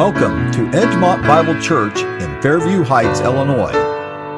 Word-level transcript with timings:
Welcome 0.00 0.50
to 0.52 0.60
Edgemont 0.70 1.26
Bible 1.26 1.60
Church 1.60 2.00
in 2.00 2.40
Fairview 2.40 2.82
Heights, 2.84 3.20
Illinois, 3.20 3.74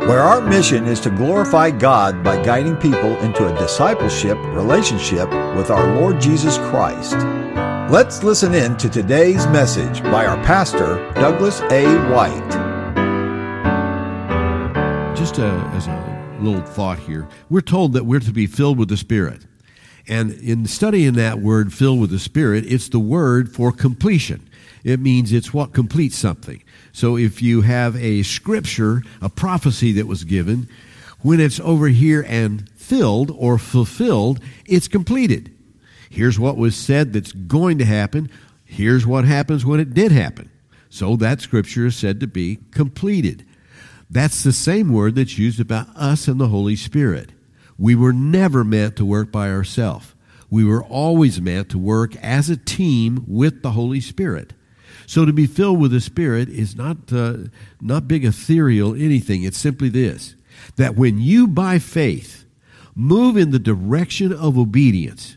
where 0.09 0.19
our 0.19 0.41
mission 0.41 0.87
is 0.87 0.99
to 0.99 1.11
glorify 1.11 1.71
God 1.71 2.25
by 2.25 2.43
guiding 2.43 2.75
people 2.75 3.17
into 3.21 3.47
a 3.47 3.57
discipleship 3.57 4.37
relationship 4.47 5.29
with 5.55 5.71
our 5.71 5.95
Lord 6.01 6.21
Jesus 6.21 6.59
Christ. 6.59 7.15
Let's 7.93 8.25
listen 8.25 8.55
in 8.55 8.77
to 8.79 8.89
today's 8.89 9.47
message 9.47 10.03
by 10.03 10.27
our 10.27 10.37
pastor, 10.45 10.97
Douglas 11.15 11.61
A. 11.71 11.85
White. 12.11 12.51
Just 15.17 15.39
a, 15.39 15.47
as 15.77 15.87
a 15.87 16.39
little 16.41 16.63
thought 16.63 16.99
here, 16.99 17.29
we're 17.49 17.61
told 17.61 17.93
that 17.93 18.05
we're 18.05 18.19
to 18.19 18.33
be 18.33 18.49
filled 18.49 18.79
with 18.79 18.89
the 18.89 18.97
Spirit. 18.97 19.47
And 20.09 20.33
in 20.33 20.67
studying 20.67 21.13
that 21.13 21.39
word, 21.39 21.73
filled 21.73 22.01
with 22.01 22.11
the 22.11 22.19
Spirit, 22.19 22.65
it's 22.67 22.89
the 22.89 22.99
word 22.99 23.55
for 23.55 23.71
completion. 23.71 24.49
It 24.85 25.01
means 25.01 25.33
it's 25.33 25.55
what 25.55 25.73
completes 25.73 26.17
something. 26.17 26.63
So 26.93 27.17
if 27.17 27.41
you 27.41 27.63
have 27.63 27.97
a 27.97 28.23
scripture, 28.23 29.03
a 29.21 29.29
prophecy 29.29 29.93
that 29.93 30.07
was 30.07 30.25
given, 30.25 30.69
when 31.21 31.41
it's 31.41 31.61
over 31.61 31.89
here 31.89 32.25
and 32.29 32.69
filled 32.71 33.31
or 33.31 33.59
fulfilled, 33.59 34.41
it's 34.67 34.89
completed. 34.89 35.55
Here's 36.11 36.39
what 36.39 36.57
was 36.57 36.77
said 36.77 37.13
that's 37.13 37.33
going 37.33 37.79
to 37.79 37.85
happen. 37.85 38.31
Here's 38.65 39.07
what 39.07 39.25
happens 39.25 39.65
when 39.65 39.81
it 39.81 39.95
did 39.95 40.13
happen. 40.13 40.51
So 40.91 41.17
that 41.17 41.41
scripture 41.41 41.87
is 41.87 41.97
said 41.97 42.21
to 42.21 42.27
be 42.27 42.59
completed. 42.71 43.47
That's 44.11 44.43
the 44.43 44.53
same 44.53 44.93
word 44.93 45.15
that's 45.15 45.39
used 45.39 45.59
about 45.59 45.89
us 45.97 46.29
and 46.29 46.39
the 46.39 46.49
Holy 46.49 46.77
Spirit. 46.77 47.31
We 47.79 47.95
were 47.95 48.13
never 48.13 48.63
meant 48.63 48.97
to 48.97 49.07
work 49.07 49.33
by 49.33 49.51
ourselves. 49.51 50.15
We 50.51 50.65
were 50.65 50.85
always 50.85 51.41
meant 51.41 51.71
to 51.71 51.79
work 51.79 52.15
as 52.17 52.51
a 52.51 52.59
team 52.59 53.25
with 53.27 53.63
the 53.63 53.71
Holy 53.71 54.01
Spirit. 54.01 54.53
So 55.07 55.25
to 55.25 55.33
be 55.33 55.47
filled 55.47 55.81
with 55.81 55.93
the 55.93 56.01
Spirit 56.01 56.49
is 56.49 56.77
not, 56.77 57.13
uh, 57.13 57.37
not 57.81 58.09
big 58.09 58.25
ethereal 58.25 58.95
anything. 58.95 59.43
It's 59.43 59.59
simply 59.59 59.89
this 59.89 60.35
that 60.77 60.95
when 60.95 61.19
you, 61.19 61.49
by 61.49 61.79
faith, 61.79 62.45
move 62.95 63.37
in 63.37 63.51
the 63.51 63.59
direction 63.59 64.33
of 64.33 64.59
obedience, 64.59 65.37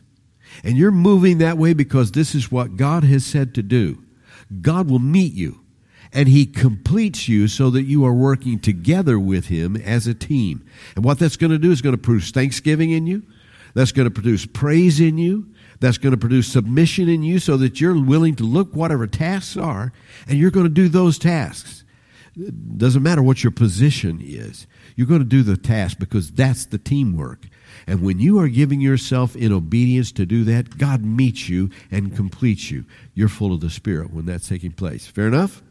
and 0.64 0.78
you're 0.78 0.92
moving 0.92 1.40
that 1.40 1.58
way 1.58 1.74
because 1.74 2.12
this 2.12 2.36
is 2.36 2.52
what 2.52 2.78
God 2.78 3.04
has 3.04 3.26
said 3.26 3.56
to 3.56 3.64
do, 3.64 4.04
God 4.62 4.90
will 4.90 5.00
meet 5.00 5.34
you 5.34 5.62
and 6.16 6.30
he 6.30 6.46
completes 6.46 7.28
you 7.28 7.48
so 7.50 7.70
that 7.70 7.84
you 7.84 8.06
are 8.06 8.14
working 8.14 8.58
together 8.58 9.20
with 9.20 9.48
him 9.48 9.76
as 9.76 10.08
a 10.08 10.14
team. 10.14 10.66
And 10.96 11.04
what 11.04 11.20
that's 11.20 11.36
going 11.36 11.52
to 11.52 11.58
do 11.58 11.72
is 11.72 11.82
going 11.82 11.96
to 11.96 12.02
produce 12.02 12.32
thanksgiving 12.32 12.92
in 12.92 13.06
you. 13.06 13.22
That's 13.74 13.92
going 13.92 14.08
to 14.08 14.12
produce 14.12 14.46
praise 14.46 15.02
in 15.02 15.18
you. 15.18 15.48
That's 15.80 15.98
going 15.98 16.12
to 16.12 16.18
produce 16.18 16.48
submission 16.48 17.10
in 17.10 17.24
you 17.24 17.40
so 17.40 17.58
that 17.58 17.82
you're 17.82 18.00
willing 18.00 18.36
to 18.36 18.44
look 18.44 18.76
whatever 18.76 19.08
tasks 19.08 19.58
are 19.58 19.92
and 20.28 20.38
you're 20.38 20.52
going 20.52 20.66
to 20.66 20.70
do 20.70 20.88
those 20.88 21.18
tasks. 21.18 21.84
It 22.38 22.78
doesn't 22.78 23.04
matter 23.04 23.24
what 23.24 23.44
your 23.44 23.52
position 23.52 24.20
is. 24.22 24.68
You're 24.96 25.08
going 25.08 25.22
to 25.22 25.26
do 25.26 25.42
the 25.44 25.58
task 25.58 26.00
because 26.00 26.32
that's 26.32 26.66
the 26.66 26.78
teamwork. 26.78 27.48
And 27.88 28.02
when 28.02 28.20
you 28.20 28.40
are 28.40 28.48
giving 28.48 28.82
yourself 28.82 29.36
in 29.36 29.54
obedience 29.54 30.12
to 30.14 30.26
do 30.26 30.44
that, 30.46 30.78
God 30.78 31.04
meets 31.04 31.48
you 31.48 31.70
and 31.92 32.16
completes 32.16 32.72
you. 32.72 32.86
You're 33.14 33.30
full 33.30 33.54
of 33.54 33.62
the 33.62 33.70
Spirit 33.70 34.12
when 34.12 34.26
that's 34.26 34.50
taking 34.50 34.72
place. 34.72 35.08
Fair 35.08 35.28
enough? 35.28 35.62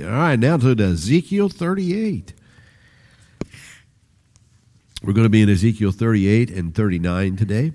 All 0.00 0.06
right, 0.06 0.38
now 0.38 0.56
to 0.56 0.76
Ezekiel 0.80 1.48
38. 1.48 2.34
We're 5.02 5.12
going 5.12 5.24
to 5.24 5.30
be 5.30 5.42
in 5.42 5.50
Ezekiel 5.50 5.90
38 5.90 6.50
and 6.50 6.74
39 6.74 7.36
today. 7.36 7.72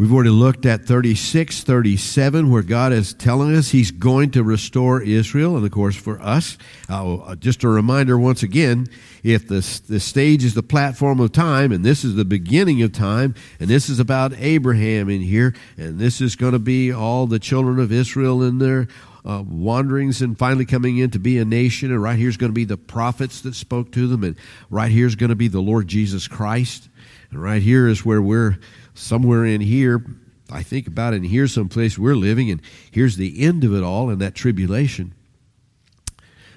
We've 0.00 0.14
already 0.14 0.30
looked 0.30 0.64
at 0.64 0.86
36, 0.86 1.62
37, 1.62 2.50
where 2.50 2.62
God 2.62 2.94
is 2.94 3.12
telling 3.12 3.54
us 3.54 3.68
He's 3.68 3.90
going 3.90 4.30
to 4.30 4.42
restore 4.42 5.02
Israel. 5.02 5.58
And 5.58 5.66
of 5.66 5.72
course, 5.72 5.94
for 5.94 6.18
us, 6.22 6.56
uh, 6.88 7.36
just 7.36 7.64
a 7.64 7.68
reminder 7.68 8.16
once 8.16 8.42
again 8.42 8.86
if 9.22 9.46
the, 9.46 9.60
the 9.88 10.00
stage 10.00 10.42
is 10.42 10.54
the 10.54 10.62
platform 10.62 11.20
of 11.20 11.32
time, 11.32 11.70
and 11.70 11.84
this 11.84 12.02
is 12.02 12.14
the 12.14 12.24
beginning 12.24 12.80
of 12.80 12.92
time, 12.92 13.34
and 13.60 13.68
this 13.68 13.90
is 13.90 14.00
about 14.00 14.32
Abraham 14.38 15.10
in 15.10 15.20
here, 15.20 15.54
and 15.76 15.98
this 15.98 16.22
is 16.22 16.34
going 16.34 16.54
to 16.54 16.58
be 16.58 16.90
all 16.90 17.26
the 17.26 17.38
children 17.38 17.78
of 17.78 17.92
Israel 17.92 18.42
in 18.42 18.56
their 18.56 18.88
uh, 19.26 19.44
wanderings 19.46 20.22
and 20.22 20.38
finally 20.38 20.64
coming 20.64 20.96
in 20.96 21.10
to 21.10 21.18
be 21.18 21.36
a 21.36 21.44
nation. 21.44 21.90
And 21.90 22.02
right 22.02 22.18
here's 22.18 22.38
going 22.38 22.48
to 22.48 22.54
be 22.54 22.64
the 22.64 22.78
prophets 22.78 23.42
that 23.42 23.54
spoke 23.54 23.92
to 23.92 24.06
them. 24.06 24.24
And 24.24 24.36
right 24.70 24.90
here's 24.90 25.14
going 25.14 25.28
to 25.28 25.36
be 25.36 25.48
the 25.48 25.60
Lord 25.60 25.88
Jesus 25.88 26.26
Christ. 26.26 26.88
And 27.30 27.42
right 27.42 27.60
here 27.60 27.86
is 27.86 28.02
where 28.02 28.22
we're 28.22 28.58
somewhere 29.00 29.44
in 29.44 29.60
here. 29.60 30.04
I 30.50 30.62
think 30.62 30.86
about 30.86 31.12
it, 31.14 31.18
and 31.18 31.26
here's 31.26 31.54
some 31.54 31.68
place 31.68 31.98
we're 31.98 32.14
living, 32.14 32.50
and 32.50 32.60
here's 32.90 33.16
the 33.16 33.42
end 33.42 33.64
of 33.64 33.74
it 33.74 33.82
all 33.82 34.10
in 34.10 34.18
that 34.18 34.34
tribulation. 34.34 35.14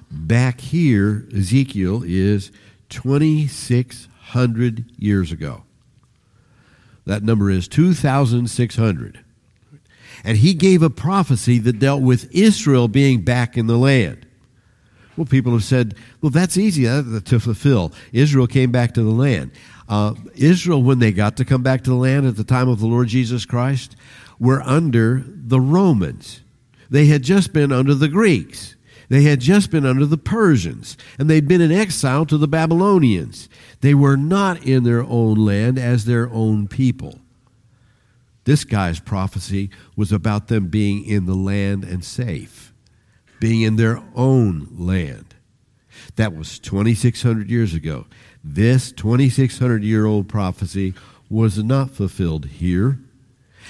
Back 0.09 0.61
here, 0.61 1.27
Ezekiel 1.35 2.03
is 2.05 2.51
2,600 2.89 4.85
years 4.97 5.31
ago. 5.31 5.63
That 7.05 7.23
number 7.23 7.49
is 7.49 7.67
2,600. 7.67 9.19
And 10.23 10.37
he 10.37 10.53
gave 10.53 10.81
a 10.81 10.89
prophecy 10.89 11.59
that 11.59 11.79
dealt 11.79 12.01
with 12.01 12.33
Israel 12.33 12.87
being 12.87 13.21
back 13.21 13.57
in 13.57 13.67
the 13.67 13.77
land. 13.77 14.25
Well, 15.17 15.25
people 15.25 15.51
have 15.51 15.63
said, 15.63 15.95
well, 16.21 16.29
that's 16.29 16.57
easy 16.57 16.87
uh, 16.87 17.03
to 17.25 17.39
fulfill. 17.39 17.91
Israel 18.11 18.47
came 18.47 18.71
back 18.71 18.93
to 18.95 19.03
the 19.03 19.11
land. 19.11 19.51
Uh, 19.93 20.15
Israel, 20.33 20.81
when 20.81 20.97
they 20.97 21.11
got 21.11 21.37
to 21.37 21.45
come 21.45 21.61
back 21.61 21.83
to 21.83 21.91
the 21.91 21.95
land 21.95 22.25
at 22.25 22.35
the 22.35 22.43
time 22.43 22.67
of 22.67 22.79
the 22.79 22.87
Lord 22.87 23.09
Jesus 23.09 23.45
Christ, 23.45 23.95
were 24.39 24.59
under 24.63 25.23
the 25.23 25.59
Romans. 25.61 26.41
They 26.89 27.05
had 27.05 27.21
just 27.21 27.53
been 27.53 27.71
under 27.71 27.93
the 27.93 28.07
Greeks. 28.07 28.75
They 29.09 29.21
had 29.21 29.39
just 29.39 29.69
been 29.69 29.85
under 29.85 30.07
the 30.07 30.17
Persians, 30.17 30.97
and 31.19 31.29
they'd 31.29 31.47
been 31.47 31.61
in 31.61 31.71
exile 31.71 32.25
to 32.25 32.39
the 32.39 32.47
Babylonians. 32.47 33.47
They 33.81 33.93
were 33.93 34.17
not 34.17 34.65
in 34.65 34.83
their 34.83 35.03
own 35.03 35.35
land 35.35 35.77
as 35.77 36.05
their 36.05 36.27
own 36.31 36.67
people. 36.67 37.19
This 38.45 38.63
guy's 38.63 38.99
prophecy 38.99 39.69
was 39.95 40.11
about 40.11 40.47
them 40.47 40.69
being 40.69 41.05
in 41.05 41.27
the 41.27 41.35
land 41.35 41.83
and 41.83 42.03
safe, 42.03 42.73
being 43.39 43.61
in 43.61 43.75
their 43.75 44.01
own 44.15 44.69
land. 44.71 45.35
That 46.15 46.35
was 46.35 46.57
2,600 46.57 47.47
years 47.47 47.75
ago. 47.75 48.07
This 48.43 48.91
2,600 48.91 49.83
year 49.83 50.05
old 50.05 50.27
prophecy 50.27 50.93
was 51.29 51.57
not 51.57 51.91
fulfilled 51.91 52.45
here. 52.45 52.99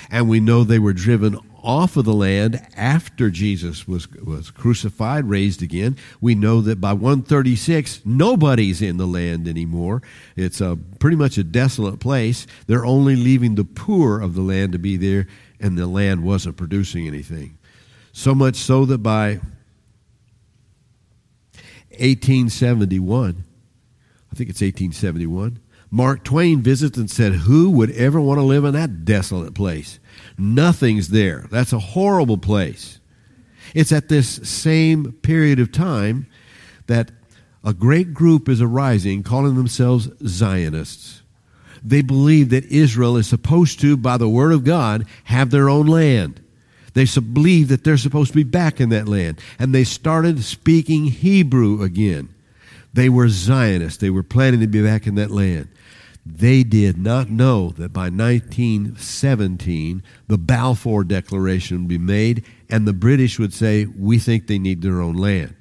And 0.09 0.27
we 0.27 0.39
know 0.39 0.63
they 0.63 0.79
were 0.79 0.93
driven 0.93 1.37
off 1.63 1.95
of 1.95 2.03
the 2.03 2.13
land 2.13 2.65
after 2.75 3.29
Jesus 3.29 3.87
was, 3.87 4.11
was 4.11 4.51
crucified, 4.51 5.29
raised 5.29 5.61
again. 5.61 5.95
We 6.19 6.35
know 6.35 6.59
that 6.61 6.81
by 6.81 6.91
136, 6.93 8.01
nobody's 8.03 8.81
in 8.81 8.97
the 8.97 9.07
land 9.07 9.47
anymore. 9.47 10.01
It's 10.35 10.59
a, 10.59 10.77
pretty 10.99 11.15
much 11.15 11.37
a 11.37 11.43
desolate 11.43 12.01
place. 12.01 12.45
They're 12.67 12.85
only 12.85 13.15
leaving 13.15 13.55
the 13.55 13.63
poor 13.63 14.19
of 14.19 14.35
the 14.35 14.41
land 14.41 14.73
to 14.73 14.79
be 14.79 14.97
there, 14.97 15.27
and 15.59 15.77
the 15.77 15.87
land 15.87 16.23
wasn't 16.23 16.57
producing 16.57 17.07
anything. 17.07 17.57
So 18.11 18.35
much 18.35 18.57
so 18.57 18.83
that 18.85 18.97
by 18.97 19.39
1871, 21.91 23.45
I 24.33 24.35
think 24.35 24.49
it's 24.49 24.61
1871, 24.61 25.59
Mark 25.91 26.23
Twain 26.23 26.63
visits 26.63 26.97
and 26.97 27.07
said, 27.07 27.33
Who 27.33 27.69
would 27.69 27.91
ever 27.91 28.19
want 28.19 28.39
to 28.39 28.43
live 28.43 28.65
in 28.65 28.73
that 28.73 29.05
desolate 29.05 29.53
place? 29.53 29.99
Nothing's 30.39 31.09
there. 31.09 31.45
That's 31.51 31.71
a 31.71 31.77
horrible 31.77 32.39
place. 32.39 32.99
It's 33.75 33.91
at 33.91 34.09
this 34.09 34.27
same 34.27 35.11
period 35.21 35.59
of 35.59 35.71
time 35.71 36.25
that 36.87 37.11
a 37.63 37.75
great 37.75 38.15
group 38.15 38.49
is 38.49 38.59
arising 38.59 39.21
calling 39.21 39.53
themselves 39.53 40.09
Zionists. 40.25 41.21
They 41.83 42.01
believe 42.01 42.49
that 42.49 42.65
Israel 42.65 43.17
is 43.17 43.27
supposed 43.27 43.79
to, 43.81 43.95
by 43.95 44.17
the 44.17 44.27
word 44.27 44.51
of 44.51 44.63
God, 44.63 45.05
have 45.25 45.51
their 45.51 45.69
own 45.69 45.85
land. 45.85 46.41
They 46.95 47.05
believe 47.05 47.67
that 47.67 47.83
they're 47.83 47.97
supposed 47.97 48.31
to 48.31 48.35
be 48.35 48.43
back 48.43 48.81
in 48.81 48.89
that 48.89 49.07
land. 49.07 49.39
And 49.59 49.75
they 49.75 49.83
started 49.83 50.43
speaking 50.43 51.05
Hebrew 51.05 51.83
again. 51.83 52.32
They 52.93 53.09
were 53.09 53.27
Zionists. 53.27 53.99
They 53.99 54.11
were 54.11 54.23
planning 54.23 54.61
to 54.61 54.67
be 54.67 54.83
back 54.83 55.07
in 55.07 55.15
that 55.15 55.31
land. 55.31 55.67
They 56.25 56.63
did 56.63 56.97
not 56.97 57.29
know 57.29 57.71
that 57.71 57.91
by 57.91 58.09
1917 58.09 60.03
the 60.27 60.37
Balfour 60.37 61.03
Declaration 61.03 61.79
would 61.79 61.89
be 61.89 61.97
made 61.97 62.45
and 62.69 62.87
the 62.87 62.93
British 62.93 63.37
would 63.39 63.53
say, 63.53 63.85
We 63.85 64.19
think 64.19 64.47
they 64.47 64.59
need 64.59 64.81
their 64.81 65.01
own 65.01 65.15
land. 65.15 65.55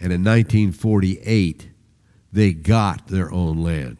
And 0.00 0.12
in 0.12 0.24
1948, 0.24 1.68
they 2.32 2.52
got 2.52 3.06
their 3.08 3.30
own 3.30 3.62
land. 3.62 3.98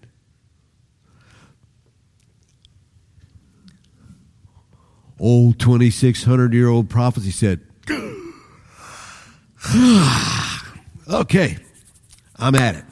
Old 5.20 5.60
2,600 5.60 6.54
year 6.54 6.68
old 6.68 6.88
prophecy 6.88 7.30
said, 7.30 7.60
Okay, 11.12 11.58
I'm 12.40 12.54
at 12.54 12.74
it. 12.76 12.84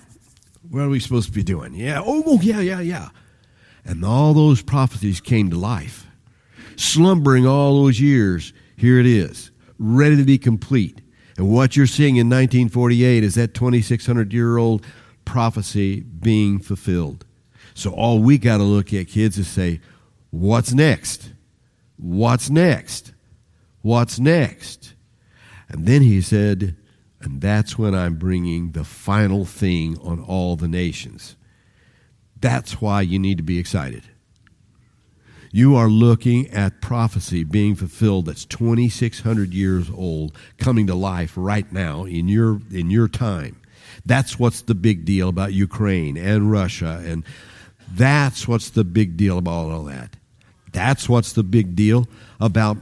What 0.70 0.82
are 0.82 0.88
we 0.88 1.00
supposed 1.00 1.28
to 1.28 1.32
be 1.32 1.42
doing? 1.42 1.74
Yeah, 1.74 2.02
oh, 2.04 2.22
oh, 2.26 2.40
yeah, 2.42 2.60
yeah, 2.60 2.80
yeah. 2.80 3.08
And 3.84 4.04
all 4.04 4.34
those 4.34 4.62
prophecies 4.62 5.20
came 5.20 5.50
to 5.50 5.56
life. 5.56 6.06
Slumbering 6.76 7.46
all 7.46 7.82
those 7.82 8.00
years, 8.00 8.52
here 8.76 8.98
it 9.00 9.06
is. 9.06 9.50
ready 9.78 10.16
to 10.16 10.24
be 10.24 10.38
complete. 10.38 11.00
And 11.36 11.48
what 11.48 11.76
you're 11.76 11.86
seeing 11.86 12.16
in 12.16 12.28
1948 12.28 13.24
is 13.24 13.36
that 13.36 13.54
2,600 13.54 14.32
year 14.32 14.58
old 14.58 14.84
prophecy 15.24 16.00
being 16.00 16.58
fulfilled. 16.58 17.24
So 17.74 17.92
all 17.92 18.18
we 18.18 18.38
got 18.38 18.56
to 18.58 18.64
look 18.64 18.92
at, 18.92 19.08
kids, 19.08 19.38
is 19.38 19.46
say, 19.46 19.80
what's 20.30 20.74
next? 20.74 21.30
What's 21.96 22.50
next? 22.50 23.12
What's 23.82 24.18
next? 24.18 24.94
And 25.68 25.86
then 25.86 26.02
he 26.02 26.20
said, 26.20 26.76
and 27.20 27.40
that's 27.40 27.78
when 27.78 27.94
I'm 27.94 28.14
bringing 28.14 28.72
the 28.72 28.84
final 28.84 29.44
thing 29.44 29.98
on 29.98 30.20
all 30.20 30.56
the 30.56 30.68
nations. 30.68 31.36
That's 32.40 32.80
why 32.80 33.02
you 33.02 33.18
need 33.18 33.38
to 33.38 33.42
be 33.42 33.58
excited. 33.58 34.04
You 35.50 35.76
are 35.76 35.88
looking 35.88 36.48
at 36.50 36.80
prophecy 36.80 37.42
being 37.42 37.74
fulfilled 37.74 38.26
that's 38.26 38.44
2600 38.44 39.52
years 39.54 39.90
old 39.90 40.36
coming 40.58 40.86
to 40.86 40.94
life 40.94 41.32
right 41.36 41.70
now 41.72 42.04
in 42.04 42.28
your 42.28 42.60
in 42.70 42.90
your 42.90 43.08
time. 43.08 43.60
That's 44.04 44.38
what's 44.38 44.62
the 44.62 44.74
big 44.74 45.04
deal 45.04 45.28
about 45.28 45.54
Ukraine 45.54 46.16
and 46.16 46.50
Russia 46.50 47.02
and 47.04 47.24
that's 47.90 48.46
what's 48.46 48.70
the 48.70 48.84
big 48.84 49.16
deal 49.16 49.38
about 49.38 49.70
all 49.70 49.84
that. 49.84 50.16
That's 50.72 51.08
what's 51.08 51.32
the 51.32 51.42
big 51.42 51.74
deal 51.74 52.06
about 52.38 52.76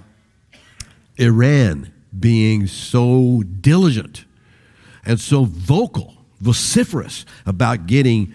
Iran 1.16 1.92
being 2.18 2.66
so 2.66 3.42
diligent 3.60 4.24
and 5.04 5.20
so 5.20 5.44
vocal, 5.44 6.14
vociferous 6.40 7.24
about 7.44 7.86
getting 7.86 8.34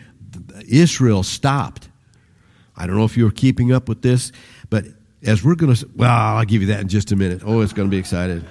Israel 0.67 1.23
stopped 1.23 1.89
I 2.81 2.87
don't 2.87 2.95
know 2.95 3.05
if 3.05 3.15
you're 3.15 3.29
keeping 3.29 3.71
up 3.71 3.87
with 3.87 4.01
this, 4.01 4.31
but 4.71 4.85
as 5.23 5.43
we're 5.43 5.53
going 5.53 5.75
to, 5.75 5.89
well, 5.95 6.09
I'll 6.09 6.45
give 6.45 6.61
you 6.61 6.69
that 6.69 6.79
in 6.79 6.87
just 6.87 7.11
a 7.11 7.15
minute. 7.15 7.43
Oh, 7.45 7.61
it's 7.61 7.73
going 7.73 7.87
to 7.87 7.91
be 7.91 7.99
excited. 7.99 8.43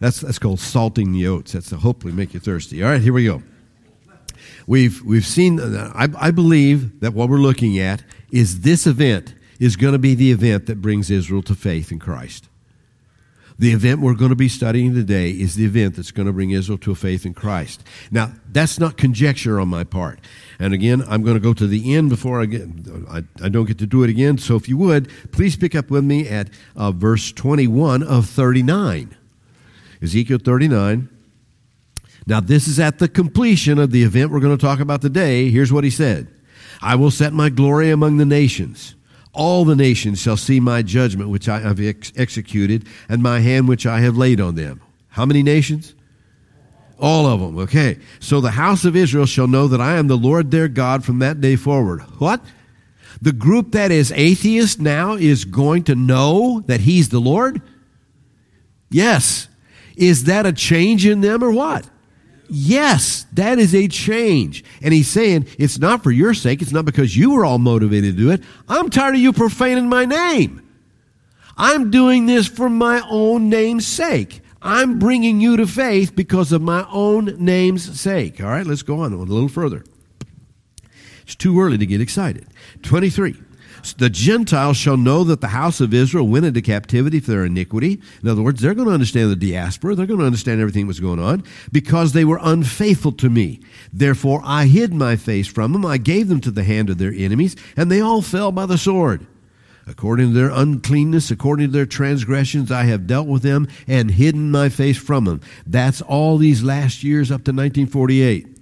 That's, 0.00 0.20
that's 0.20 0.38
called 0.38 0.58
salting 0.58 1.12
the 1.12 1.26
oats. 1.26 1.52
That's 1.52 1.68
to 1.68 1.76
hopefully 1.76 2.14
make 2.14 2.32
you 2.32 2.40
thirsty. 2.40 2.82
All 2.82 2.90
right, 2.90 3.02
here 3.02 3.12
we 3.12 3.26
go. 3.26 3.42
We've, 4.66 5.02
we've 5.02 5.26
seen, 5.26 5.60
uh, 5.60 5.92
I, 5.94 6.08
I 6.28 6.30
believe 6.30 7.00
that 7.00 7.12
what 7.12 7.28
we're 7.28 7.36
looking 7.36 7.78
at 7.78 8.02
is 8.30 8.60
this 8.60 8.86
event 8.86 9.34
is 9.58 9.76
going 9.76 9.92
to 9.92 9.98
be 9.98 10.14
the 10.14 10.30
event 10.30 10.66
that 10.66 10.80
brings 10.80 11.10
Israel 11.10 11.42
to 11.42 11.54
faith 11.54 11.92
in 11.92 11.98
Christ. 11.98 12.47
The 13.58 13.72
event 13.72 14.00
we're 14.00 14.14
going 14.14 14.30
to 14.30 14.36
be 14.36 14.48
studying 14.48 14.94
today 14.94 15.30
is 15.30 15.56
the 15.56 15.64
event 15.64 15.96
that's 15.96 16.12
going 16.12 16.26
to 16.26 16.32
bring 16.32 16.50
Israel 16.50 16.78
to 16.78 16.92
a 16.92 16.94
faith 16.94 17.26
in 17.26 17.34
Christ. 17.34 17.82
Now, 18.08 18.32
that's 18.52 18.78
not 18.78 18.96
conjecture 18.96 19.58
on 19.58 19.66
my 19.66 19.82
part. 19.82 20.20
And 20.60 20.72
again, 20.72 21.02
I'm 21.08 21.24
going 21.24 21.34
to 21.34 21.40
go 21.40 21.52
to 21.54 21.66
the 21.66 21.94
end 21.94 22.08
before 22.08 22.40
I 22.40 22.46
get, 22.46 22.68
I, 23.10 23.24
I 23.42 23.48
don't 23.48 23.64
get 23.66 23.78
to 23.78 23.86
do 23.86 24.04
it 24.04 24.10
again. 24.10 24.38
So 24.38 24.54
if 24.54 24.68
you 24.68 24.76
would, 24.78 25.10
please 25.32 25.56
pick 25.56 25.74
up 25.74 25.90
with 25.90 26.04
me 26.04 26.28
at 26.28 26.50
uh, 26.76 26.92
verse 26.92 27.32
21 27.32 28.04
of 28.04 28.28
39. 28.28 29.16
Ezekiel 30.00 30.38
39. 30.38 31.08
Now, 32.28 32.38
this 32.38 32.68
is 32.68 32.78
at 32.78 33.00
the 33.00 33.08
completion 33.08 33.78
of 33.78 33.90
the 33.90 34.04
event 34.04 34.30
we're 34.30 34.38
going 34.38 34.56
to 34.56 34.64
talk 34.64 34.78
about 34.78 35.02
today. 35.02 35.50
Here's 35.50 35.72
what 35.72 35.82
he 35.82 35.90
said 35.90 36.28
I 36.80 36.94
will 36.94 37.10
set 37.10 37.32
my 37.32 37.48
glory 37.48 37.90
among 37.90 38.18
the 38.18 38.26
nations 38.26 38.94
all 39.38 39.64
the 39.64 39.76
nations 39.76 40.20
shall 40.20 40.36
see 40.36 40.58
my 40.58 40.82
judgment 40.82 41.30
which 41.30 41.48
I 41.48 41.60
have 41.60 41.80
ex- 41.80 42.12
executed, 42.16 42.86
and 43.08 43.22
my 43.22 43.38
hand 43.38 43.68
which 43.68 43.86
I 43.86 44.00
have 44.00 44.16
laid 44.16 44.40
on 44.40 44.56
them. 44.56 44.82
How 45.10 45.24
many 45.24 45.44
nations? 45.44 45.94
All 46.98 47.24
of 47.26 47.38
them. 47.40 47.56
Okay. 47.58 47.98
So 48.18 48.40
the 48.40 48.50
house 48.50 48.84
of 48.84 48.96
Israel 48.96 49.26
shall 49.26 49.46
know 49.46 49.68
that 49.68 49.80
I 49.80 49.94
am 49.94 50.08
the 50.08 50.16
Lord 50.16 50.50
their 50.50 50.66
God 50.66 51.04
from 51.04 51.20
that 51.20 51.40
day 51.40 51.54
forward. 51.54 52.00
What? 52.18 52.44
The 53.22 53.32
group 53.32 53.70
that 53.72 53.92
is 53.92 54.10
atheist 54.12 54.80
now 54.80 55.14
is 55.14 55.44
going 55.44 55.84
to 55.84 55.94
know 55.94 56.64
that 56.66 56.80
he's 56.80 57.10
the 57.10 57.20
Lord? 57.20 57.62
Yes. 58.90 59.46
Is 59.96 60.24
that 60.24 60.46
a 60.46 60.52
change 60.52 61.06
in 61.06 61.20
them 61.20 61.44
or 61.44 61.52
what? 61.52 61.88
Yes, 62.48 63.26
that 63.34 63.58
is 63.58 63.74
a 63.74 63.88
change. 63.88 64.64
And 64.82 64.94
he's 64.94 65.08
saying, 65.08 65.46
it's 65.58 65.78
not 65.78 66.02
for 66.02 66.10
your 66.10 66.32
sake. 66.32 66.62
It's 66.62 66.72
not 66.72 66.86
because 66.86 67.16
you 67.16 67.32
were 67.32 67.44
all 67.44 67.58
motivated 67.58 68.16
to 68.16 68.22
do 68.22 68.30
it. 68.30 68.42
I'm 68.68 68.88
tired 68.88 69.14
of 69.14 69.20
you 69.20 69.32
profaning 69.32 69.88
my 69.88 70.06
name. 70.06 70.62
I'm 71.56 71.90
doing 71.90 72.26
this 72.26 72.46
for 72.46 72.70
my 72.70 73.02
own 73.10 73.50
name's 73.50 73.86
sake. 73.86 74.40
I'm 74.62 74.98
bringing 74.98 75.40
you 75.40 75.56
to 75.56 75.66
faith 75.66 76.16
because 76.16 76.52
of 76.52 76.62
my 76.62 76.86
own 76.90 77.36
name's 77.38 78.00
sake. 78.00 78.40
All 78.40 78.48
right, 78.48 78.66
let's 78.66 78.82
go 78.82 79.00
on 79.00 79.12
a 79.12 79.16
little 79.16 79.48
further. 79.48 79.84
It's 81.22 81.34
too 81.34 81.60
early 81.60 81.76
to 81.76 81.86
get 81.86 82.00
excited. 82.00 82.46
23. 82.82 83.36
The 83.96 84.10
Gentiles 84.10 84.76
shall 84.76 84.96
know 84.96 85.24
that 85.24 85.40
the 85.40 85.48
house 85.48 85.80
of 85.80 85.94
Israel 85.94 86.26
went 86.26 86.46
into 86.46 86.62
captivity 86.62 87.20
for 87.20 87.30
their 87.30 87.44
iniquity. 87.44 88.00
In 88.22 88.28
other 88.28 88.42
words, 88.42 88.60
they're 88.60 88.74
going 88.74 88.88
to 88.88 88.94
understand 88.94 89.30
the 89.30 89.36
diaspora. 89.36 89.94
They're 89.94 90.06
going 90.06 90.20
to 90.20 90.26
understand 90.26 90.60
everything 90.60 90.84
that 90.84 90.88
was 90.88 91.00
going 91.00 91.20
on 91.20 91.44
because 91.72 92.12
they 92.12 92.24
were 92.24 92.40
unfaithful 92.42 93.12
to 93.12 93.30
me. 93.30 93.60
Therefore, 93.92 94.40
I 94.44 94.66
hid 94.66 94.92
my 94.92 95.16
face 95.16 95.46
from 95.46 95.72
them. 95.72 95.86
I 95.86 95.98
gave 95.98 96.28
them 96.28 96.40
to 96.42 96.50
the 96.50 96.64
hand 96.64 96.90
of 96.90 96.98
their 96.98 97.12
enemies, 97.12 97.56
and 97.76 97.90
they 97.90 98.00
all 98.00 98.22
fell 98.22 98.52
by 98.52 98.66
the 98.66 98.78
sword. 98.78 99.26
According 99.86 100.28
to 100.28 100.34
their 100.34 100.50
uncleanness, 100.50 101.30
according 101.30 101.68
to 101.68 101.72
their 101.72 101.86
transgressions, 101.86 102.70
I 102.70 102.84
have 102.84 103.06
dealt 103.06 103.26
with 103.26 103.42
them 103.42 103.68
and 103.86 104.10
hidden 104.10 104.50
my 104.50 104.68
face 104.68 104.98
from 104.98 105.24
them. 105.24 105.40
That's 105.66 106.02
all 106.02 106.36
these 106.36 106.62
last 106.62 107.02
years 107.02 107.30
up 107.30 107.44
to 107.44 107.52
1948. 107.52 108.57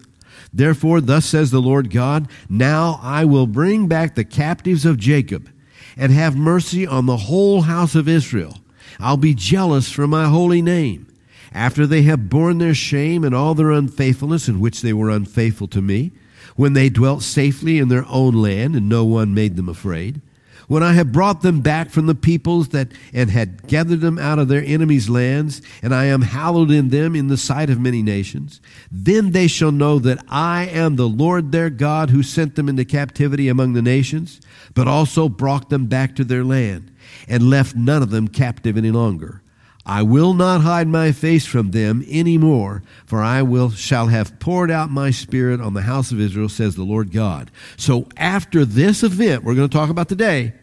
Therefore, 0.53 1.01
thus 1.01 1.27
says 1.27 1.51
the 1.51 1.61
Lord 1.61 1.91
God, 1.91 2.29
now 2.49 2.99
I 3.03 3.25
will 3.25 3.47
bring 3.47 3.89
back 3.89 4.15
the 4.15 4.25
captives 4.25 4.85
of 4.85 4.99
Jacob 4.99 5.51
and 5.97 6.13
have 6.13 6.37
mercy 6.37 6.87
on 6.87 7.07
the 7.07 7.17
whole 7.17 7.63
house 7.63 7.95
of 7.95 8.09
Israel. 8.09 8.59
I'll 8.99 9.17
be 9.17 9.35
jealous 9.35 9.91
for 9.91 10.07
my 10.07 10.27
holy 10.27 10.63
name. 10.63 11.07
After 11.53 11.87
they 11.87 12.03
have 12.03 12.29
borne 12.29 12.59
their 12.59 12.75
shame 12.75 13.25
and 13.25 13.35
all 13.35 13.55
their 13.55 13.71
unfaithfulness 13.71 14.49
in 14.49 14.61
which 14.61 14.83
they 14.83 14.93
were 14.93 15.11
unfaithful 15.11 15.69
to 15.69 15.81
me, 15.83 16.13
when 16.55 16.73
they 16.73 16.89
dwelt 16.89 17.23
safely 17.23 17.79
in 17.79 17.89
their 17.89 18.05
own 18.09 18.35
land 18.35 18.75
and 18.77 18.89
no 18.89 19.05
one 19.05 19.35
made 19.35 19.57
them 19.57 19.69
afraid, 19.69 20.21
when 20.67 20.83
I 20.83 20.93
have 20.95 21.13
brought 21.13 21.43
them 21.43 21.61
back 21.61 21.91
from 21.91 22.07
the 22.07 22.15
peoples 22.15 22.69
that 22.69 22.89
and 23.13 23.31
had 23.31 23.67
gathered 23.67 24.01
them 24.01 24.19
out 24.19 24.39
of 24.39 24.49
their 24.49 24.63
enemies' 24.65 25.09
lands, 25.09 25.63
and 25.83 25.95
I 25.95 26.07
am 26.07 26.23
hallowed 26.23 26.71
in 26.71 26.89
them 26.89 27.15
in 27.15 27.29
the 27.29 27.37
sight 27.37 27.71
of 27.71 27.81
many 27.81 28.03
nations, 28.03 28.61
then 28.91 29.33
they 29.33 29.47
shall 29.47 29.73
know 29.73 29.99
that 30.01 30.25
I 30.29 30.67
am 30.67 30.97
the 30.97 31.09
Lord 31.09 31.53
their 31.53 31.71
God 31.71 32.11
who 32.11 32.23
sent 32.23 32.57
them 32.57 32.69
into 32.69 32.85
captivity 32.85 33.49
among 33.49 33.73
the 33.73 33.83
nations, 33.83 34.41
but 34.75 34.89
also 34.89 35.29
brought 35.29 35.71
them 35.71 35.87
back 35.87 36.17
to 36.17 36.25
their 36.25 36.45
land, 36.45 36.91
and 37.29 37.51
left 37.51 37.77
none 37.77 38.03
of 38.03 38.11
them 38.11 38.29
captive 38.29 38.77
any 38.77 38.91
longer. 38.91 39.43
I 39.89 40.03
will 40.03 40.35
not 40.35 40.63
hide 40.63 40.89
my 40.89 41.13
face 41.13 41.47
from 41.47 41.71
them 41.71 42.05
any 42.09 42.37
more, 42.37 42.83
for 43.07 43.23
I 43.23 43.43
will 43.43 43.71
shall 43.71 44.09
have 44.09 44.41
poured 44.41 44.69
out 44.69 44.91
my 44.91 45.13
spirit 45.13 45.61
on 45.61 45.75
the 45.75 45.83
house 45.83 46.11
of 46.11 46.21
Israel, 46.21 46.49
says 46.49 46.75
the 46.75 46.83
Lord 46.83 47.13
God. 47.13 47.53
So 47.77 48.09
after 48.17 48.65
this 48.65 49.05
event 49.05 49.45
we're 49.45 49.55
going 49.55 49.69
to 49.69 49.77
talk 49.77 49.89
about 49.89 50.09
today, 50.09 50.55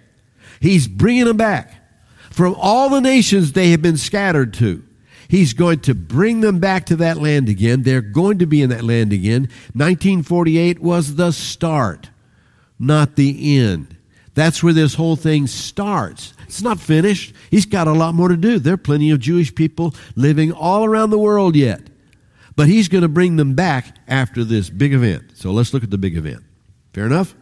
he's 0.60 0.90
bringing 0.90 1.24
them 1.24 1.38
back 1.38 1.74
from 2.32 2.54
all 2.60 2.90
the 2.90 3.00
nations 3.00 3.54
they 3.54 3.72
have 3.72 3.82
been 3.82 3.96
scattered 3.96 4.54
to. 4.56 4.84
He's 5.30 5.54
going 5.54 5.80
to 5.82 5.96
bring 5.96 6.42
them 6.42 6.60
back 6.60 6.86
to 6.88 6.98
that 6.98 7.18
land 7.18 7.48
again. 7.48 7.84
They're 7.84 8.02
going 8.02 8.40
to 8.40 8.46
be 8.46 8.62
in 8.62 8.72
that 8.72 8.84
land 8.84 9.14
again. 9.14 9.44
1948 9.74 10.80
was 10.80 11.16
the 11.16 11.32
start, 11.32 12.10
not 12.78 13.16
the 13.16 13.58
end. 13.58 13.96
That's 14.34 14.62
where 14.62 14.74
this 14.74 14.96
whole 14.96 15.16
thing 15.16 15.48
starts. 15.48 16.34
It's 16.54 16.62
not 16.62 16.80
finished. 16.80 17.34
He's 17.50 17.66
got 17.66 17.88
a 17.88 17.94
lot 17.94 18.14
more 18.14 18.28
to 18.28 18.38
do. 18.38 18.60
There 18.60 18.76
are 18.76 18.78
plenty 18.78 19.10
of 19.10 19.20
Jewish 19.20 19.56
people 19.56 19.96
living 20.16 20.52
all 20.52 20.86
around 20.86 21.10
the 21.10 21.18
world 21.18 21.56
yet. 21.56 21.82
But 22.56 22.68
he's 22.68 22.88
going 22.88 23.02
to 23.02 23.08
bring 23.08 23.38
them 23.38 23.56
back 23.56 23.98
after 24.08 24.44
this 24.44 24.70
big 24.70 24.94
event. 24.94 25.32
So 25.34 25.50
let's 25.50 25.74
look 25.74 25.84
at 25.84 25.90
the 25.90 25.98
big 25.98 26.16
event. 26.16 26.44
Fair 26.94 27.08
enough? 27.08 27.34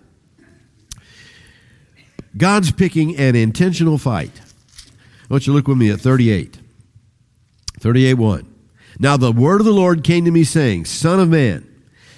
God's 2.38 2.72
picking 2.72 3.18
an 3.18 3.36
intentional 3.36 3.98
fight. 3.98 4.32
I 5.30 5.34
want 5.34 5.46
you 5.46 5.51
to 5.51 5.58
look 5.58 5.68
with 5.68 5.77
me 5.77 5.91
at 5.91 6.00
38. 6.00 6.58
38 7.82 8.13
1. 8.13 8.56
Now 8.98 9.18
the 9.18 9.34
word 9.34 9.60
of 9.60 9.65
the 9.65 9.74
Lord 9.74 10.06
came 10.06 10.24
to 10.24 10.32
me, 10.32 10.46
saying, 10.46 10.86
Son 10.86 11.20
of 11.20 11.27
man, 11.27 11.70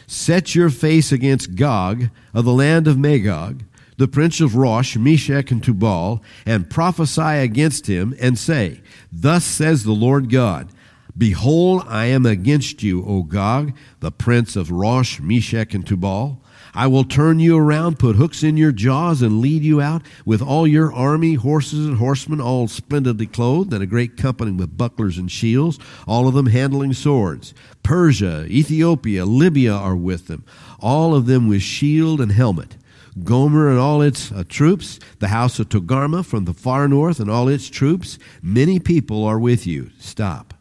set 0.06 0.54
your 0.54 0.70
face 0.70 1.12
against 1.12 1.56
Gog 1.56 2.10
of 2.36 2.46
the 2.46 2.54
land 2.54 2.88
of 2.88 3.00
Magog 3.00 3.64
the 3.98 4.08
prince 4.08 4.42
of 4.42 4.56
Rosh, 4.56 4.96
Meshech, 4.96 5.52
and 5.52 5.64
Tubal, 5.64 6.24
and 6.46 6.70
prophesy 6.70 7.22
against 7.22 7.88
him, 7.88 8.16
and 8.20 8.38
say, 8.38 8.82
Thus 9.12 9.46
says 9.46 9.84
the 9.84 9.92
Lord 9.92 10.30
God, 10.30 10.70
Behold, 11.18 11.84
I 11.88 12.06
am 12.06 12.26
against 12.26 12.82
you, 12.82 13.06
O 13.06 13.22
Gog, 13.24 13.74
the 14.00 14.12
prince 14.12 14.56
of 14.56 14.72
Rosh, 14.72 15.20
Meshech, 15.20 15.74
and 15.74 15.86
Tubal. 15.86 16.40
I 16.76 16.88
will 16.88 17.04
turn 17.04 17.40
you 17.40 17.56
around, 17.56 18.00
put 18.00 18.16
hooks 18.16 18.42
in 18.42 18.58
your 18.58 18.72
jaws, 18.72 19.22
and 19.22 19.40
lead 19.40 19.62
you 19.62 19.80
out 19.80 20.02
with 20.26 20.42
all 20.42 20.66
your 20.66 20.92
army, 20.92 21.36
horses 21.36 21.86
and 21.86 21.98
horsemen, 21.98 22.42
all 22.42 22.68
splendidly 22.68 23.28
clothed, 23.28 23.72
and 23.74 23.84
a 23.84 23.88
great 23.88 24.18
company 24.18 24.52
with 24.52 24.76
bucklers 24.76 25.20
and 25.20 25.32
shields, 25.32 25.78
all 26.08 26.28
of 26.28 26.34
them 26.34 26.48
handling 26.48 26.94
swords. 26.94 27.54
Persia, 27.84 28.48
Ethiopia, 28.48 29.24
Libya 29.24 29.74
are 29.74 29.96
with 29.96 30.26
them, 30.26 30.44
all 30.80 31.14
of 31.14 31.28
them 31.28 31.48
with 31.48 31.62
shield 31.62 32.20
and 32.20 32.32
helmet. 32.32 32.76
Gomer 33.24 33.70
and 33.70 33.80
all 33.80 34.02
its 34.02 34.32
uh, 34.32 34.44
troops, 34.48 35.00
the 35.20 35.28
house 35.28 35.60
of 35.60 35.70
Togarmah 35.70 36.26
from 36.26 36.46
the 36.46 36.54
far 36.54 36.88
north 36.88 37.20
and 37.20 37.30
all 37.30 37.48
its 37.48 37.70
troops. 37.70 38.18
Many 38.42 38.80
people 38.80 39.24
are 39.24 39.40
with 39.40 39.68
you. 39.68 39.92
Stop. 40.00 40.54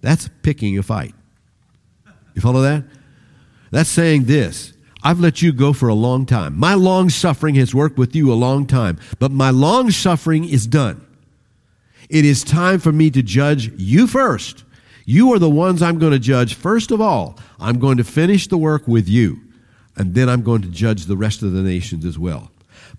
That's 0.00 0.28
picking 0.42 0.78
a 0.78 0.82
fight. 0.82 1.14
You 2.34 2.42
follow 2.42 2.62
that? 2.62 2.84
That's 3.70 3.90
saying 3.90 4.24
this 4.24 4.74
I've 5.02 5.20
let 5.20 5.42
you 5.42 5.52
go 5.52 5.72
for 5.72 5.88
a 5.88 5.94
long 5.94 6.24
time. 6.24 6.58
My 6.58 6.74
long 6.74 7.10
suffering 7.10 7.56
has 7.56 7.74
worked 7.74 7.98
with 7.98 8.14
you 8.16 8.32
a 8.32 8.34
long 8.34 8.66
time, 8.66 8.98
but 9.18 9.30
my 9.30 9.50
long 9.50 9.90
suffering 9.90 10.44
is 10.44 10.66
done. 10.66 11.04
It 12.08 12.24
is 12.24 12.44
time 12.44 12.78
for 12.80 12.92
me 12.92 13.10
to 13.10 13.22
judge 13.22 13.70
you 13.76 14.06
first. 14.06 14.64
You 15.04 15.32
are 15.34 15.38
the 15.38 15.50
ones 15.50 15.82
I'm 15.82 15.98
going 15.98 16.12
to 16.12 16.18
judge 16.18 16.54
first 16.54 16.90
of 16.90 17.00
all. 17.00 17.38
I'm 17.60 17.78
going 17.78 17.98
to 17.98 18.04
finish 18.04 18.46
the 18.46 18.56
work 18.56 18.88
with 18.88 19.08
you, 19.08 19.40
and 19.96 20.14
then 20.14 20.28
I'm 20.28 20.42
going 20.42 20.62
to 20.62 20.68
judge 20.68 21.06
the 21.06 21.16
rest 21.16 21.42
of 21.42 21.52
the 21.52 21.62
nations 21.62 22.04
as 22.04 22.18
well. 22.18 22.50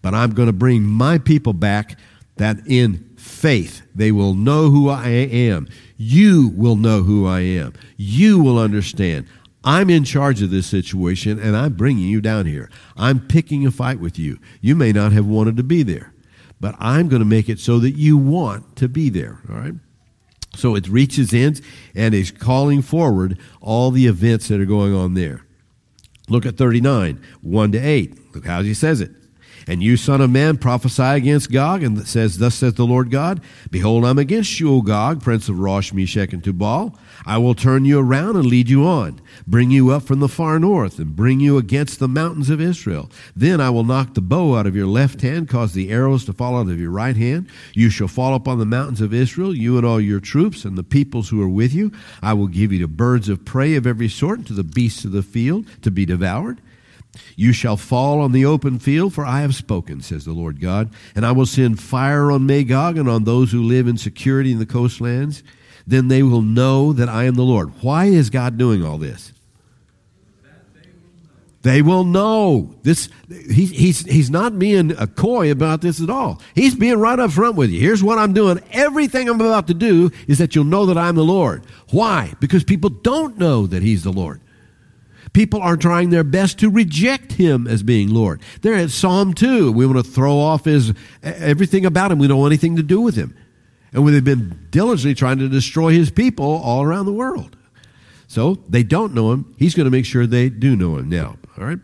But 0.02 0.14
I'm 0.14 0.34
going 0.34 0.48
to 0.48 0.54
bring 0.54 0.84
my 0.84 1.18
people 1.18 1.54
back 1.54 1.98
that 2.38 2.58
in 2.68 3.10
faith 3.18 3.82
they 3.94 4.12
will 4.12 4.34
know 4.34 4.70
who 4.70 4.90
I 4.90 5.08
am. 5.10 5.68
You 5.98 6.50
will 6.56 6.76
know 6.76 7.04
who 7.04 7.26
I 7.26 7.42
am. 7.42 7.74
You 7.98 8.40
will 8.40 8.60
understand. 8.60 9.28
I'm 9.64 9.90
in 9.90 10.04
charge 10.04 10.42
of 10.42 10.52
this 10.52 10.68
situation 10.68 11.40
and 11.40 11.58
I'm 11.58 11.74
bringing 11.74 12.08
you 12.08 12.22
down 12.22 12.46
here. 12.46 12.70
I'm 12.96 13.20
picking 13.20 13.66
a 13.66 13.72
fight 13.72 14.00
with 14.00 14.20
you. 14.20 14.38
You 14.62 14.76
may 14.76 14.92
not 14.92 15.12
have 15.12 15.26
wanted 15.26 15.58
to 15.58 15.64
be 15.64 15.82
there, 15.82 16.14
but 16.60 16.76
I'm 16.78 17.10
going 17.10 17.22
to 17.22 17.26
make 17.26 17.50
it 17.50 17.60
so 17.60 17.80
that 17.80 17.92
you 17.92 18.16
want 18.18 18.76
to 18.76 18.88
be 18.88 19.10
there. 19.10 19.40
All 19.50 19.56
right? 19.56 19.74
So 20.54 20.76
it 20.76 20.88
reaches 20.88 21.34
in 21.34 21.56
and 21.96 22.14
is 22.14 22.32
calling 22.32 22.82
forward 22.82 23.40
all 23.60 23.92
the 23.92 24.08
events 24.08 24.50
that 24.50 24.62
are 24.62 24.66
going 24.66 24.94
on 24.94 25.16
there. 25.16 25.45
Look 26.30 26.46
at 26.46 26.58
39, 26.58 27.22
1 27.42 27.72
to 27.72 27.78
8. 27.78 28.36
Look 28.36 28.46
how 28.46 28.62
he 28.62 28.74
says 28.74 29.02
it. 29.02 29.12
And 29.68 29.82
you, 29.82 29.98
son 29.98 30.22
of 30.22 30.30
man, 30.30 30.58
prophesy 30.58 31.04
against 31.04 31.52
Gog, 31.52 31.82
and 31.82 32.08
says, 32.08 32.38
Thus 32.38 32.56
saith 32.56 32.76
the 32.76 32.86
Lord 32.86 33.10
God, 33.10 33.42
Behold, 33.72 34.06
I'm 34.06 34.20
against 34.20 34.60
you, 34.60 34.72
O 34.72 34.82
Gog, 34.82 35.24
prince 35.24 35.50
of 35.50 35.60
Rosh, 35.60 35.92
Meshech, 35.92 36.34
and 36.34 36.44
Tubal. 36.44 36.98
I 37.26 37.40
will 37.40 37.56
turn 37.56 37.86
you 37.86 38.00
around 38.00 38.36
and 38.36 38.46
lead 38.46 38.70
you 38.70 38.86
on, 38.86 39.20
bring 39.48 39.72
you 39.72 39.90
up 39.90 40.04
from 40.04 40.20
the 40.20 40.28
far 40.28 40.60
north, 40.60 41.00
and 41.00 41.16
bring 41.16 41.40
you 41.40 41.58
against 41.58 42.00
the 42.00 42.08
mountains 42.08 42.52
of 42.52 42.62
Israel. 42.62 43.10
Then 43.36 43.60
I 43.60 43.72
will 43.72 43.84
knock 43.84 44.14
the 44.14 44.22
bow 44.22 44.56
out 44.56 44.68
of 44.68 44.76
your 44.76 44.86
left 44.86 45.22
hand, 45.22 45.50
cause 45.50 45.74
the 45.74 45.90
arrows 45.90 46.26
to 46.26 46.34
fall 46.34 46.58
out 46.58 46.70
of 46.70 46.80
your 46.80 46.92
right 46.92 47.16
hand. 47.16 47.50
You 47.74 47.90
shall 47.90 48.08
fall 48.08 48.36
upon 48.36 48.60
the 48.60 48.66
mountains 48.66 49.02
of 49.02 49.14
Israel, 49.14 49.56
you 49.56 49.78
and 49.78 49.86
all 49.86 50.00
your 50.00 50.20
troops, 50.20 50.66
and 50.66 50.78
the 50.78 50.84
peoples 50.84 51.30
who 51.30 51.42
are 51.42 51.50
with 51.50 51.74
you. 51.74 51.92
I 52.22 52.34
will 52.34 52.48
give 52.48 52.72
you 52.72 52.80
to 52.80 52.88
birds 52.88 53.30
of 53.30 53.46
prey 53.46 53.76
of 53.76 53.88
every 53.88 54.10
sort, 54.10 54.40
and 54.40 54.48
to 54.48 54.54
the 54.54 54.64
beasts 54.64 55.06
of 55.06 55.12
the 55.12 55.24
field, 55.24 55.66
to 55.82 55.90
be 55.90 56.06
devoured. 56.06 56.62
You 57.36 57.54
shall 57.54 57.78
fall 57.78 58.22
on 58.22 58.32
the 58.32 58.46
open 58.46 58.80
field, 58.80 59.14
for 59.14 59.26
I 59.26 59.42
have 59.42 59.56
spoken, 59.56 60.02
says 60.02 60.26
the 60.26 60.34
Lord 60.34 60.60
God. 60.60 60.92
And 61.16 61.26
I 61.26 61.32
will 61.32 61.46
send 61.46 61.80
fire 61.80 62.32
on 62.32 62.46
Magog 62.46 62.98
and 62.98 63.10
on 63.10 63.24
those 63.24 63.52
who 63.52 63.62
live 63.64 63.88
in 63.88 63.98
security 63.98 64.52
in 64.52 64.60
the 64.60 64.66
coastlands. 64.66 65.44
Then 65.88 66.08
they 66.08 66.24
will 66.24 66.42
know 66.42 66.94
that 66.94 67.10
I 67.10 67.26
am 67.26 67.36
the 67.36 67.44
Lord. 67.44 67.82
Why 67.82 68.06
is 68.06 68.30
God 68.30 68.58
doing 68.58 68.84
all 68.84 68.98
this? 68.98 69.32
They 71.66 71.82
will 71.82 72.04
know. 72.04 72.76
This 72.84 73.10
he, 73.28 73.66
he's 73.66 74.02
he's 74.02 74.30
not 74.30 74.60
being 74.60 74.92
a 75.00 75.08
coy 75.08 75.50
about 75.50 75.82
this 75.82 76.00
at 76.00 76.12
all. 76.12 76.40
He's 76.54 76.76
being 76.76 77.00
right 77.00 77.18
up 77.18 77.32
front 77.32 77.56
with 77.56 77.72
you. 77.72 77.80
Here's 77.82 78.04
what 78.04 78.20
I'm 78.20 78.34
doing. 78.34 78.60
Everything 78.72 79.28
I'm 79.28 79.42
about 79.42 79.66
to 79.68 79.74
do 79.74 80.12
is 80.28 80.38
that 80.38 80.54
you'll 80.54 80.66
know 80.66 80.86
that 80.86 80.98
I'm 81.00 81.16
the 81.16 81.24
Lord. 81.24 81.66
Why? 81.90 82.36
Because 82.40 82.64
people 82.64 82.92
don't 82.92 83.40
know 83.40 83.66
that 83.66 83.82
He's 83.82 84.04
the 84.04 84.12
Lord. 84.12 84.42
People 85.36 85.62
are 85.62 85.76
trying 85.76 86.12
their 86.12 86.24
best 86.24 86.60
to 86.60 86.70
reject 86.70 87.34
him 87.34 87.68
as 87.68 87.84
being 87.84 88.08
Lord. 88.08 88.42
They're 88.62 88.76
at 88.76 88.90
Psalm 88.90 89.34
2, 89.34 89.70
we 89.70 89.86
want 89.86 89.98
to 89.98 90.10
throw 90.10 90.40
off 90.40 90.64
his 90.64 90.94
everything 91.22 91.86
about 91.86 92.14
him. 92.14 92.20
We 92.20 92.30
don't 92.30 92.40
want 92.40 92.54
anything 92.54 92.78
to 92.78 92.82
do 92.82 93.02
with 93.02 93.16
him. 93.16 93.36
And 93.92 94.08
they've 94.08 94.24
been 94.24 94.68
diligently 94.70 95.14
trying 95.14 95.40
to 95.40 95.50
destroy 95.50 95.92
his 95.92 96.10
people 96.10 96.46
all 96.46 96.84
around 96.84 97.06
the 97.06 97.12
world. 97.12 97.58
So 98.28 98.64
they 98.70 98.82
don't 98.82 99.14
know 99.14 99.34
him. 99.34 99.54
He's 99.60 99.76
going 99.76 99.84
to 99.84 99.92
make 99.92 100.06
sure 100.06 100.26
they 100.26 100.48
do 100.48 100.74
know 100.74 100.96
him 100.96 101.10
now. 101.10 101.36
All 101.58 101.66
right? 101.66 101.80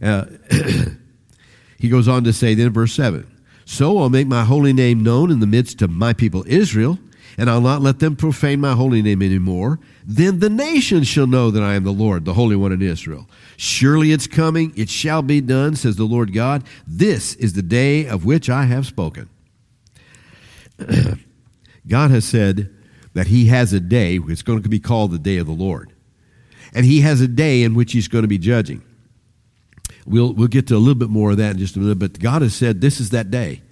Uh, 0.00 0.24
he 1.78 1.90
goes 1.90 2.08
on 2.08 2.24
to 2.24 2.32
say 2.32 2.54
then, 2.54 2.70
verse 2.72 2.94
7 2.94 3.30
So 3.66 3.98
I'll 3.98 4.08
make 4.08 4.26
my 4.26 4.44
holy 4.44 4.72
name 4.72 5.02
known 5.02 5.30
in 5.30 5.40
the 5.40 5.46
midst 5.46 5.82
of 5.82 5.90
my 5.90 6.14
people 6.14 6.44
Israel 6.46 6.98
and 7.38 7.50
I'll 7.50 7.60
not 7.60 7.82
let 7.82 7.98
them 7.98 8.16
profane 8.16 8.60
my 8.60 8.72
holy 8.72 9.02
name 9.02 9.22
anymore. 9.22 9.78
Then 10.08 10.38
the 10.38 10.48
nations 10.48 11.08
shall 11.08 11.26
know 11.26 11.50
that 11.50 11.64
I 11.64 11.74
am 11.74 11.82
the 11.82 11.90
Lord, 11.90 12.24
the 12.24 12.34
Holy 12.34 12.54
One 12.54 12.70
in 12.70 12.80
Israel. 12.80 13.28
Surely 13.56 14.12
it's 14.12 14.28
coming, 14.28 14.72
it 14.76 14.88
shall 14.88 15.20
be 15.20 15.40
done, 15.40 15.74
says 15.74 15.96
the 15.96 16.04
Lord 16.04 16.32
God. 16.32 16.62
This 16.86 17.34
is 17.34 17.54
the 17.54 17.62
day 17.62 18.06
of 18.06 18.24
which 18.24 18.48
I 18.48 18.66
have 18.66 18.86
spoken. 18.86 19.28
God 21.88 22.10
has 22.12 22.24
said 22.24 22.72
that 23.14 23.26
He 23.26 23.46
has 23.46 23.72
a 23.72 23.80
day, 23.80 24.20
it's 24.28 24.42
going 24.42 24.62
to 24.62 24.68
be 24.68 24.78
called 24.78 25.10
the 25.10 25.18
day 25.18 25.38
of 25.38 25.46
the 25.48 25.52
Lord. 25.52 25.92
And 26.72 26.86
He 26.86 27.00
has 27.00 27.20
a 27.20 27.28
day 27.28 27.64
in 27.64 27.74
which 27.74 27.90
He's 27.90 28.06
going 28.06 28.22
to 28.22 28.28
be 28.28 28.38
judging. 28.38 28.84
We'll, 30.06 30.32
we'll 30.32 30.46
get 30.46 30.68
to 30.68 30.76
a 30.76 30.78
little 30.78 30.94
bit 30.94 31.10
more 31.10 31.32
of 31.32 31.38
that 31.38 31.52
in 31.52 31.58
just 31.58 31.74
a 31.74 31.80
minute, 31.80 31.98
but 31.98 32.20
God 32.20 32.42
has 32.42 32.54
said 32.54 32.80
this 32.80 33.00
is 33.00 33.10
that 33.10 33.32
day. 33.32 33.62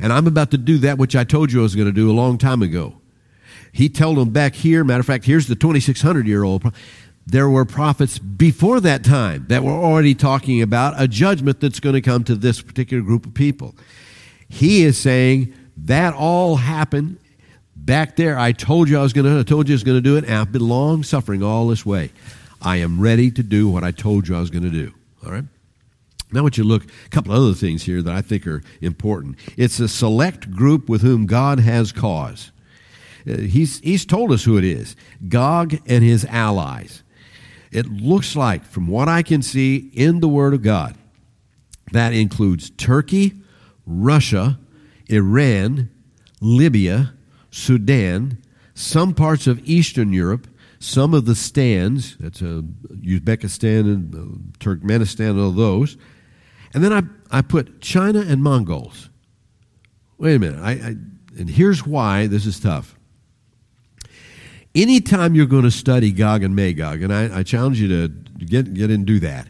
And 0.00 0.12
I'm 0.12 0.26
about 0.26 0.50
to 0.50 0.58
do 0.58 0.78
that 0.78 0.98
which 0.98 1.14
I 1.14 1.22
told 1.22 1.52
you 1.52 1.60
I 1.60 1.62
was 1.62 1.76
going 1.76 1.86
to 1.86 1.92
do 1.92 2.10
a 2.10 2.12
long 2.12 2.36
time 2.36 2.62
ago. 2.62 2.96
He 3.74 3.88
told 3.88 4.18
them 4.18 4.30
back 4.30 4.54
here, 4.54 4.84
matter 4.84 5.00
of 5.00 5.06
fact, 5.06 5.24
here's 5.24 5.48
the 5.48 5.56
2,600 5.56 6.28
year 6.28 6.44
old. 6.44 6.72
There 7.26 7.50
were 7.50 7.64
prophets 7.64 8.20
before 8.20 8.78
that 8.80 9.02
time 9.02 9.46
that 9.48 9.64
were 9.64 9.72
already 9.72 10.14
talking 10.14 10.62
about 10.62 10.94
a 10.96 11.08
judgment 11.08 11.58
that's 11.58 11.80
going 11.80 11.94
to 11.94 12.00
come 12.00 12.22
to 12.24 12.36
this 12.36 12.62
particular 12.62 13.02
group 13.02 13.26
of 13.26 13.34
people. 13.34 13.74
He 14.48 14.84
is 14.84 14.96
saying 14.96 15.52
that 15.76 16.14
all 16.14 16.54
happened 16.54 17.18
back 17.74 18.14
there. 18.14 18.38
I 18.38 18.52
told 18.52 18.88
you 18.88 18.96
I 18.96 19.02
was 19.02 19.12
going 19.12 19.26
to, 19.26 19.40
I 19.40 19.42
told 19.42 19.68
you 19.68 19.72
I 19.72 19.74
was 19.74 19.82
going 19.82 19.98
to 19.98 20.02
do 20.02 20.16
it, 20.16 20.24
and 20.24 20.34
I've 20.34 20.52
been 20.52 20.68
long 20.68 21.02
suffering 21.02 21.42
all 21.42 21.66
this 21.66 21.84
way. 21.84 22.12
I 22.62 22.76
am 22.76 23.00
ready 23.00 23.32
to 23.32 23.42
do 23.42 23.68
what 23.68 23.82
I 23.82 23.90
told 23.90 24.28
you 24.28 24.36
I 24.36 24.40
was 24.40 24.50
going 24.50 24.62
to 24.62 24.70
do. 24.70 24.94
All 25.26 25.32
right? 25.32 25.44
Now, 26.30 26.40
I 26.40 26.42
want 26.42 26.58
you 26.58 26.62
to 26.62 26.68
look 26.68 26.84
a 26.84 27.08
couple 27.08 27.32
other 27.32 27.54
things 27.54 27.82
here 27.82 28.02
that 28.02 28.14
I 28.14 28.20
think 28.20 28.46
are 28.46 28.62
important. 28.80 29.36
It's 29.56 29.80
a 29.80 29.88
select 29.88 30.52
group 30.52 30.88
with 30.88 31.02
whom 31.02 31.26
God 31.26 31.58
has 31.58 31.90
cause. 31.90 32.52
Uh, 33.28 33.38
he's, 33.38 33.80
he's 33.80 34.04
told 34.04 34.32
us 34.32 34.44
who 34.44 34.58
it 34.58 34.64
is 34.64 34.96
Gog 35.28 35.74
and 35.86 36.04
his 36.04 36.24
allies. 36.26 37.02
It 37.70 37.86
looks 37.86 38.36
like, 38.36 38.64
from 38.64 38.86
what 38.86 39.08
I 39.08 39.22
can 39.22 39.42
see 39.42 39.90
in 39.92 40.20
the 40.20 40.28
Word 40.28 40.54
of 40.54 40.62
God, 40.62 40.96
that 41.92 42.12
includes 42.12 42.70
Turkey, 42.70 43.32
Russia, 43.86 44.58
Iran, 45.08 45.90
Libya, 46.40 47.14
Sudan, 47.50 48.42
some 48.74 49.14
parts 49.14 49.46
of 49.46 49.60
Eastern 49.64 50.12
Europe, 50.12 50.46
some 50.78 51.14
of 51.14 51.24
the 51.24 51.34
stands, 51.34 52.16
that's 52.18 52.42
uh, 52.42 52.62
Uzbekistan 52.90 53.80
and 53.80 54.14
uh, 54.14 54.18
Turkmenistan, 54.58 55.30
and 55.30 55.40
all 55.40 55.50
those. 55.50 55.96
And 56.74 56.84
then 56.84 56.92
I, 56.92 57.02
I 57.38 57.42
put 57.42 57.80
China 57.80 58.20
and 58.20 58.42
Mongols. 58.42 59.08
Wait 60.18 60.36
a 60.36 60.38
minute. 60.38 60.60
I, 60.60 60.72
I, 60.72 60.96
and 61.38 61.48
here's 61.48 61.86
why 61.86 62.26
this 62.26 62.46
is 62.46 62.60
tough 62.60 62.96
anytime 64.74 65.34
you're 65.34 65.46
going 65.46 65.64
to 65.64 65.70
study 65.70 66.10
Gog 66.10 66.42
and 66.42 66.54
Magog, 66.54 67.02
and 67.02 67.12
I, 67.12 67.38
I 67.38 67.42
challenge 67.42 67.80
you 67.80 67.88
to 67.88 68.08
get, 68.44 68.74
get 68.74 68.90
and 68.90 69.06
do 69.06 69.20
that, 69.20 69.48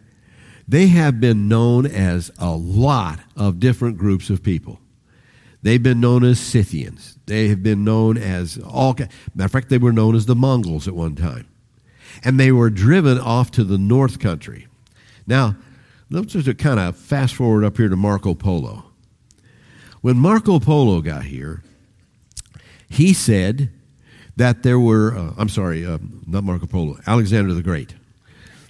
they 0.67 0.87
have 0.89 1.21
been 1.21 1.49
known 1.49 1.87
as 1.87 2.31
a 2.39 2.51
lot 2.51 3.21
of 3.37 3.61
different 3.61 3.99
groups 3.99 4.31
of 4.31 4.43
people. 4.43 4.81
They've 5.63 5.83
been 5.83 6.01
known 6.01 6.25
as 6.25 6.39
Scythians. 6.39 7.19
They 7.27 7.49
have 7.49 7.63
been 7.63 7.85
known 7.85 8.19
as 8.19 8.59
all. 8.59 8.95
Matter 8.95 9.09
of 9.47 9.51
fact, 9.51 9.71
they 9.71 9.79
were 9.79 9.93
known 9.93 10.15
as 10.15 10.27
the 10.27 10.35
Mongols 10.35 10.87
at 10.87 10.95
one 10.95 11.15
time, 11.15 11.49
and 12.23 12.39
they 12.39 12.53
were 12.53 12.71
driven 12.71 13.19
off 13.19 13.51
to 13.53 13.65
the 13.65 13.79
North 13.79 14.19
Country. 14.19 14.67
Now, 15.27 15.57
let's 16.11 16.35
just 16.35 16.59
kind 16.59 16.79
of 16.79 16.97
fast 16.97 17.35
forward 17.35 17.65
up 17.65 17.79
here 17.79 17.89
to 17.89 17.97
Marco 17.97 18.35
Polo. 18.35 18.85
When 20.03 20.19
Marco 20.19 20.61
Polo 20.61 21.01
got 21.01 21.25
here, 21.25 21.63
he 22.91 23.15
said 23.15 23.71
that 24.37 24.63
there 24.63 24.79
were, 24.79 25.17
uh, 25.17 25.35
I'm 25.39 25.49
sorry, 25.49 25.87
uh, 25.87 25.99
not 26.27 26.45
Marco 26.45 26.67
Polo, 26.67 26.99
Alexander 27.07 27.55
the 27.55 27.63
Great, 27.63 27.95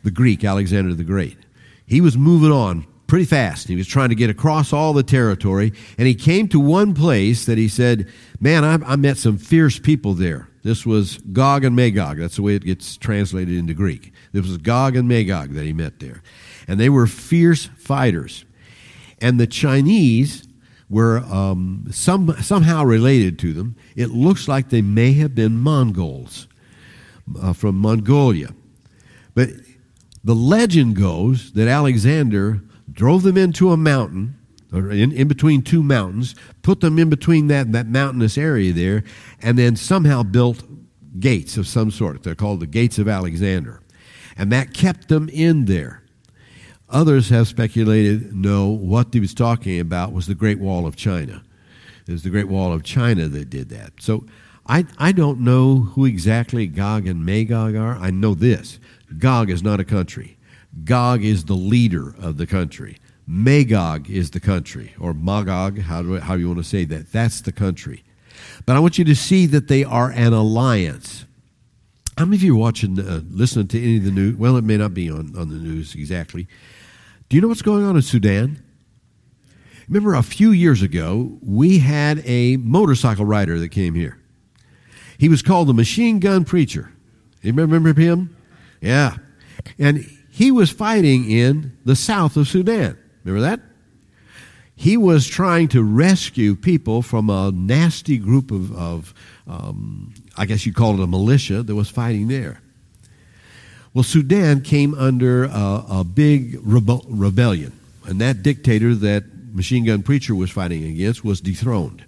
the 0.02 0.10
Greek 0.10 0.44
Alexander 0.44 0.94
the 0.94 1.04
Great. 1.04 1.38
He 1.86 2.00
was 2.00 2.16
moving 2.16 2.52
on 2.52 2.86
pretty 3.06 3.24
fast. 3.24 3.68
He 3.68 3.76
was 3.76 3.86
trying 3.86 4.08
to 4.08 4.14
get 4.14 4.30
across 4.30 4.72
all 4.72 4.92
the 4.92 5.02
territory, 5.02 5.72
and 5.98 6.06
he 6.06 6.14
came 6.14 6.48
to 6.48 6.60
one 6.60 6.94
place 6.94 7.46
that 7.46 7.58
he 7.58 7.68
said, 7.68 8.10
Man, 8.40 8.64
I, 8.64 8.92
I 8.92 8.96
met 8.96 9.16
some 9.16 9.38
fierce 9.38 9.78
people 9.78 10.14
there. 10.14 10.48
This 10.62 10.86
was 10.86 11.18
Gog 11.18 11.64
and 11.64 11.76
Magog. 11.76 12.18
That's 12.18 12.36
the 12.36 12.42
way 12.42 12.54
it 12.54 12.64
gets 12.64 12.96
translated 12.96 13.54
into 13.54 13.74
Greek. 13.74 14.12
This 14.32 14.46
was 14.46 14.56
Gog 14.56 14.96
and 14.96 15.06
Magog 15.06 15.52
that 15.52 15.64
he 15.64 15.74
met 15.74 16.00
there. 16.00 16.22
And 16.66 16.80
they 16.80 16.88
were 16.88 17.06
fierce 17.06 17.66
fighters. 17.76 18.46
And 19.20 19.38
the 19.38 19.46
Chinese 19.46 20.48
were 20.94 21.18
um, 21.18 21.84
some, 21.90 22.40
somehow 22.40 22.84
related 22.84 23.36
to 23.40 23.52
them. 23.52 23.74
It 23.96 24.10
looks 24.10 24.46
like 24.46 24.68
they 24.68 24.80
may 24.80 25.12
have 25.14 25.34
been 25.34 25.58
Mongols 25.58 26.46
uh, 27.42 27.52
from 27.52 27.78
Mongolia. 27.78 28.54
But 29.34 29.48
the 30.22 30.36
legend 30.36 30.94
goes 30.94 31.50
that 31.54 31.66
Alexander 31.66 32.62
drove 32.92 33.24
them 33.24 33.36
into 33.36 33.72
a 33.72 33.76
mountain, 33.76 34.38
or 34.72 34.92
in, 34.92 35.10
in 35.10 35.26
between 35.26 35.62
two 35.62 35.82
mountains, 35.82 36.36
put 36.62 36.80
them 36.80 37.00
in 37.00 37.10
between 37.10 37.48
that, 37.48 37.72
that 37.72 37.88
mountainous 37.88 38.38
area 38.38 38.72
there, 38.72 39.02
and 39.42 39.58
then 39.58 39.74
somehow 39.74 40.22
built 40.22 40.62
gates 41.18 41.56
of 41.56 41.66
some 41.66 41.90
sort. 41.90 42.22
They're 42.22 42.36
called 42.36 42.60
the 42.60 42.68
Gates 42.68 43.00
of 43.00 43.08
Alexander. 43.08 43.80
And 44.36 44.52
that 44.52 44.72
kept 44.72 45.08
them 45.08 45.28
in 45.28 45.64
there. 45.64 46.03
Others 46.90 47.30
have 47.30 47.48
speculated, 47.48 48.34
no, 48.34 48.68
what 48.68 49.12
he 49.12 49.20
was 49.20 49.34
talking 49.34 49.80
about 49.80 50.12
was 50.12 50.26
the 50.26 50.34
Great 50.34 50.58
Wall 50.58 50.86
of 50.86 50.96
China. 50.96 51.42
It 52.06 52.12
was 52.12 52.22
the 52.22 52.30
Great 52.30 52.48
Wall 52.48 52.72
of 52.72 52.82
China 52.82 53.28
that 53.28 53.50
did 53.50 53.70
that. 53.70 53.94
So 54.00 54.26
I, 54.66 54.86
I 54.98 55.12
don't 55.12 55.40
know 55.40 55.76
who 55.76 56.04
exactly 56.04 56.66
Gog 56.66 57.06
and 57.06 57.24
Magog 57.24 57.74
are. 57.74 57.96
I 57.96 58.10
know 58.10 58.34
this 58.34 58.78
Gog 59.18 59.50
is 59.50 59.62
not 59.62 59.80
a 59.80 59.84
country, 59.84 60.36
Gog 60.84 61.24
is 61.24 61.44
the 61.44 61.54
leader 61.54 62.14
of 62.18 62.36
the 62.36 62.46
country. 62.46 62.98
Magog 63.26 64.10
is 64.10 64.32
the 64.32 64.40
country, 64.40 64.94
or 65.00 65.14
Magog, 65.14 65.78
how 65.78 66.02
do, 66.02 66.18
how 66.18 66.34
do 66.34 66.40
you 66.40 66.48
want 66.48 66.58
to 66.58 66.64
say 66.64 66.84
that? 66.84 67.10
That's 67.10 67.40
the 67.40 67.52
country. 67.52 68.04
But 68.66 68.76
I 68.76 68.80
want 68.80 68.98
you 68.98 69.04
to 69.06 69.14
see 69.14 69.46
that 69.46 69.68
they 69.68 69.82
are 69.82 70.10
an 70.10 70.34
alliance. 70.34 71.24
How 72.16 72.24
many 72.24 72.36
of 72.36 72.42
you 72.44 72.54
watching, 72.54 72.98
uh, 72.98 73.22
listening 73.28 73.68
to 73.68 73.82
any 73.82 73.96
of 73.96 74.04
the 74.04 74.10
news? 74.12 74.36
Well, 74.36 74.56
it 74.56 74.64
may 74.64 74.76
not 74.76 74.94
be 74.94 75.10
on, 75.10 75.34
on 75.36 75.48
the 75.48 75.56
news 75.56 75.94
exactly. 75.94 76.46
Do 77.28 77.36
you 77.36 77.40
know 77.40 77.48
what's 77.48 77.62
going 77.62 77.84
on 77.84 77.96
in 77.96 78.02
Sudan? 78.02 78.62
Remember, 79.88 80.14
a 80.14 80.22
few 80.22 80.50
years 80.52 80.80
ago, 80.80 81.38
we 81.42 81.80
had 81.80 82.22
a 82.24 82.56
motorcycle 82.58 83.24
rider 83.24 83.58
that 83.58 83.70
came 83.70 83.94
here. 83.94 84.18
He 85.18 85.28
was 85.28 85.42
called 85.42 85.68
the 85.68 85.74
machine 85.74 86.20
gun 86.20 86.44
preacher. 86.44 86.92
You 87.42 87.52
remember 87.52 87.92
him? 88.00 88.34
Yeah. 88.80 89.16
And 89.78 90.08
he 90.30 90.50
was 90.50 90.70
fighting 90.70 91.30
in 91.30 91.76
the 91.84 91.96
south 91.96 92.36
of 92.36 92.48
Sudan. 92.48 92.96
Remember 93.24 93.48
that? 93.48 93.60
He 94.76 94.96
was 94.96 95.26
trying 95.26 95.68
to 95.68 95.82
rescue 95.82 96.56
people 96.56 97.02
from 97.02 97.30
a 97.30 97.52
nasty 97.52 98.18
group 98.18 98.50
of, 98.50 98.74
of 98.76 99.14
um, 99.46 100.14
I 100.36 100.46
guess 100.46 100.66
you'd 100.66 100.74
call 100.74 100.94
it 100.94 101.02
a 101.02 101.06
militia 101.06 101.62
that 101.62 101.74
was 101.74 101.88
fighting 101.88 102.28
there. 102.28 102.60
Well, 103.92 104.02
Sudan 104.02 104.62
came 104.62 104.94
under 104.94 105.44
a, 105.44 105.84
a 105.88 106.04
big 106.04 106.54
rebe- 106.62 107.04
rebellion, 107.08 107.72
and 108.04 108.20
that 108.20 108.42
dictator 108.42 108.94
that 108.96 109.24
machine 109.54 109.84
gun 109.84 110.02
preacher 110.02 110.34
was 110.34 110.50
fighting 110.50 110.84
against 110.84 111.24
was 111.24 111.40
dethroned. 111.40 112.04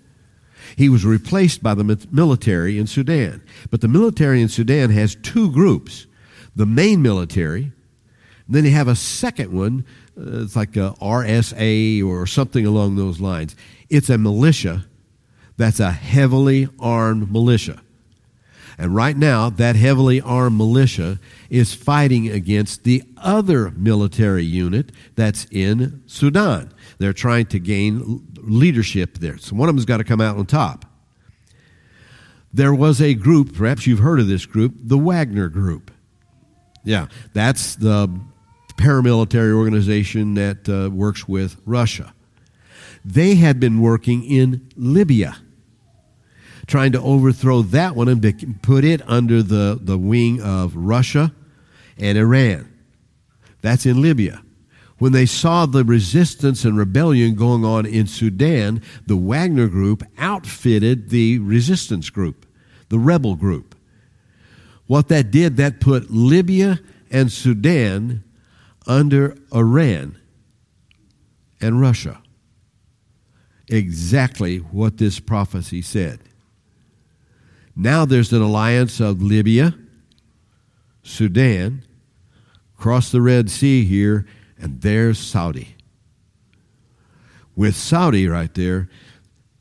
He 0.75 0.88
was 0.88 1.04
replaced 1.04 1.62
by 1.62 1.75
the 1.75 2.06
military 2.11 2.78
in 2.78 2.88
Sudan. 2.88 3.40
But 3.71 3.83
the 3.83 3.88
military 3.88 4.42
in 4.42 4.49
Sudan 4.49 4.90
has 4.90 5.14
two 5.14 5.50
groups 5.52 6.06
the 6.56 6.66
main 6.66 7.02
military, 7.02 7.71
then 8.49 8.64
you 8.64 8.71
have 8.71 8.88
a 8.88 8.97
second 8.97 9.52
one, 9.52 9.85
uh, 10.18 10.42
it's 10.42 10.56
like 10.56 10.75
a 10.76 10.95
RSA 11.02 12.02
or 12.02 12.26
something 12.26 12.64
along 12.64 12.97
those 12.97 13.21
lines. 13.21 13.54
It's 13.90 14.09
a 14.09 14.16
militia 14.16 14.87
that's 15.59 15.80
a 15.80 15.92
heavily 15.92 16.68
armed 16.80 17.30
militia. 17.30 17.83
And 18.78 18.95
right 18.95 19.16
now, 19.16 19.49
that 19.50 19.75
heavily 19.75 20.21
armed 20.21 20.56
militia 20.59 21.18
is 21.49 21.73
fighting 21.73 22.28
against 22.28 22.85
the 22.85 23.02
other 23.16 23.71
military 23.71 24.45
unit 24.45 24.92
that's 25.14 25.47
in 25.50 26.02
Sudan. 26.06 26.73
They're 26.99 27.14
trying 27.14 27.47
to 27.47 27.59
gain 27.59 28.26
leadership 28.37 29.18
there. 29.18 29.38
So 29.38 29.56
one 29.56 29.68
of 29.68 29.75
them's 29.75 29.87
got 29.87 29.99
to 29.99 30.04
come 30.04 30.21
out 30.21 30.37
on 30.37 30.47
top. 30.47 30.85
There 32.52 32.75
was 32.75 33.00
a 33.00 33.14
group, 33.14 33.54
perhaps 33.54 33.87
you've 33.87 33.99
heard 33.99 34.21
of 34.21 34.28
this 34.28 34.47
group, 34.47 34.75
the 34.78 34.99
Wagner 34.99 35.49
Group. 35.49 35.91
Yeah, 36.84 37.08
that's 37.32 37.76
the 37.76 38.08
paramilitary 38.76 39.52
organization 39.52 40.34
that 40.34 40.69
uh, 40.69 40.91
works 40.91 41.26
with 41.26 41.56
Russia. 41.65 42.15
They 43.04 43.34
had 43.34 43.58
been 43.60 43.80
working 43.80 44.25
in 44.25 44.69
Libya, 44.76 45.36
trying 46.67 46.93
to 46.93 47.00
overthrow 47.00 47.63
that 47.63 47.95
one 47.95 48.09
and 48.09 48.63
put 48.63 48.85
it 48.85 49.00
under 49.09 49.43
the, 49.43 49.79
the 49.81 49.99
wing 49.99 50.41
of 50.41 50.75
Russia 50.75 51.33
and 51.99 52.19
Iran. 52.19 52.73
That's 53.63 53.87
in 53.87 54.02
Libya. 54.02 54.43
When 54.99 55.13
they 55.13 55.26
saw 55.26 55.67
the 55.67 55.85
resistance 55.85 56.65
and 56.65 56.76
rebellion 56.76 57.35
going 57.35 57.65
on 57.65 57.85
in 57.85 58.07
Sudan, 58.07 58.83
the 59.07 59.17
Wagner 59.17 59.69
group 59.69 60.02
outfitted 60.19 61.11
the 61.11 61.39
resistance 61.39 62.09
group, 62.09 62.47
the 62.89 62.99
rebel 62.99 63.35
group. 63.35 63.75
What 64.87 65.09
that 65.09 65.31
did, 65.31 65.57
that 65.59 65.81
put 65.81 66.11
Libya 66.11 66.81
and 67.11 67.31
Sudan 67.31 68.25
under 68.87 69.37
Iran 69.55 70.17
and 71.61 71.81
Russia. 71.81 72.23
Exactly 73.69 74.59
what 74.59 74.97
this 74.97 75.19
prophecy 75.19 75.83
said. 75.83 76.21
Now 77.76 78.06
there's 78.06 78.32
an 78.32 78.41
alliance 78.41 79.00
of 79.00 79.23
Libya, 79.23 79.75
Sudan, 81.02 81.84
across 82.78 83.10
the 83.10 83.21
Red 83.21 83.50
Sea 83.50 83.84
here, 83.84 84.26
and 84.58 84.80
there's 84.80 85.19
Saudi. 85.19 85.76
With 87.54 87.76
Saudi 87.76 88.26
right 88.28 88.52
there, 88.54 88.89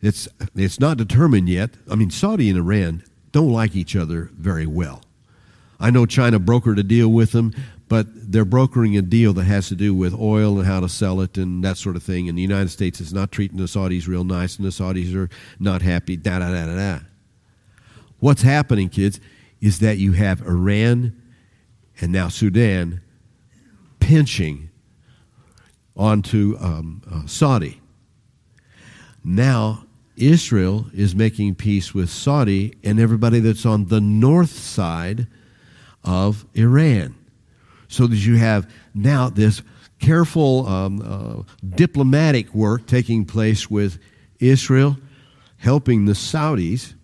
it's, 0.02 0.30
it's 0.56 0.80
not 0.80 0.98
determined 0.98 1.50
yet. 1.50 1.72
I 1.92 1.96
mean, 1.96 2.10
Saudi 2.10 2.50
and 2.50 2.58
Iran 2.58 3.04
don't 3.32 3.52
like 3.52 3.76
each 3.76 3.96
other 3.96 4.30
very 4.34 4.66
well. 4.66 5.02
I 5.78 5.92
know 5.92 6.06
China 6.06 6.40
brokered 6.40 6.80
a 6.80 6.84
deal 6.84 7.10
with 7.10 7.34
them, 7.34 7.54
but 7.90 8.08
they're 8.10 8.46
brokering 8.46 8.96
a 8.96 9.02
deal 9.02 9.34
that 9.34 9.44
has 9.44 9.68
to 9.68 9.76
do 9.76 9.94
with 9.94 10.14
oil 10.14 10.58
and 10.58 10.66
how 10.66 10.80
to 10.80 10.88
sell 10.88 11.20
it 11.20 11.38
and 11.38 11.64
that 11.64 11.78
sort 11.78 11.98
of 11.98 12.04
thing. 12.04 12.30
And 12.30 12.38
the 12.38 12.42
United 12.42 12.70
States 12.70 13.02
is 13.02 13.14
not 13.14 13.32
treating 13.32 13.58
the 13.58 13.66
Saudis 13.66 14.08
real 14.08 14.24
nice, 14.24 14.56
and 14.58 14.66
the 14.66 14.72
Saudis 14.72 15.14
are 15.16 15.30
not 15.60 15.82
happy. 15.82 16.16
Da 16.16 16.40
da 16.40 16.50
da 16.50 16.66
da 16.66 16.76
da. 16.76 17.00
What's 18.26 18.42
happening, 18.42 18.90
kids, 18.90 19.20
is 19.62 19.78
that 19.82 20.00
you 20.00 20.14
have 20.14 20.42
Iran 20.42 21.16
and 22.02 22.12
now 22.12 22.28
Sudan 22.28 23.02
pinching 24.00 24.72
onto 25.96 26.58
um, 26.60 27.04
uh, 27.08 27.28
Saudi. 27.28 27.80
Now, 29.24 29.86
Israel 30.18 30.88
is 30.92 31.14
making 31.14 31.54
peace 31.54 31.94
with 31.94 32.10
Saudi 32.10 32.74
and 32.84 33.00
everybody 33.00 33.42
that's 33.42 33.64
on 33.64 33.90
the 33.90 34.02
north 34.02 34.58
side 34.58 35.28
of 36.04 36.48
Iran. 36.56 37.14
So 37.90 38.08
that 38.08 38.26
you 38.26 38.38
have 38.38 38.68
now 38.96 39.30
this 39.30 39.62
careful 40.00 40.68
um, 40.68 41.00
uh, 41.06 41.44
diplomatic 41.76 42.56
work 42.56 42.88
taking 42.88 43.26
place 43.26 43.70
with 43.70 44.00
Israel, 44.40 44.98
helping 45.58 46.06
the 46.06 46.14
Saudis 46.14 46.96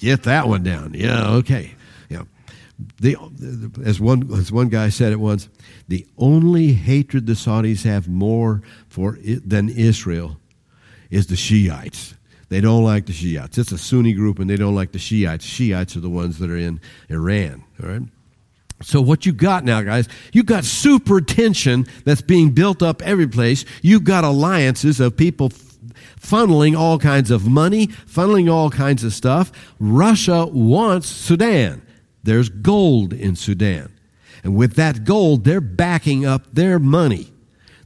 get 0.00 0.24
that 0.24 0.48
one 0.48 0.62
down. 0.62 0.94
Yeah, 0.94 1.30
okay. 1.34 1.74
Yeah. 2.08 2.24
The, 2.98 3.16
as, 3.84 4.00
one, 4.00 4.32
as 4.32 4.50
one 4.50 4.68
guy 4.68 4.88
said 4.88 5.12
it 5.12 5.20
once, 5.20 5.48
the 5.88 6.06
only 6.18 6.72
hatred 6.72 7.26
the 7.26 7.34
Saudis 7.34 7.84
have 7.84 8.08
more 8.08 8.62
for 8.88 9.18
it 9.22 9.48
than 9.48 9.68
Israel 9.68 10.38
is 11.10 11.26
the 11.26 11.36
Shiites. 11.36 12.14
They 12.48 12.60
don't 12.60 12.82
like 12.82 13.06
the 13.06 13.12
Shiites. 13.12 13.58
It's 13.58 13.70
a 13.70 13.78
Sunni 13.78 14.12
group, 14.12 14.38
and 14.38 14.48
they 14.48 14.56
don't 14.56 14.74
like 14.74 14.92
the 14.92 14.98
Shiites. 14.98 15.44
Shiites 15.44 15.96
are 15.96 16.00
the 16.00 16.10
ones 16.10 16.38
that 16.38 16.50
are 16.50 16.56
in 16.56 16.80
Iran. 17.08 17.62
All 17.82 17.88
right. 17.88 18.02
So 18.82 19.00
what 19.00 19.26
you 19.26 19.32
got 19.32 19.64
now, 19.64 19.82
guys? 19.82 20.08
You 20.32 20.42
got 20.42 20.64
super 20.64 21.20
tension 21.20 21.86
that's 22.04 22.22
being 22.22 22.50
built 22.50 22.82
up 22.82 23.02
every 23.02 23.28
place. 23.28 23.66
You've 23.82 24.04
got 24.04 24.24
alliances 24.24 25.00
of 25.00 25.16
people 25.16 25.50
funneling 26.20 26.78
all 26.78 26.98
kinds 26.98 27.30
of 27.30 27.46
money, 27.46 27.86
funneling 27.86 28.52
all 28.52 28.70
kinds 28.70 29.02
of 29.04 29.12
stuff. 29.12 29.50
Russia 29.78 30.46
wants 30.46 31.08
Sudan. 31.08 31.82
There's 32.22 32.48
gold 32.48 33.12
in 33.12 33.36
Sudan. 33.36 33.92
And 34.44 34.54
with 34.54 34.74
that 34.74 35.04
gold, 35.04 35.44
they're 35.44 35.60
backing 35.60 36.24
up 36.24 36.46
their 36.52 36.78
money. 36.78 37.32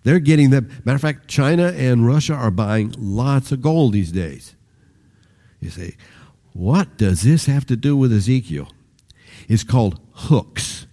They're 0.03 0.21
getting 0.21 0.51
that. 0.51 0.65
Matter 0.85 0.97
of 0.97 1.01
fact, 1.01 1.29
China 1.29 1.69
and 1.69 2.07
Russia 2.07 2.35
are 2.35 2.51
buying 2.51 2.95
lots 2.99 3.53
of 3.53 3.63
gold 3.63 3.93
these 3.93 4.13
days. 4.13 4.55
You 5.61 5.71
say, 5.71 5.97
what 6.53 6.97
does 6.99 7.23
this 7.23 7.47
have 7.47 7.65
to 7.67 7.77
do 7.77 7.97
with 7.97 8.13
Ezekiel? 8.13 8.69
It's 9.49 9.65
called 9.65 10.01
hooks. 10.13 10.87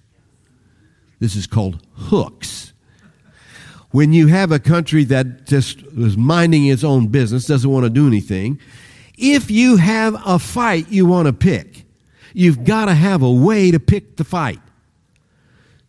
This 1.19 1.35
is 1.35 1.45
called 1.45 1.85
hooks. 1.93 2.70
When 3.91 4.13
you 4.13 4.27
have 4.27 4.51
a 4.51 4.59
country 4.59 5.03
that 5.05 5.45
just 5.45 5.81
is 5.81 6.17
minding 6.17 6.65
its 6.65 6.83
own 6.83 7.07
business, 7.07 7.45
doesn't 7.45 7.69
want 7.69 7.85
to 7.85 7.89
do 7.89 8.07
anything, 8.07 8.59
if 9.17 9.51
you 9.51 9.77
have 9.77 10.15
a 10.25 10.39
fight 10.39 10.89
you 10.89 11.05
want 11.05 11.27
to 11.27 11.33
pick, 11.33 11.83
you've 12.33 12.63
got 12.63 12.85
to 12.85 12.93
have 12.93 13.21
a 13.21 13.31
way 13.31 13.71
to 13.71 13.79
pick 13.79 14.15
the 14.15 14.23
fight. 14.23 14.59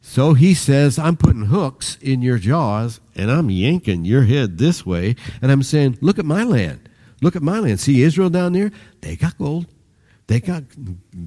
So 0.01 0.35
he 0.35 0.53
says, 0.53 0.99
I'm 0.99 1.17
putting 1.17 1.47
hooks 1.47 1.97
in 2.01 2.23
your 2.23 2.37
jaws 2.37 3.01
and 3.15 3.31
I'm 3.31 3.51
yanking 3.51 4.05
your 4.05 4.25
head 4.25 4.59
this 4.59 4.85
way. 4.85 5.15
And 5.41 5.53
I'm 5.53 5.63
saying, 5.63 5.99
Look 6.01 6.19
at 6.19 6.25
my 6.25 6.43
land. 6.43 6.89
Look 7.23 7.37
at 7.37 7.43
my 7.43 7.61
land. 7.61 7.79
See 7.79 8.03
Israel 8.03 8.29
down 8.29 8.53
there? 8.53 8.73
They 9.01 9.15
got 9.15 9.39
gold. 9.39 9.67
They 10.27 10.41
got 10.41 10.65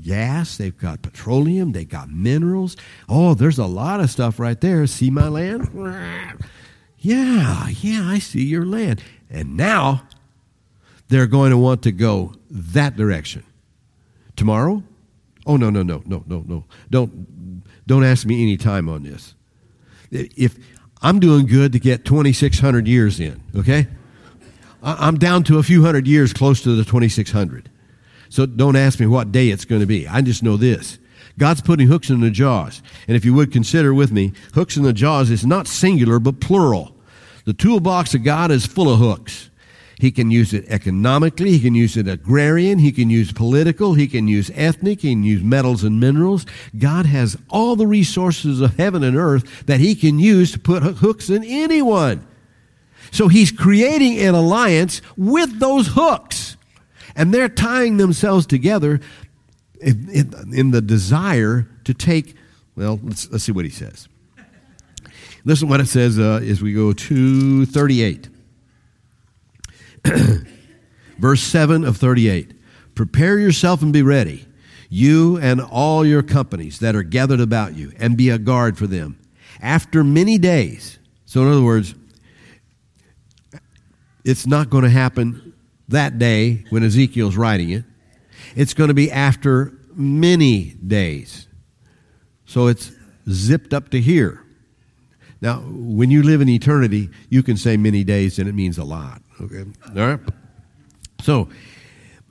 gas. 0.03 0.57
They've 0.57 0.77
got 0.77 1.01
petroleum. 1.01 1.71
They 1.71 1.85
got 1.85 2.09
minerals. 2.09 2.75
Oh, 3.07 3.33
there's 3.33 3.59
a 3.59 3.65
lot 3.65 4.01
of 4.01 4.09
stuff 4.09 4.39
right 4.39 4.59
there. 4.59 4.85
See 4.87 5.09
my 5.09 5.29
land? 5.29 6.43
Yeah, 7.05 7.67
yeah, 7.67 8.01
I 8.09 8.17
see 8.17 8.43
your 8.43 8.65
land. 8.65 9.03
And 9.29 9.55
now 9.55 10.07
they're 11.07 11.27
going 11.27 11.51
to 11.51 11.57
want 11.57 11.83
to 11.83 11.91
go 11.91 12.33
that 12.49 12.95
direction. 12.95 13.43
Tomorrow? 14.35 14.81
Oh 15.45 15.55
no, 15.55 15.69
no, 15.69 15.83
no, 15.83 16.01
no, 16.07 16.23
no, 16.25 16.43
no. 16.47 16.63
Don't 16.89 17.61
don't 17.85 18.03
ask 18.03 18.25
me 18.25 18.41
any 18.41 18.57
time 18.57 18.89
on 18.89 19.03
this. 19.03 19.35
If 20.09 20.57
I'm 21.03 21.19
doing 21.19 21.45
good 21.45 21.73
to 21.73 21.79
get 21.79 22.05
2600 22.05 22.87
years 22.87 23.19
in, 23.19 23.39
okay? 23.55 23.85
I'm 24.81 25.19
down 25.19 25.43
to 25.43 25.59
a 25.59 25.63
few 25.63 25.83
hundred 25.85 26.07
years 26.07 26.33
close 26.33 26.63
to 26.63 26.75
the 26.75 26.83
2600. 26.83 27.69
So 28.29 28.47
don't 28.47 28.75
ask 28.75 28.99
me 28.99 29.05
what 29.05 29.31
day 29.31 29.49
it's 29.49 29.65
going 29.65 29.81
to 29.81 29.87
be. 29.87 30.07
I 30.07 30.21
just 30.21 30.41
know 30.41 30.57
this. 30.57 30.97
God's 31.37 31.61
putting 31.61 31.87
hooks 31.87 32.09
in 32.09 32.21
the 32.21 32.31
jaws. 32.31 32.81
And 33.07 33.15
if 33.15 33.23
you 33.25 33.35
would 33.35 33.51
consider 33.51 33.93
with 33.93 34.11
me, 34.11 34.33
hooks 34.55 34.75
in 34.75 34.81
the 34.81 34.93
jaws 34.93 35.29
is 35.29 35.45
not 35.45 35.67
singular 35.67 36.17
but 36.17 36.39
plural. 36.39 36.94
The 37.45 37.53
toolbox 37.53 38.13
of 38.13 38.23
God 38.23 38.51
is 38.51 38.65
full 38.65 38.91
of 38.91 38.99
hooks. 38.99 39.49
He 39.99 40.11
can 40.11 40.29
use 40.29 40.53
it 40.53 40.65
economically. 40.67 41.51
He 41.51 41.59
can 41.59 41.75
use 41.75 41.95
it 41.95 42.07
agrarian. 42.07 42.79
He 42.79 42.91
can 42.91 43.09
use 43.09 43.31
political. 43.31 43.93
He 43.93 44.07
can 44.07 44.27
use 44.27 44.51
ethnic. 44.53 45.01
He 45.01 45.11
can 45.11 45.23
use 45.23 45.41
metals 45.41 45.83
and 45.83 45.99
minerals. 45.99 46.45
God 46.77 47.05
has 47.05 47.37
all 47.49 47.75
the 47.75 47.87
resources 47.87 48.59
of 48.59 48.75
heaven 48.75 49.03
and 49.03 49.15
earth 49.15 49.65
that 49.67 49.79
he 49.79 49.95
can 49.95 50.19
use 50.19 50.51
to 50.51 50.59
put 50.59 50.83
hooks 50.83 51.29
in 51.29 51.43
anyone. 51.45 52.27
So 53.11 53.27
he's 53.29 53.51
creating 53.51 54.19
an 54.19 54.35
alliance 54.35 55.01
with 55.15 55.59
those 55.59 55.87
hooks. 55.91 56.57
And 57.15 57.33
they're 57.33 57.47
tying 57.47 57.95
themselves 57.95 58.45
together 58.45 58.99
in, 59.79 60.53
in 60.53 60.71
the 60.71 60.81
desire 60.81 61.69
to 61.85 61.93
take, 61.93 62.35
well, 62.75 62.99
let's, 63.01 63.29
let's 63.31 63.45
see 63.45 63.53
what 63.53 63.63
he 63.63 63.71
says. 63.71 64.09
Listen 65.45 65.69
what 65.69 65.79
it 65.79 65.87
says 65.87 66.17
uh, 66.17 66.39
as 66.43 66.61
we 66.61 66.73
go 66.73 66.91
to 66.91 67.65
38. 67.67 68.29
Verse 71.19 71.41
7 71.41 71.85
of 71.85 71.97
38 71.97 72.51
Prepare 72.95 73.37
yourself 73.37 73.81
and 73.81 73.93
be 73.93 74.01
ready, 74.01 74.45
you 74.89 75.37
and 75.37 75.61
all 75.61 76.05
your 76.05 76.23
companies 76.23 76.79
that 76.79 76.95
are 76.95 77.03
gathered 77.03 77.39
about 77.41 77.75
you, 77.75 77.91
and 77.99 78.17
be 78.17 78.29
a 78.29 78.39
guard 78.39 78.77
for 78.77 78.87
them. 78.87 79.19
After 79.61 80.03
many 80.03 80.37
days, 80.37 80.97
so 81.25 81.41
in 81.41 81.49
other 81.49 81.61
words, 81.61 81.93
it's 84.23 84.47
not 84.47 84.69
going 84.69 84.83
to 84.83 84.89
happen 84.89 85.53
that 85.89 86.17
day 86.17 86.65
when 86.69 86.83
Ezekiel's 86.83 87.37
writing 87.37 87.69
it. 87.69 87.83
It's 88.55 88.73
going 88.73 88.87
to 88.87 88.93
be 88.95 89.11
after 89.11 89.77
many 89.93 90.71
days. 90.71 91.47
So 92.45 92.67
it's 92.67 92.91
zipped 93.29 93.73
up 93.73 93.89
to 93.89 94.01
here. 94.01 94.44
Now, 95.45 95.57
when 95.59 96.09
you 96.09 96.23
live 96.23 96.41
in 96.41 96.49
eternity, 96.49 97.11
you 97.29 97.43
can 97.43 97.55
say 97.55 97.77
many 97.77 98.03
days 98.03 98.39
and 98.39 98.49
it 98.49 98.53
means 98.53 98.79
a 98.79 98.83
lot. 98.83 99.21
Okay? 99.39 99.63
All 99.89 100.07
right? 100.07 100.19
So, 101.21 101.49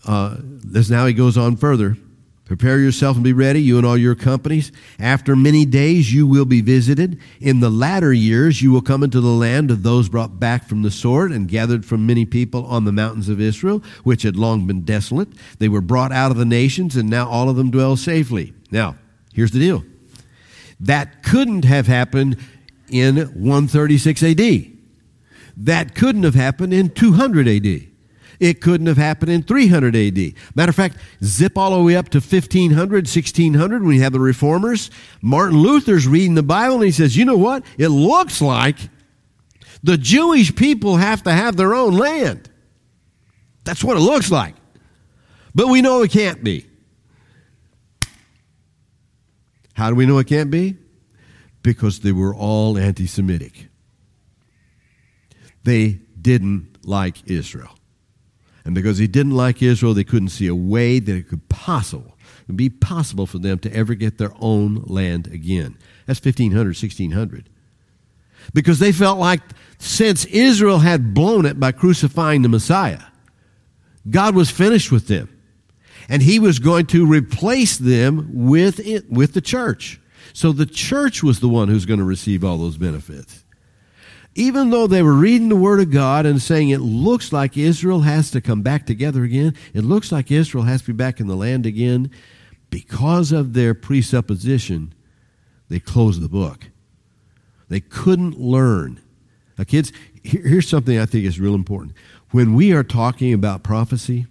uh, 0.05 0.39
this 0.41 0.91
now 0.91 1.07
he 1.07 1.13
goes 1.13 1.39
on 1.39 1.55
further. 1.55 1.97
Prepare 2.45 2.81
yourself 2.81 3.15
and 3.15 3.23
be 3.23 3.33
ready, 3.33 3.63
you 3.63 3.79
and 3.79 3.87
all 3.87 3.97
your 3.97 4.17
companies. 4.17 4.73
After 4.99 5.37
many 5.37 5.65
days 5.65 6.13
you 6.13 6.27
will 6.27 6.45
be 6.45 6.61
visited. 6.61 7.21
In 7.41 7.61
the 7.61 7.71
latter 7.71 8.13
years 8.13 8.63
you 8.63 8.73
will 8.73 8.83
come 8.83 9.05
into 9.05 9.21
the 9.21 9.29
land 9.29 9.71
of 9.71 9.85
those 9.85 10.09
brought 10.09 10.41
back 10.41 10.69
from 10.69 10.83
the 10.83 10.91
sword 10.91 11.31
and 11.31 11.47
gathered 11.47 11.87
from 11.87 12.05
many 12.05 12.25
people 12.25 12.67
on 12.67 12.85
the 12.85 12.91
mountains 12.91 13.29
of 13.29 13.41
Israel, 13.41 13.81
which 14.03 14.25
had 14.25 14.35
long 14.35 14.67
been 14.67 14.81
desolate. 14.81 15.29
They 15.61 15.69
were 15.69 15.81
brought 15.81 16.11
out 16.11 16.33
of 16.33 16.37
the 16.37 16.45
nations, 16.45 16.97
and 16.97 17.09
now 17.09 17.29
all 17.29 17.49
of 17.49 17.55
them 17.55 17.71
dwell 17.71 17.95
safely. 17.95 18.55
Now, 18.73 18.97
here's 19.33 19.53
the 19.53 19.61
deal. 19.61 19.85
That 20.81 21.23
couldn't 21.23 21.65
have 21.65 21.87
happened 21.87 22.37
in 22.95 23.17
136 23.17 24.23
AD. 24.23 24.67
That 25.57 25.95
couldn't 25.97 26.23
have 26.23 26.37
happened 26.37 26.73
in 26.73 26.91
200 26.91 27.49
AD. 27.49 27.89
It 28.41 28.61
couldn't 28.61 28.87
have 28.87 28.97
happened 28.97 29.33
in 29.33 29.43
300 29.43 29.97
AD. 29.97 30.33
Matter 30.55 30.71
of 30.71 30.77
fact, 30.77 30.97
zip 31.23 31.59
all 31.59 31.77
the 31.77 31.83
way 31.83 31.97
up 31.97 32.09
to 32.11 32.19
1500, 32.19 33.07
1600 33.07 33.83
when 33.83 33.97
you 33.97 34.03
have 34.03 34.13
the 34.13 34.21
reformers. 34.21 34.91
Martin 35.21 35.59
Luther's 35.59 36.07
reading 36.07 36.35
the 36.35 36.43
Bible 36.43 36.77
and 36.77 36.85
he 36.85 36.91
says, 36.93 37.17
you 37.17 37.25
know 37.25 37.37
what? 37.37 37.65
It 37.79 37.89
looks 37.89 38.41
like 38.41 38.77
the 39.83 39.97
Jewish 39.97 40.55
people 40.55 40.97
have 40.97 41.23
to 41.25 41.33
have 41.33 41.57
their 41.57 41.75
own 41.75 41.95
land. 41.95 42.49
That's 43.65 43.83
what 43.83 43.97
it 43.97 44.01
looks 44.01 44.31
like. 44.31 44.55
But 45.55 45.69
we 45.69 45.83
know 45.83 46.03
it 46.03 46.11
can't 46.11 46.43
be. 46.45 46.67
How 49.75 49.91
do 49.91 49.97
we 49.97 50.07
know 50.07 50.19
it 50.19 50.27
can't 50.27 50.51
be? 50.51 50.77
Because 51.65 52.01
they 52.01 52.13
were 52.13 52.33
all 52.35 52.79
anti 52.79 53.09
Semitic. 53.09 53.67
They 55.65 55.99
didn't 56.21 56.87
like 56.87 57.29
Israel. 57.29 57.77
And 58.65 58.73
because 58.77 58.99
he 58.99 59.09
didn't 59.09 59.35
like 59.35 59.63
Israel, 59.63 59.95
they 59.95 60.05
couldn't 60.05 60.29
see 60.29 60.47
a 60.47 60.55
way 60.55 61.01
that 61.01 61.17
it 61.17 61.29
could 61.29 61.49
possible 61.49 62.15
be 62.53 62.69
possible 62.69 63.27
for 63.27 63.39
them 63.39 63.59
to 63.61 63.73
ever 63.73 63.95
get 63.95 64.19
their 64.19 64.33
own 64.41 64.83
land 64.87 65.27
again. 65.29 65.79
That's 66.07 66.23
1500, 66.23 66.69
1600. 66.69 67.49
Because 68.53 68.79
they 68.79 68.93
felt 68.93 69.19
like 69.19 69.41
since 69.79 70.25
Israel 70.27 70.81
had 70.81 71.15
blown 71.15 71.47
it 71.47 71.59
by 71.59 71.73
crucifying 71.73 72.43
the 72.43 72.49
Messiah, 72.49 73.01
God 74.09 74.35
was 74.35 74.51
finished 74.51 74.93
with 74.93 75.09
them. 75.09 75.31
And 76.09 76.23
he 76.23 76.39
was 76.39 76.59
going 76.59 76.87
to 76.87 77.07
replace 77.07 77.79
them 77.79 78.29
with 78.47 78.79
it, 78.81 79.11
with 79.11 79.33
the 79.33 79.41
church. 79.41 79.99
So 80.33 80.53
the 80.53 80.67
church 80.67 81.23
was 81.23 81.41
the 81.41 81.49
one 81.49 81.69
who's 81.69 81.87
going 81.87 82.01
to 82.01 82.05
receive 82.05 82.45
all 82.45 82.59
those 82.59 82.77
benefits 82.77 83.45
even 84.35 84.71
though 84.71 84.87
they 84.87 85.03
were 85.03 85.15
reading 85.15 85.49
the 85.49 85.57
Word 85.57 85.81
of 85.81 85.91
God 85.91 86.27
and 86.27 86.43
saying 86.43 86.71
it 86.71 86.81
looks 86.81 87.33
like 87.33 87.57
Israel 87.57 88.01
has 88.01 88.31
to 88.33 88.41
come 88.41 88.63
back 88.63 88.87
together 88.87 89.23
again, 89.23 89.55
it 89.73 89.85
looks 89.85 90.11
like 90.11 90.31
Israel 90.31 90.65
has 90.65 90.81
to 90.83 90.89
be 90.89 90.93
back 90.93 91.21
in 91.21 91.27
the 91.27 91.37
land 91.37 91.67
again, 91.67 92.11
because 92.71 93.31
of 93.31 93.53
their 93.53 93.75
presupposition, 93.75 94.93
they 95.69 95.79
closed 95.79 96.21
the 96.21 96.29
book. 96.29 96.67
They 97.69 97.81
couldn't 97.81 98.39
learn. 98.39 99.01
Now, 99.57 99.65
kids, 99.65 99.93
here's 100.25 100.69
something 100.69 100.99
I 100.99 101.07
think 101.07 101.25
is 101.25 101.39
real 101.39 101.55
important. 101.55 101.97
When 102.31 102.55
we 102.55 102.73
are 102.73 102.83
talking 102.83 103.33
about 103.33 103.63
prophecy, 103.63 104.27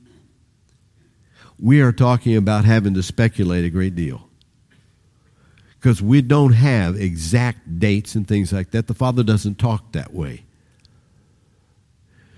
we 1.57 1.79
are 1.79 1.93
talking 1.93 2.35
about 2.35 2.65
having 2.65 2.93
to 2.95 3.03
speculate 3.03 3.63
a 3.63 3.69
great 3.69 3.95
deal 3.95 4.27
because 5.83 6.01
we 6.01 6.21
don't 6.21 6.53
have 6.53 6.95
exact 6.95 7.77
dates 7.77 8.15
and 8.15 8.25
things 8.25 8.53
like 8.53 8.71
that. 8.71 8.87
The 8.87 8.93
Father 8.93 9.21
doesn't 9.21 9.59
talk 9.59 9.91
that 9.91 10.13
way. 10.13 10.45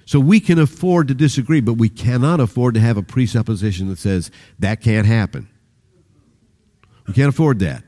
So 0.05 0.19
we 0.19 0.39
can 0.39 0.57
afford 0.57 1.09
to 1.09 1.13
disagree, 1.13 1.61
but 1.61 1.73
we 1.73 1.87
cannot 1.87 2.39
afford 2.39 2.73
to 2.73 2.79
have 2.79 2.97
a 2.97 3.03
presupposition 3.03 3.87
that 3.89 3.99
says 3.99 4.31
that 4.57 4.81
can't 4.81 5.05
happen. 5.05 5.47
We 7.05 7.13
can't 7.13 7.29
afford 7.29 7.59
that. 7.59 7.83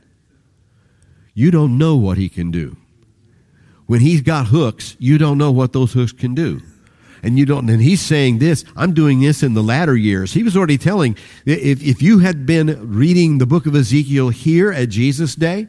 You 1.33 1.49
don't 1.49 1.79
know 1.79 1.95
what 1.95 2.19
He 2.19 2.29
can 2.29 2.51
do. 2.51 2.77
When 3.87 4.01
He's 4.01 4.21
got 4.21 4.45
hooks, 4.45 4.95
you 4.99 5.17
don't 5.17 5.39
know 5.39 5.49
what 5.49 5.73
those 5.73 5.91
hooks 5.91 6.11
can 6.11 6.35
do 6.35 6.61
and 7.27 7.37
you 7.37 7.45
don't 7.45 7.69
and 7.69 7.81
he's 7.81 8.01
saying 8.01 8.39
this 8.39 8.63
i'm 8.77 8.93
doing 8.93 9.19
this 9.19 9.43
in 9.43 9.53
the 9.53 9.61
latter 9.61 9.95
years. 9.95 10.33
He 10.33 10.43
was 10.43 10.55
already 10.55 10.77
telling 10.77 11.17
if, 11.45 11.83
if 11.83 12.01
you 12.01 12.19
had 12.19 12.45
been 12.45 12.91
reading 12.91 13.37
the 13.37 13.45
book 13.45 13.65
of 13.65 13.75
ezekiel 13.75 14.29
here 14.29 14.71
at 14.71 14.89
jesus 14.89 15.35
day 15.35 15.67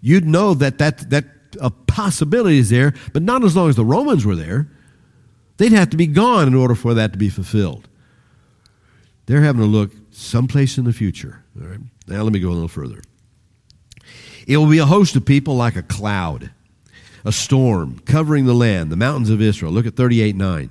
you'd 0.00 0.26
know 0.26 0.54
that 0.54 0.78
that 0.78 1.10
that 1.10 1.24
a 1.60 1.70
possibility 1.70 2.58
is 2.58 2.68
there 2.68 2.92
but 3.12 3.22
not 3.22 3.42
as 3.42 3.56
long 3.56 3.68
as 3.68 3.76
the 3.76 3.84
romans 3.84 4.24
were 4.24 4.36
there. 4.36 4.68
They'd 5.58 5.72
have 5.72 5.90
to 5.90 5.96
be 5.96 6.06
gone 6.06 6.48
in 6.48 6.54
order 6.54 6.74
for 6.74 6.94
that 6.94 7.12
to 7.12 7.18
be 7.18 7.28
fulfilled. 7.28 7.88
They're 9.26 9.42
having 9.42 9.60
to 9.60 9.68
look 9.68 9.92
someplace 10.10 10.78
in 10.78 10.84
the 10.84 10.92
future. 10.92 11.44
All 11.60 11.68
right. 11.68 11.80
Now 12.08 12.22
let 12.22 12.32
me 12.32 12.40
go 12.40 12.48
a 12.48 12.52
little 12.52 12.68
further. 12.68 13.02
It 14.46 14.56
will 14.56 14.68
be 14.68 14.78
a 14.78 14.86
host 14.86 15.14
of 15.14 15.24
people 15.24 15.54
like 15.54 15.76
a 15.76 15.82
cloud 15.82 16.50
a 17.24 17.32
storm 17.32 18.00
covering 18.00 18.46
the 18.46 18.54
land, 18.54 18.90
the 18.90 18.96
mountains 18.96 19.30
of 19.30 19.40
Israel. 19.40 19.72
Look 19.72 19.86
at 19.86 19.94
38 19.94 20.36
9. 20.36 20.70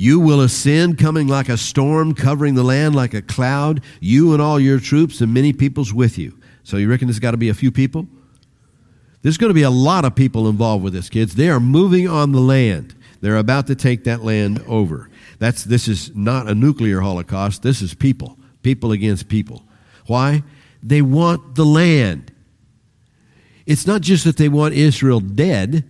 You 0.00 0.20
will 0.20 0.42
ascend 0.42 0.96
coming 0.96 1.26
like 1.26 1.48
a 1.48 1.56
storm, 1.56 2.14
covering 2.14 2.54
the 2.54 2.62
land 2.62 2.94
like 2.94 3.14
a 3.14 3.20
cloud, 3.20 3.82
you 3.98 4.32
and 4.32 4.40
all 4.40 4.60
your 4.60 4.78
troops 4.78 5.20
and 5.20 5.34
many 5.34 5.52
peoples 5.52 5.92
with 5.92 6.18
you. 6.18 6.38
So 6.62 6.76
you 6.76 6.88
reckon 6.88 7.08
there's 7.08 7.18
got 7.18 7.32
to 7.32 7.36
be 7.36 7.48
a 7.48 7.54
few 7.54 7.72
people? 7.72 8.06
There's 9.22 9.38
going 9.38 9.50
to 9.50 9.54
be 9.54 9.64
a 9.64 9.70
lot 9.70 10.04
of 10.04 10.14
people 10.14 10.48
involved 10.48 10.84
with 10.84 10.92
this, 10.92 11.08
kids. 11.08 11.34
They 11.34 11.48
are 11.48 11.58
moving 11.58 12.06
on 12.06 12.30
the 12.30 12.38
land. 12.38 12.94
They're 13.20 13.38
about 13.38 13.66
to 13.66 13.74
take 13.74 14.04
that 14.04 14.22
land 14.22 14.62
over. 14.68 15.10
That's, 15.40 15.64
this 15.64 15.88
is 15.88 16.14
not 16.14 16.46
a 16.46 16.54
nuclear 16.54 17.00
holocaust. 17.00 17.64
This 17.64 17.82
is 17.82 17.92
people. 17.92 18.38
People 18.62 18.92
against 18.92 19.28
people. 19.28 19.64
Why? 20.06 20.44
They 20.80 21.02
want 21.02 21.56
the 21.56 21.66
land. 21.66 22.32
It's 23.66 23.84
not 23.84 24.02
just 24.02 24.22
that 24.26 24.36
they 24.36 24.48
want 24.48 24.74
Israel 24.74 25.18
dead, 25.18 25.82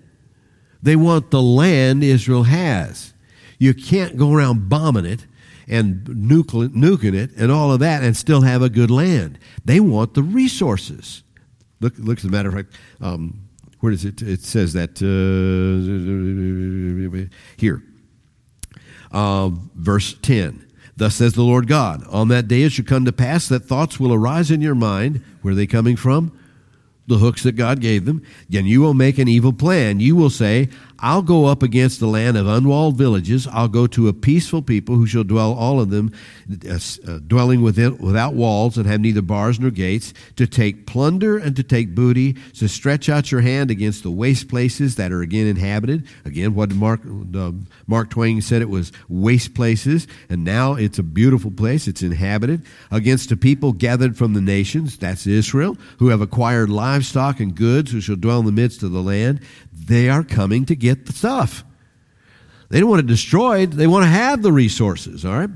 they 0.83 0.97
want 0.97 1.31
the 1.31 1.43
land 1.43 2.03
Israel 2.03 2.45
has. 2.45 3.13
You 3.59 3.75
can't 3.75 4.17
go 4.17 4.33
around 4.33 4.69
bombing 4.69 5.05
it 5.05 5.27
and 5.67 6.05
nuking 6.05 7.15
it 7.15 7.31
and 7.37 7.53
all 7.53 7.73
of 7.73 7.81
that 7.81 8.03
and 8.03 8.17
still 8.17 8.43
have 8.43 8.63
a 8.63 8.71
good 8.71 8.91
land. 8.91 9.39
They 9.65 9.81
want 9.81 10.15
the 10.15 10.23
resources. 10.23 11.23
Look, 11.81 11.95
look 11.99 12.19
as 12.19 12.25
a 12.25 12.29
matter 12.29 12.49
of 12.49 12.55
fact, 12.55 12.75
um, 13.01 13.41
where 13.81 13.93
does 13.93 14.05
it? 14.05 14.23
It 14.23 14.43
says 14.43 14.73
that 14.73 15.01
uh, 15.03 15.09
here, 17.57 17.83
uh, 19.13 19.51
verse 19.77 20.17
ten. 20.21 20.65
Thus 20.97 21.15
says 21.15 21.35
the 21.35 21.43
Lord 21.43 21.69
God: 21.69 22.05
On 22.09 22.27
that 22.29 22.49
day 22.49 22.63
it 22.63 22.73
shall 22.73 22.85
come 22.85 23.05
to 23.05 23.13
pass 23.13 23.47
that 23.49 23.61
thoughts 23.61 24.01
will 24.01 24.13
arise 24.13 24.51
in 24.51 24.61
your 24.61 24.75
mind. 24.75 25.23
Where 25.43 25.53
are 25.53 25.55
they 25.55 25.69
coming 25.69 25.95
from? 25.95 26.37
The 27.07 27.19
hooks 27.19 27.45
that 27.45 27.53
God 27.53 27.81
gave 27.81 28.05
them. 28.05 28.25
And 28.53 28.67
you 28.67 28.81
will 28.81 28.95
make 28.95 29.19
an 29.19 29.29
evil 29.29 29.53
plan. 29.53 30.01
You 30.01 30.17
will 30.17 30.29
say, 30.29 30.71
I'll 31.01 31.23
go 31.23 31.47
up 31.47 31.63
against 31.63 32.01
the 32.01 32.09
land 32.09 32.37
of 32.37 32.49
unwalled 32.49 32.97
villages. 32.97 33.47
I'll 33.47 33.69
go 33.69 33.87
to 33.89 34.09
a 34.09 34.13
peaceful 34.13 34.63
people 34.63 34.97
who 34.97 35.07
shall 35.07 35.23
dwell 35.23 35.53
all 35.53 35.81
of 35.81 35.91
them, 35.91 36.13
uh, 36.69 36.75
uh, 37.07 37.19
dwelling 37.27 37.63
within, 37.63 37.99
without 37.99 38.35
walls 38.35 38.77
and 38.77 38.87
have 38.87 39.01
neither 39.01 39.23
bars 39.23 39.61
nor 39.61 39.71
gates, 39.71 40.13
to 40.37 40.47
take 40.47 40.87
plunder 40.87 41.39
and 41.39 41.55
to 41.55 41.63
take 41.63 41.95
booty, 41.95 42.33
to 42.55 42.69
stretch 42.69 43.09
out 43.09 43.31
your 43.31 43.43
hand 43.43 43.71
against 43.71 44.03
the 44.03 44.11
waste 44.11 44.49
places 44.49 44.97
that 44.97 45.13
are 45.13 45.23
again 45.23 45.47
inhabited. 45.47 46.05
Again, 46.25 46.55
what 46.55 46.75
Mark, 46.75 47.01
uh, 47.35 47.53
Mark 47.87 48.11
Twain 48.11 48.41
said 48.43 48.61
it 48.61 48.69
was 48.69 48.91
waste 49.09 49.55
places, 49.55 50.09
and 50.29 50.43
now 50.43 50.75
it's 50.75 50.99
a 50.99 51.05
beautiful 51.05 51.53
place. 51.53 51.87
It's 51.87 52.03
inhabited. 52.03 52.65
Against 52.91 53.31
a 53.31 53.37
people 53.37 53.73
gathered 53.73 54.17
from 54.17 54.35
the 54.35 54.41
nations, 54.41 54.99
that's 54.99 55.27
Israel, 55.29 55.77
who 55.99 56.09
have 56.09 56.21
acquired 56.21 56.71
livestock 56.71 57.39
and 57.39 57.55
goods, 57.55 57.93
who 57.93 58.01
shall 58.01 58.17
dwell 58.17 58.41
in 58.41 58.47
the 58.47 58.53
midst 58.53 58.83
of 58.83 58.91
the 58.91 59.03
land. 59.03 59.41
They 59.89 60.09
are 60.09 60.23
coming 60.23 60.67
to 60.67 60.77
get 60.77 61.07
the 61.07 61.13
stuff. 61.13 61.65
They 62.69 62.81
don't 62.81 62.91
want 62.91 63.01
it 63.01 63.07
destroyed, 63.07 63.73
they 63.73 63.87
want 63.87 64.05
to 64.05 64.11
have 64.11 64.43
the 64.43 64.53
resources, 64.53 65.25
all 65.25 65.39
right? 65.39 65.51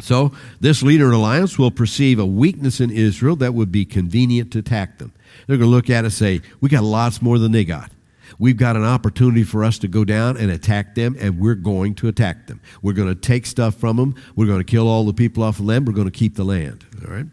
So, 0.00 0.32
this 0.60 0.82
leader 0.82 1.08
in 1.08 1.12
alliance 1.12 1.58
will 1.58 1.70
perceive 1.70 2.18
a 2.18 2.24
weakness 2.24 2.80
in 2.80 2.90
Israel 2.90 3.36
that 3.36 3.52
would 3.52 3.70
be 3.70 3.84
convenient 3.84 4.52
to 4.52 4.60
attack 4.60 4.98
them. 4.98 5.12
They're 5.46 5.58
going 5.58 5.68
to 5.68 5.74
look 5.74 5.90
at 5.90 6.04
it 6.04 6.06
and 6.06 6.12
say, 6.12 6.40
We 6.60 6.70
got 6.70 6.84
lots 6.84 7.20
more 7.20 7.38
than 7.38 7.52
they 7.52 7.64
got. 7.64 7.90
We've 8.38 8.56
got 8.56 8.76
an 8.76 8.84
opportunity 8.84 9.42
for 9.42 9.64
us 9.64 9.78
to 9.80 9.88
go 9.88 10.04
down 10.04 10.36
and 10.36 10.50
attack 10.50 10.94
them, 10.94 11.16
and 11.18 11.38
we're 11.38 11.56
going 11.56 11.94
to 11.96 12.08
attack 12.08 12.46
them. 12.46 12.60
We're 12.80 12.94
going 12.94 13.08
to 13.08 13.20
take 13.20 13.44
stuff 13.44 13.74
from 13.74 13.96
them. 13.96 14.14
We're 14.36 14.46
going 14.46 14.60
to 14.60 14.64
kill 14.64 14.88
all 14.88 15.04
the 15.04 15.12
people 15.12 15.42
off 15.42 15.58
the 15.58 15.64
land. 15.64 15.86
We're 15.86 15.92
going 15.94 16.10
to 16.10 16.18
keep 16.18 16.36
the 16.36 16.44
land. 16.44 16.86
All 17.04 17.12
right? 17.12 17.26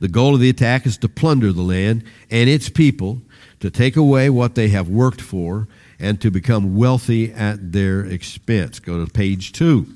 The 0.00 0.08
goal 0.08 0.34
of 0.34 0.40
the 0.40 0.50
attack 0.50 0.84
is 0.84 0.98
to 0.98 1.08
plunder 1.08 1.52
the 1.52 1.62
land 1.62 2.04
and 2.30 2.50
its 2.50 2.68
people 2.68 3.22
to 3.62 3.70
take 3.70 3.96
away 3.96 4.28
what 4.28 4.56
they 4.56 4.68
have 4.68 4.88
worked 4.88 5.20
for 5.20 5.68
and 6.00 6.20
to 6.20 6.32
become 6.32 6.76
wealthy 6.76 7.32
at 7.32 7.70
their 7.70 8.04
expense. 8.04 8.80
Go 8.80 9.04
to 9.04 9.10
page 9.10 9.52
two. 9.52 9.86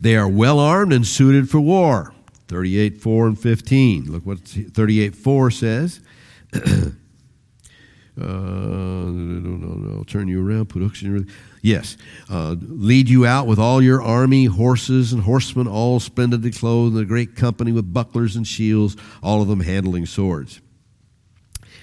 They 0.00 0.16
are 0.16 0.28
well 0.28 0.60
armed 0.60 0.92
and 0.92 1.04
suited 1.04 1.50
for 1.50 1.58
war. 1.58 2.14
38, 2.46 3.00
4, 3.00 3.26
and 3.26 3.40
15. 3.40 4.12
Look 4.12 4.24
what 4.24 4.38
38, 4.38 5.16
4 5.16 5.50
says. 5.50 6.00
uh, 6.54 6.60
no, 8.14 9.10
no, 9.10 9.74
no. 9.74 10.04
Turn 10.04 10.28
you 10.28 10.46
around, 10.46 10.72
your. 11.02 11.22
Yes. 11.60 11.96
Uh, 12.30 12.54
lead 12.60 13.08
you 13.08 13.26
out 13.26 13.48
with 13.48 13.58
all 13.58 13.82
your 13.82 14.00
army, 14.00 14.44
horses, 14.44 15.12
and 15.12 15.24
horsemen, 15.24 15.66
all 15.66 15.98
splendidly 15.98 16.52
clothed 16.52 16.94
in 16.94 17.02
a 17.02 17.04
great 17.04 17.34
company 17.34 17.72
with 17.72 17.92
bucklers 17.92 18.36
and 18.36 18.46
shields, 18.46 18.96
all 19.24 19.42
of 19.42 19.48
them 19.48 19.58
handling 19.58 20.06
swords. 20.06 20.60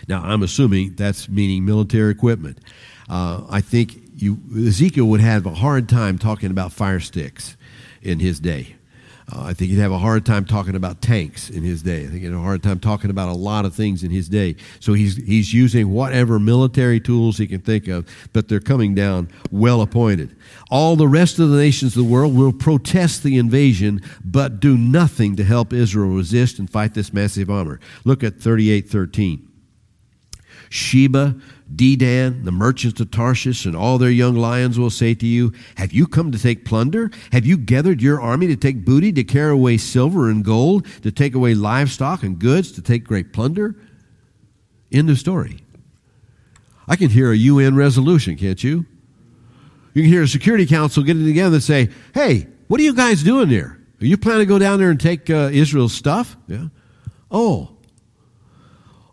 Now, 0.07 0.21
I'm 0.23 0.43
assuming 0.43 0.95
that's 0.95 1.29
meaning 1.29 1.65
military 1.65 2.11
equipment. 2.11 2.59
Uh, 3.09 3.43
I 3.49 3.61
think 3.61 3.99
you, 4.15 4.37
Ezekiel 4.55 5.05
would 5.05 5.21
have 5.21 5.45
a 5.45 5.53
hard 5.53 5.89
time 5.89 6.17
talking 6.17 6.51
about 6.51 6.71
fire 6.71 6.99
sticks 6.99 7.57
in 8.01 8.19
his 8.19 8.39
day. 8.39 8.75
Uh, 9.31 9.43
I 9.45 9.53
think 9.53 9.71
he'd 9.71 9.79
have 9.79 9.91
a 9.91 9.97
hard 9.97 10.25
time 10.25 10.43
talking 10.43 10.75
about 10.75 11.01
tanks 11.01 11.49
in 11.49 11.63
his 11.63 11.81
day. 11.81 12.03
I 12.03 12.07
think 12.07 12.21
he'd 12.23 12.31
have 12.31 12.39
a 12.39 12.43
hard 12.43 12.61
time 12.61 12.79
talking 12.79 13.09
about 13.09 13.29
a 13.29 13.33
lot 13.33 13.63
of 13.63 13.73
things 13.73 14.03
in 14.03 14.11
his 14.11 14.27
day. 14.27 14.57
So 14.81 14.93
he's, 14.93 15.15
he's 15.15 15.53
using 15.53 15.89
whatever 15.89 16.39
military 16.39 16.99
tools 16.99 17.37
he 17.37 17.47
can 17.47 17.61
think 17.61 17.87
of, 17.87 18.05
but 18.33 18.49
they're 18.49 18.59
coming 18.59 18.93
down 18.93 19.29
well 19.49 19.81
appointed. 19.81 20.35
All 20.69 20.95
the 20.97 21.07
rest 21.07 21.39
of 21.39 21.49
the 21.49 21.57
nations 21.57 21.95
of 21.95 22.03
the 22.03 22.11
world 22.11 22.35
will 22.35 22.51
protest 22.51 23.23
the 23.23 23.37
invasion, 23.37 24.01
but 24.25 24.59
do 24.59 24.77
nothing 24.77 25.37
to 25.37 25.43
help 25.43 25.71
Israel 25.71 26.09
resist 26.09 26.59
and 26.59 26.69
fight 26.69 26.93
this 26.93 27.13
massive 27.13 27.49
armor. 27.49 27.79
Look 28.03 28.23
at 28.23 28.41
3813. 28.41 29.52
Sheba, 30.73 31.35
Dedan, 31.75 32.45
the 32.45 32.51
merchants 32.51 32.99
of 32.99 33.11
Tarshish, 33.11 33.67
and 33.67 33.75
all 33.75 33.99
their 33.99 34.09
young 34.09 34.35
lions 34.35 34.79
will 34.79 34.89
say 34.89 35.13
to 35.13 35.27
you, 35.27 35.53
Have 35.75 35.93
you 35.93 36.07
come 36.07 36.31
to 36.31 36.39
take 36.39 36.65
plunder? 36.65 37.11
Have 37.31 37.45
you 37.45 37.57
gathered 37.57 38.01
your 38.01 38.19
army 38.19 38.47
to 38.47 38.55
take 38.55 38.83
booty, 38.83 39.11
to 39.11 39.23
carry 39.23 39.51
away 39.51 39.77
silver 39.77 40.31
and 40.31 40.43
gold, 40.43 40.87
to 41.03 41.11
take 41.11 41.35
away 41.35 41.53
livestock 41.53 42.23
and 42.23 42.39
goods, 42.39 42.71
to 42.71 42.81
take 42.81 43.03
great 43.03 43.33
plunder? 43.33 43.75
End 44.91 45.11
of 45.11 45.19
story. 45.19 45.59
I 46.87 46.95
can 46.95 47.11
hear 47.11 47.31
a 47.31 47.37
UN 47.37 47.75
resolution, 47.75 48.35
can't 48.35 48.63
you? 48.63 48.87
You 49.93 50.01
can 50.01 50.11
hear 50.11 50.23
a 50.23 50.27
Security 50.27 50.65
Council 50.65 51.03
getting 51.03 51.23
together 51.23 51.57
and 51.57 51.63
say, 51.63 51.89
Hey, 52.15 52.47
what 52.67 52.79
are 52.79 52.83
you 52.83 52.95
guys 52.95 53.21
doing 53.21 53.47
there? 53.47 53.79
Are 54.01 54.05
you 54.07 54.17
planning 54.17 54.41
to 54.41 54.45
go 54.47 54.57
down 54.57 54.79
there 54.79 54.89
and 54.89 54.99
take 54.99 55.29
uh, 55.29 55.51
Israel's 55.53 55.93
stuff? 55.93 56.35
Yeah. 56.47 56.69
Oh, 57.29 57.77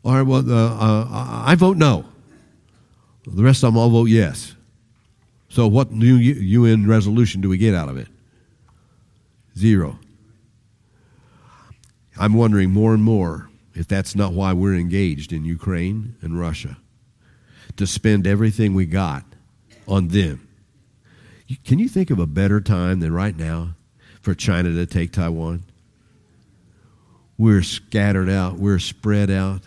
all 0.04 0.14
right, 0.14 0.22
well, 0.22 0.50
uh, 0.50 0.76
uh, 0.76 1.42
I 1.46 1.54
vote 1.56 1.76
no. 1.76 2.04
The 3.26 3.42
rest 3.42 3.62
of 3.62 3.72
them 3.72 3.78
all 3.78 3.90
vote 3.90 4.08
yes. 4.08 4.54
So, 5.50 5.66
what 5.66 5.90
new 5.90 6.14
UN 6.16 6.86
resolution 6.86 7.40
do 7.40 7.48
we 7.48 7.58
get 7.58 7.74
out 7.74 7.88
of 7.88 7.96
it? 7.96 8.08
Zero. 9.58 9.98
I'm 12.18 12.34
wondering 12.34 12.70
more 12.70 12.94
and 12.94 13.02
more 13.02 13.50
if 13.74 13.88
that's 13.88 14.14
not 14.14 14.32
why 14.32 14.52
we're 14.52 14.74
engaged 14.74 15.32
in 15.32 15.44
Ukraine 15.44 16.16
and 16.22 16.38
Russia 16.38 16.76
to 17.76 17.86
spend 17.86 18.26
everything 18.26 18.74
we 18.74 18.86
got 18.86 19.24
on 19.88 20.08
them. 20.08 20.46
Can 21.64 21.78
you 21.78 21.88
think 21.88 22.10
of 22.10 22.18
a 22.18 22.26
better 22.26 22.60
time 22.60 23.00
than 23.00 23.12
right 23.12 23.36
now 23.36 23.74
for 24.20 24.34
China 24.34 24.70
to 24.74 24.86
take 24.86 25.12
Taiwan? 25.12 25.64
We're 27.38 27.62
scattered 27.62 28.28
out, 28.28 28.58
we're 28.58 28.78
spread 28.78 29.30
out. 29.30 29.62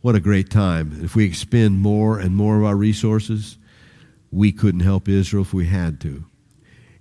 What 0.00 0.14
a 0.14 0.20
great 0.20 0.48
time. 0.48 1.00
If 1.02 1.16
we 1.16 1.24
expend 1.24 1.80
more 1.80 2.20
and 2.20 2.36
more 2.36 2.58
of 2.58 2.64
our 2.64 2.76
resources, 2.76 3.58
we 4.30 4.52
couldn't 4.52 4.80
help 4.80 5.08
Israel 5.08 5.42
if 5.42 5.52
we 5.52 5.66
had 5.66 6.00
to. 6.02 6.24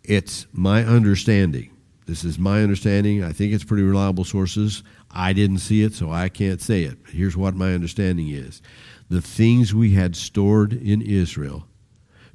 It's 0.03 0.47
my 0.51 0.83
understanding. 0.83 1.69
This 2.07 2.23
is 2.23 2.39
my 2.39 2.63
understanding. 2.63 3.23
I 3.23 3.33
think 3.33 3.53
it's 3.53 3.63
pretty 3.63 3.83
reliable 3.83 4.23
sources. 4.23 4.81
I 5.11 5.33
didn't 5.33 5.59
see 5.59 5.83
it, 5.83 5.93
so 5.93 6.11
I 6.11 6.29
can't 6.29 6.61
say 6.61 6.83
it. 6.83 6.97
Here's 7.09 7.37
what 7.37 7.53
my 7.53 7.73
understanding 7.73 8.29
is 8.29 8.61
the 9.09 9.21
things 9.21 9.75
we 9.75 9.91
had 9.91 10.15
stored 10.15 10.73
in 10.73 11.01
Israel 11.01 11.67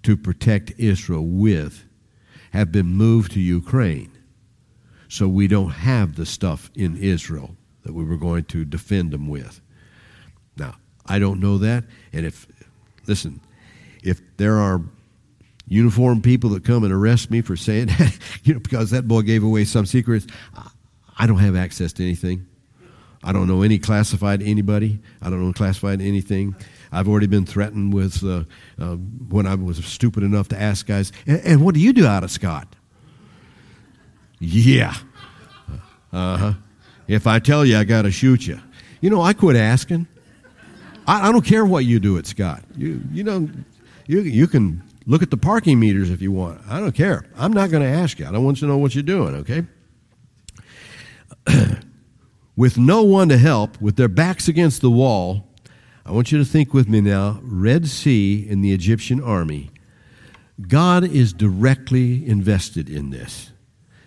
to 0.05 0.16
protect 0.16 0.72
Israel 0.79 1.27
with 1.27 1.85
have 2.53 2.70
been 2.70 2.94
moved 2.94 3.33
to 3.33 3.40
Ukraine. 3.40 4.12
So 5.09 5.27
we 5.27 5.48
don't 5.48 5.70
have 5.70 6.16
the 6.16 6.27
stuff 6.27 6.70
in 6.75 6.96
Israel 6.96 7.57
that 7.83 7.94
we 7.94 8.05
were 8.05 8.16
going 8.16 8.44
to 8.44 8.64
defend 8.64 9.11
them 9.11 9.29
with. 9.29 9.61
Now, 10.57 10.75
I 11.07 11.19
don't 11.19 11.41
know 11.41 11.59
that. 11.59 11.85
And 12.12 12.27
if, 12.27 12.47
listen, 13.07 13.41
if 14.03 14.21
there 14.37 14.59
are 14.59 14.81
uniformed 15.69 16.23
people 16.23 16.51
that 16.51 16.65
come 16.65 16.85
and 16.85 16.93
arrest 16.93 17.31
me 17.31 17.41
for 17.41 17.57
saying 17.57 17.87
that, 17.99 18.19
you 18.45 18.55
know, 18.55 18.61
because 18.61 18.91
that 18.91 19.09
boy 19.09 19.23
gave 19.23 19.43
away 19.43 19.65
some 19.65 19.87
secrets, 19.87 20.27
I 21.19 21.27
don't 21.27 21.38
have 21.38 21.57
access 21.57 21.93
to 21.95 22.03
anything. 22.03 22.47
I 23.25 23.33
don't 23.33 23.47
know 23.47 23.62
any 23.62 23.79
classified 23.79 24.43
anybody. 24.43 24.99
I 25.21 25.31
don't 25.31 25.45
know 25.45 25.53
classified 25.53 26.01
anything. 26.01 26.57
I've 26.91 27.09
already 27.09 27.29
been 27.29 27.47
threatened 27.47 27.95
with 27.95 28.23
uh, 28.25 28.45
uh, 28.81 28.97
when 28.97 29.47
I 29.47 29.55
was 29.55 29.83
stupid 29.85 30.25
enough 30.25 30.49
to 30.49 30.61
ask 30.61 30.87
guys, 30.87 31.12
and, 31.27 31.41
and 31.45 31.65
what 31.65 31.75
do 31.75 31.81
you 31.81 31.93
do 31.93 32.07
out 32.07 32.25
of 32.25 32.31
Scott? 32.31 32.75
Yeah. 34.41 34.95
Uh 36.12 36.37
huh. 36.37 36.53
If 37.07 37.27
I 37.27 37.38
tell 37.38 37.65
you, 37.65 37.79
I 37.79 37.85
got 37.85 38.03
to 38.03 38.11
shoot 38.11 38.47
you. 38.47 38.61
You 39.01 39.11
know, 39.11 39.23
I 39.23 39.33
quit 39.33 39.57
asking. 39.57 40.09
I, 41.12 41.29
I 41.29 41.33
don't 41.33 41.44
care 41.44 41.64
what 41.66 41.85
you 41.85 42.01
do 42.01 42.16
at 42.16 42.27
Scott. 42.27 42.62
You, 42.75 43.03
you 43.12 43.22
know, 43.22 43.48
you, 44.07 44.20
you 44.20 44.46
can 44.46 44.83
look 45.07 45.22
at 45.22 45.31
the 45.31 45.37
parking 45.37 45.79
meters 45.79 46.09
if 46.11 46.22
you 46.22 46.33
want. 46.33 46.62
I 46.66 46.81
don't 46.81 46.94
care. 46.94 47.27
I'm 47.37 47.53
not 47.53 47.70
going 47.70 47.83
to 47.83 47.88
ask 47.88 48.18
you. 48.18 48.27
I 48.27 48.33
don't 48.33 48.44
want 48.44 48.62
you 48.62 48.66
to 48.66 48.72
know 48.72 48.79
what 48.79 48.94
you're 48.94 49.03
doing, 49.03 49.35
okay? 49.37 49.66
with 52.57 52.79
no 52.79 53.03
one 53.03 53.29
to 53.29 53.37
help, 53.37 53.79
with 53.81 53.96
their 53.96 54.09
backs 54.09 54.48
against 54.48 54.81
the 54.81 54.90
wall, 54.90 55.46
I 56.07 56.12
want 56.12 56.33
you 56.33 56.38
to 56.38 56.44
think 56.46 56.72
with 56.72 56.88
me 56.88 57.03
now 57.03 57.40
Red 57.42 57.88
Sea 57.88 58.46
in 58.48 58.62
the 58.62 58.72
Egyptian 58.72 59.22
army. 59.22 59.70
God 60.66 61.05
is 61.05 61.35
directly 61.35 62.27
invested 62.27 62.88
in 62.88 63.11
this. 63.11 63.51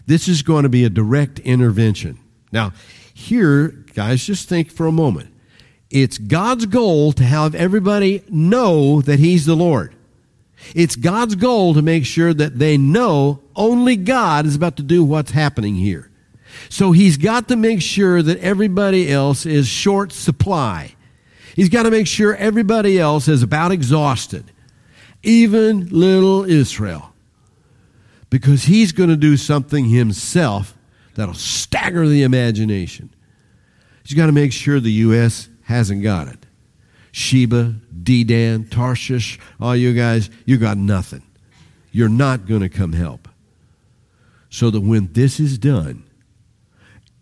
This 0.08 0.28
is 0.28 0.42
going 0.42 0.64
to 0.64 0.70
be 0.70 0.84
a 0.84 0.90
direct 0.90 1.38
intervention. 1.40 2.20
Now, 2.52 2.74
here, 3.14 3.68
guys, 3.94 4.24
just 4.24 4.50
think 4.50 4.72
for 4.72 4.88
a 4.88 4.92
moment. 4.92 5.35
It's 5.90 6.18
God's 6.18 6.66
goal 6.66 7.12
to 7.14 7.24
have 7.24 7.56
everybody 7.56 8.24
know 8.30 9.02
that 9.02 9.20
He's 9.20 9.46
the 9.46 9.56
Lord. 9.56 9.96
It's 10.74 10.96
God's 10.96 11.36
goal 11.36 11.74
to 11.74 11.82
make 11.82 12.06
sure 12.06 12.34
that 12.34 12.58
they 12.58 12.78
know 12.78 13.42
only 13.56 13.96
God 13.96 14.46
is 14.46 14.56
about 14.56 14.78
to 14.78 14.84
do 14.84 15.04
what's 15.04 15.32
happening 15.32 15.76
here. 15.76 16.10
So 16.70 16.92
He's 16.92 17.18
got 17.18 17.48
to 17.50 17.56
make 17.56 17.82
sure 17.82 18.22
that 18.22 18.40
everybody 18.40 19.12
else 19.12 19.46
is 19.46 19.68
short 19.68 20.12
supply. 20.12 20.96
He's 21.56 21.70
got 21.70 21.84
to 21.84 21.92
make 21.92 22.06
sure 22.06 22.36
everybody 22.36 23.00
else 23.00 23.30
is 23.30 23.42
about 23.42 23.72
exhausted, 23.72 24.52
even 25.24 25.88
little 25.88 26.44
Israel, 26.44 27.14
because 28.30 28.66
he's 28.66 28.92
going 28.92 29.08
to 29.10 29.16
do 29.16 29.38
something 29.38 29.86
himself 29.86 30.78
that'll 31.16 31.34
stagger 31.34 32.10
the 32.10 32.24
imagination. 32.24 33.10
He's 34.04 34.18
got 34.18 34.26
to 34.26 34.34
make 34.34 34.52
sure 34.52 34.82
the 34.82 34.92
U.S. 34.92 35.48
hasn't 35.66 36.04
got 36.04 36.28
it. 36.28 36.46
Sheba, 37.12 37.76
Dedan, 38.04 38.70
Tarshish, 38.70 39.40
all 39.60 39.76
you 39.76 39.94
guys, 39.94 40.30
you 40.46 40.58
got 40.58 40.78
nothing. 40.78 41.24
You're 41.92 42.10
not 42.10 42.46
going 42.46 42.62
to 42.62 42.70
come 42.70 42.94
help. 42.94 43.28
So 44.50 44.70
that 44.70 44.82
when 44.82 45.12
this 45.14 45.40
is 45.40 45.58
done, 45.58 46.04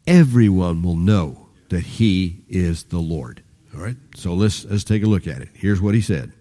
everyone 0.05 0.81
will 0.83 0.95
know 0.95 1.47
that 1.69 1.81
he 1.81 2.43
is 2.49 2.83
the 2.85 2.99
Lord. 2.99 3.43
All 3.73 3.81
right? 3.81 3.95
So 4.15 4.33
let's, 4.33 4.65
let's 4.65 4.83
take 4.83 5.03
a 5.03 5.07
look 5.07 5.27
at 5.27 5.41
it. 5.41 5.49
Here's 5.53 5.81
what 5.81 5.95
he 5.95 6.01
said. 6.01 6.33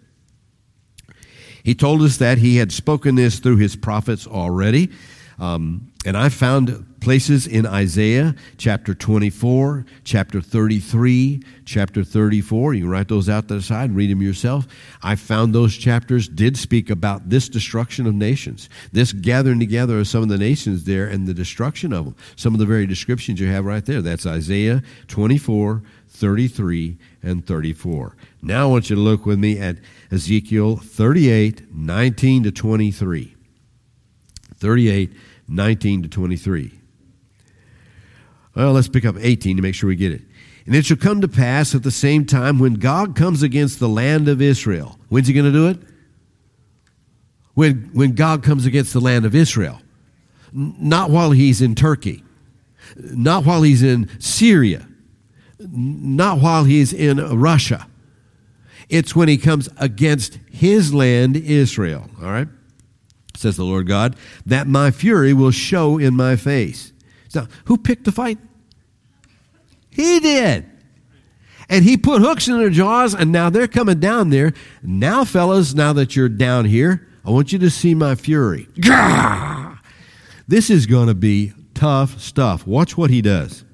He 1.62 1.74
told 1.74 2.02
us 2.02 2.16
that 2.16 2.38
he 2.38 2.56
had 2.56 2.72
spoken 2.72 3.14
this 3.14 3.38
through 3.38 3.58
his 3.58 3.76
prophets 3.76 4.26
already. 4.26 4.90
Um, 5.38 5.92
and 6.04 6.16
I 6.16 6.28
found 6.28 6.86
places 7.02 7.48
in 7.48 7.66
Isaiah 7.66 8.32
chapter 8.58 8.94
24, 8.94 9.84
chapter 10.04 10.40
33, 10.40 11.42
chapter 11.64 12.04
34. 12.04 12.74
You 12.74 12.88
write 12.88 13.08
those 13.08 13.28
out 13.28 13.48
to 13.48 13.54
the 13.54 13.62
side, 13.62 13.90
read 13.90 14.08
them 14.08 14.22
yourself. 14.22 14.68
I 15.02 15.16
found 15.16 15.52
those 15.52 15.76
chapters 15.76 16.28
did 16.28 16.56
speak 16.56 16.90
about 16.90 17.28
this 17.28 17.48
destruction 17.48 18.06
of 18.06 18.14
nations, 18.14 18.68
this 18.92 19.12
gathering 19.12 19.58
together 19.58 19.98
of 19.98 20.06
some 20.06 20.22
of 20.22 20.28
the 20.28 20.38
nations 20.38 20.84
there 20.84 21.08
and 21.08 21.26
the 21.26 21.34
destruction 21.34 21.92
of 21.92 22.04
them. 22.04 22.16
Some 22.36 22.54
of 22.54 22.60
the 22.60 22.66
very 22.66 22.86
descriptions 22.86 23.40
you 23.40 23.48
have 23.48 23.64
right 23.64 23.84
there. 23.84 24.00
That's 24.00 24.24
Isaiah 24.24 24.80
24, 25.08 25.82
33, 26.08 26.98
and 27.24 27.44
34. 27.44 28.16
Now 28.42 28.68
I 28.68 28.70
want 28.70 28.90
you 28.90 28.96
to 28.96 29.02
look 29.02 29.26
with 29.26 29.40
me 29.40 29.58
at 29.58 29.78
Ezekiel 30.12 30.76
38, 30.76 31.74
19 31.74 32.44
to 32.44 32.52
23. 32.52 33.34
38, 34.54 35.12
19 35.48 36.02
to 36.04 36.08
23. 36.08 36.78
Well, 38.54 38.72
let's 38.72 38.88
pick 38.88 39.04
up 39.04 39.16
18 39.18 39.56
to 39.56 39.62
make 39.62 39.74
sure 39.74 39.88
we 39.88 39.96
get 39.96 40.12
it. 40.12 40.22
And 40.66 40.74
it 40.74 40.86
shall 40.86 40.96
come 40.96 41.20
to 41.20 41.28
pass 41.28 41.74
at 41.74 41.82
the 41.82 41.90
same 41.90 42.24
time 42.24 42.58
when 42.58 42.74
Gog 42.74 43.16
comes 43.16 43.42
against 43.42 43.80
the 43.80 43.88
land 43.88 44.28
of 44.28 44.40
Israel. 44.40 44.98
When's 45.08 45.26
he 45.26 45.34
going 45.34 45.46
to 45.46 45.52
do 45.52 45.68
it? 45.68 45.78
When, 47.54 47.90
when 47.92 48.14
Gog 48.14 48.42
comes 48.42 48.64
against 48.64 48.92
the 48.92 49.00
land 49.00 49.24
of 49.24 49.34
Israel. 49.34 49.80
Not 50.52 51.10
while 51.10 51.30
he's 51.30 51.60
in 51.60 51.74
Turkey. 51.74 52.22
Not 52.96 53.44
while 53.44 53.62
he's 53.62 53.82
in 53.82 54.08
Syria. 54.20 54.86
Not 55.58 56.40
while 56.40 56.64
he's 56.64 56.92
in 56.92 57.18
Russia. 57.18 57.88
It's 58.88 59.16
when 59.16 59.28
he 59.28 59.38
comes 59.38 59.68
against 59.78 60.38
his 60.50 60.92
land, 60.92 61.36
Israel. 61.36 62.10
All 62.20 62.30
right? 62.30 62.48
Says 63.34 63.56
the 63.56 63.64
Lord 63.64 63.88
God, 63.88 64.16
that 64.44 64.66
my 64.66 64.90
fury 64.90 65.32
will 65.32 65.50
show 65.50 65.98
in 65.98 66.14
my 66.14 66.36
face. 66.36 66.91
So, 67.32 67.48
who 67.64 67.78
picked 67.78 68.04
the 68.04 68.12
fight? 68.12 68.36
He 69.88 70.20
did. 70.20 70.66
And 71.66 71.82
he 71.82 71.96
put 71.96 72.20
hooks 72.20 72.46
in 72.46 72.58
their 72.58 72.68
jaws, 72.68 73.14
and 73.14 73.32
now 73.32 73.48
they're 73.48 73.66
coming 73.66 74.00
down 74.00 74.28
there. 74.28 74.52
Now, 74.82 75.24
fellas, 75.24 75.72
now 75.72 75.94
that 75.94 76.14
you're 76.14 76.28
down 76.28 76.66
here, 76.66 77.08
I 77.24 77.30
want 77.30 77.50
you 77.50 77.58
to 77.60 77.70
see 77.70 77.94
my 77.94 78.16
fury. 78.16 78.68
Gah! 78.78 79.78
This 80.46 80.68
is 80.68 80.84
going 80.84 81.06
to 81.06 81.14
be 81.14 81.54
tough 81.72 82.20
stuff. 82.20 82.66
Watch 82.66 82.98
what 82.98 83.08
he 83.08 83.22
does. 83.22 83.64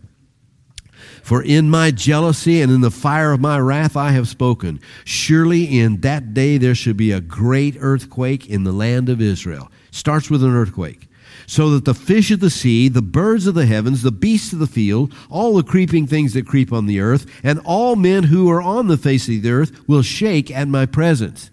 For 1.25 1.43
in 1.43 1.69
my 1.69 1.91
jealousy 1.91 2.63
and 2.63 2.71
in 2.71 2.81
the 2.81 2.93
fire 2.93 3.33
of 3.33 3.41
my 3.41 3.59
wrath 3.59 3.97
I 3.97 4.13
have 4.13 4.29
spoken. 4.29 4.79
Surely 5.05 5.65
in 5.81 6.01
that 6.03 6.33
day 6.33 6.59
there 6.59 6.77
should 6.77 6.97
be 6.97 7.11
a 7.11 7.21
great 7.21 7.77
earthquake 7.81 8.49
in 8.49 8.63
the 8.63 8.73
land 8.73 9.09
of 9.09 9.21
Israel. 9.21 9.69
Starts 9.91 10.31
with 10.31 10.45
an 10.45 10.55
earthquake 10.55 11.08
so 11.49 11.71
that 11.71 11.87
the 11.87 11.95
fish 11.95 12.31
of 12.31 12.41
the 12.41 12.51
sea, 12.51 12.89
the 12.89 13.01
birds 13.01 13.47
of 13.47 13.55
the 13.55 13.65
heavens, 13.65 14.03
the 14.03 14.13
beasts 14.13 14.53
of 14.53 14.59
the 14.59 14.67
field, 14.67 15.15
all 15.31 15.55
the 15.55 15.63
creeping 15.63 16.07
things 16.07 16.35
that 16.35 16.47
creep 16.47 16.75
on 16.75 16.85
the 16.85 17.01
earth, 17.01 17.25
and 17.43 17.59
all 17.65 17.97
men 17.97 18.25
who 18.25 18.51
are 18.51 18.61
on 18.61 18.87
the 18.87 18.99
face 18.99 19.27
of 19.29 19.43
the 19.43 19.51
earth 19.51 19.89
will 19.89 20.03
shake 20.03 20.51
at 20.51 20.69
my 20.69 20.85
presence. 20.85 21.51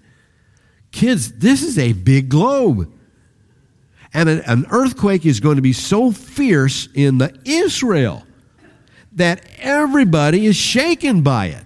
Kids, 0.91 1.31
this 1.38 1.63
is 1.63 1.79
a 1.79 1.93
big 1.93 2.27
globe. 2.27 2.91
And 4.13 4.27
an 4.27 4.65
earthquake 4.69 5.25
is 5.25 5.39
going 5.39 5.55
to 5.55 5.62
be 5.62 5.73
so 5.73 6.12
fierce 6.12 6.89
in 6.93 7.17
the 7.17 7.34
Israel 7.45 8.23
that 9.13 9.45
everybody 9.60 10.45
is 10.45 10.58
shaken 10.58 11.21
by 11.21 11.47
it. 11.47 11.63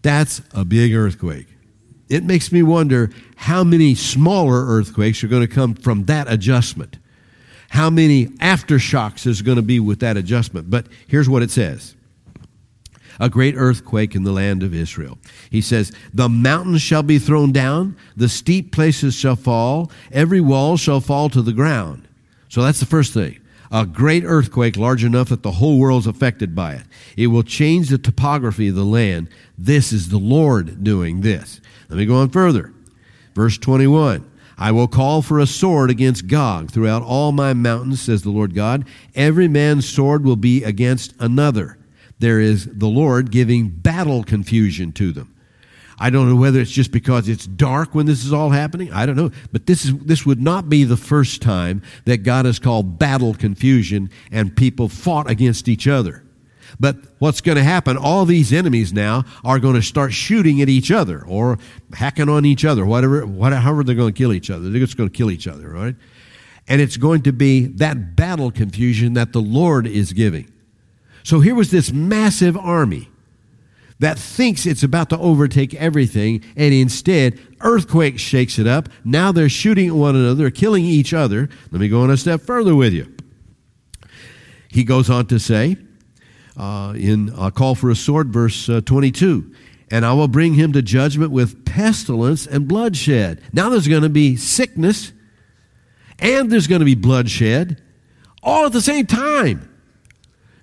That's 0.00 0.40
a 0.54 0.64
big 0.64 0.94
earthquake. 0.94 1.46
It 2.08 2.24
makes 2.24 2.50
me 2.52 2.62
wonder 2.62 3.10
how 3.36 3.64
many 3.64 3.94
smaller 3.96 4.64
earthquakes 4.66 5.22
are 5.22 5.28
going 5.28 5.46
to 5.46 5.54
come 5.54 5.74
from 5.74 6.06
that 6.06 6.32
adjustment 6.32 6.96
how 7.72 7.88
many 7.88 8.26
aftershocks 8.26 9.22
there's 9.22 9.40
going 9.40 9.56
to 9.56 9.62
be 9.62 9.80
with 9.80 10.00
that 10.00 10.18
adjustment. 10.18 10.68
But 10.68 10.86
here's 11.08 11.28
what 11.28 11.42
it 11.42 11.50
says 11.50 11.96
a 13.18 13.30
great 13.30 13.54
earthquake 13.56 14.14
in 14.14 14.24
the 14.24 14.32
land 14.32 14.62
of 14.62 14.74
Israel. 14.74 15.18
He 15.50 15.62
says, 15.62 15.90
The 16.12 16.28
mountains 16.28 16.82
shall 16.82 17.02
be 17.02 17.18
thrown 17.18 17.50
down, 17.50 17.96
the 18.14 18.28
steep 18.28 18.72
places 18.72 19.14
shall 19.14 19.36
fall, 19.36 19.90
every 20.10 20.40
wall 20.40 20.76
shall 20.76 21.00
fall 21.00 21.30
to 21.30 21.40
the 21.40 21.54
ground. 21.54 22.06
So 22.50 22.62
that's 22.62 22.80
the 22.80 22.86
first 22.86 23.14
thing. 23.14 23.40
A 23.70 23.86
great 23.86 24.24
earthquake 24.26 24.76
large 24.76 25.02
enough 25.02 25.30
that 25.30 25.42
the 25.42 25.52
whole 25.52 25.78
world's 25.78 26.06
affected 26.06 26.54
by 26.54 26.74
it. 26.74 26.82
It 27.16 27.28
will 27.28 27.42
change 27.42 27.88
the 27.88 27.96
topography 27.96 28.68
of 28.68 28.74
the 28.74 28.84
land. 28.84 29.28
This 29.56 29.94
is 29.94 30.10
the 30.10 30.18
Lord 30.18 30.84
doing 30.84 31.22
this. 31.22 31.58
Let 31.88 31.96
me 31.96 32.04
go 32.04 32.16
on 32.16 32.28
further. 32.28 32.74
Verse 33.34 33.56
21. 33.56 34.30
I 34.62 34.70
will 34.70 34.86
call 34.86 35.22
for 35.22 35.40
a 35.40 35.46
sword 35.48 35.90
against 35.90 36.28
Gog 36.28 36.70
throughout 36.70 37.02
all 37.02 37.32
my 37.32 37.52
mountains, 37.52 38.00
says 38.00 38.22
the 38.22 38.30
Lord 38.30 38.54
God. 38.54 38.86
Every 39.12 39.48
man's 39.48 39.88
sword 39.88 40.24
will 40.24 40.36
be 40.36 40.62
against 40.62 41.14
another. 41.18 41.78
There 42.20 42.38
is 42.38 42.66
the 42.66 42.86
Lord 42.86 43.32
giving 43.32 43.70
battle 43.70 44.22
confusion 44.22 44.92
to 44.92 45.10
them. 45.10 45.34
I 45.98 46.10
don't 46.10 46.28
know 46.28 46.36
whether 46.36 46.60
it's 46.60 46.70
just 46.70 46.92
because 46.92 47.28
it's 47.28 47.44
dark 47.44 47.92
when 47.92 48.06
this 48.06 48.24
is 48.24 48.32
all 48.32 48.50
happening. 48.50 48.92
I 48.92 49.04
don't 49.04 49.16
know. 49.16 49.32
But 49.50 49.66
this, 49.66 49.84
is, 49.84 49.98
this 49.98 50.24
would 50.24 50.40
not 50.40 50.68
be 50.68 50.84
the 50.84 50.96
first 50.96 51.42
time 51.42 51.82
that 52.04 52.18
God 52.18 52.44
has 52.44 52.60
called 52.60 53.00
battle 53.00 53.34
confusion 53.34 54.10
and 54.30 54.56
people 54.56 54.88
fought 54.88 55.28
against 55.28 55.66
each 55.66 55.88
other. 55.88 56.22
But 56.80 56.96
what's 57.18 57.40
going 57.40 57.56
to 57.56 57.64
happen, 57.64 57.96
all 57.96 58.24
these 58.24 58.52
enemies 58.52 58.92
now 58.92 59.24
are 59.44 59.58
going 59.58 59.74
to 59.74 59.82
start 59.82 60.12
shooting 60.12 60.60
at 60.62 60.68
each 60.68 60.90
other 60.90 61.24
or 61.26 61.58
hacking 61.94 62.28
on 62.28 62.44
each 62.44 62.64
other, 62.64 62.84
whatever, 62.84 63.26
whatever 63.26 63.60
however 63.60 63.84
they're 63.84 63.94
going 63.94 64.12
to 64.12 64.18
kill 64.18 64.32
each 64.32 64.50
other. 64.50 64.70
They're 64.70 64.80
just 64.80 64.96
going 64.96 65.08
to 65.08 65.16
kill 65.16 65.30
each 65.30 65.46
other, 65.46 65.68
right? 65.68 65.94
And 66.68 66.80
it's 66.80 66.96
going 66.96 67.22
to 67.22 67.32
be 67.32 67.66
that 67.66 68.16
battle 68.16 68.50
confusion 68.50 69.14
that 69.14 69.32
the 69.32 69.40
Lord 69.40 69.86
is 69.86 70.12
giving. 70.12 70.50
So 71.24 71.40
here 71.40 71.54
was 71.54 71.70
this 71.70 71.92
massive 71.92 72.56
army 72.56 73.08
that 73.98 74.18
thinks 74.18 74.66
it's 74.66 74.82
about 74.82 75.10
to 75.10 75.18
overtake 75.18 75.74
everything, 75.74 76.42
and 76.56 76.74
instead, 76.74 77.38
earthquake 77.60 78.18
shakes 78.18 78.58
it 78.58 78.66
up. 78.66 78.88
Now 79.04 79.30
they're 79.30 79.48
shooting 79.48 79.88
at 79.88 79.94
one 79.94 80.16
another, 80.16 80.50
killing 80.50 80.84
each 80.84 81.14
other. 81.14 81.48
Let 81.70 81.80
me 81.80 81.88
go 81.88 82.02
on 82.02 82.10
a 82.10 82.16
step 82.16 82.40
further 82.40 82.74
with 82.74 82.92
you. 82.92 83.14
He 84.68 84.82
goes 84.82 85.08
on 85.08 85.26
to 85.26 85.38
say, 85.38 85.76
uh, 86.56 86.94
in 86.96 87.32
a 87.36 87.50
call 87.50 87.74
for 87.74 87.90
a 87.90 87.96
sword, 87.96 88.32
verse 88.32 88.68
uh, 88.68 88.80
22. 88.80 89.54
And 89.90 90.06
I 90.06 90.12
will 90.14 90.28
bring 90.28 90.54
him 90.54 90.72
to 90.72 90.82
judgment 90.82 91.32
with 91.32 91.64
pestilence 91.64 92.46
and 92.46 92.66
bloodshed. 92.66 93.42
Now 93.52 93.68
there's 93.68 93.88
going 93.88 94.02
to 94.02 94.08
be 94.08 94.36
sickness 94.36 95.12
and 96.18 96.50
there's 96.50 96.66
going 96.66 96.80
to 96.80 96.86
be 96.86 96.94
bloodshed 96.94 97.82
all 98.42 98.66
at 98.66 98.72
the 98.72 98.80
same 98.80 99.06
time. 99.06 99.68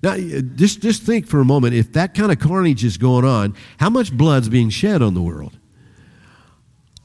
Now, 0.02 0.16
just, 0.16 0.82
just 0.82 1.04
think 1.04 1.28
for 1.28 1.42
a 1.42 1.46
moment 1.46 1.74
if 1.74 1.94
that 1.94 2.14
kind 2.14 2.32
of 2.32 2.40
carnage 2.40 2.84
is 2.84 2.98
going 2.98 3.26
on, 3.26 3.56
how 3.78 3.90
much 3.90 4.14
blood's 4.14 4.50
being 4.50 4.70
shed 4.70 5.02
on 5.02 5.14
the 5.14 5.22
world? 5.22 5.58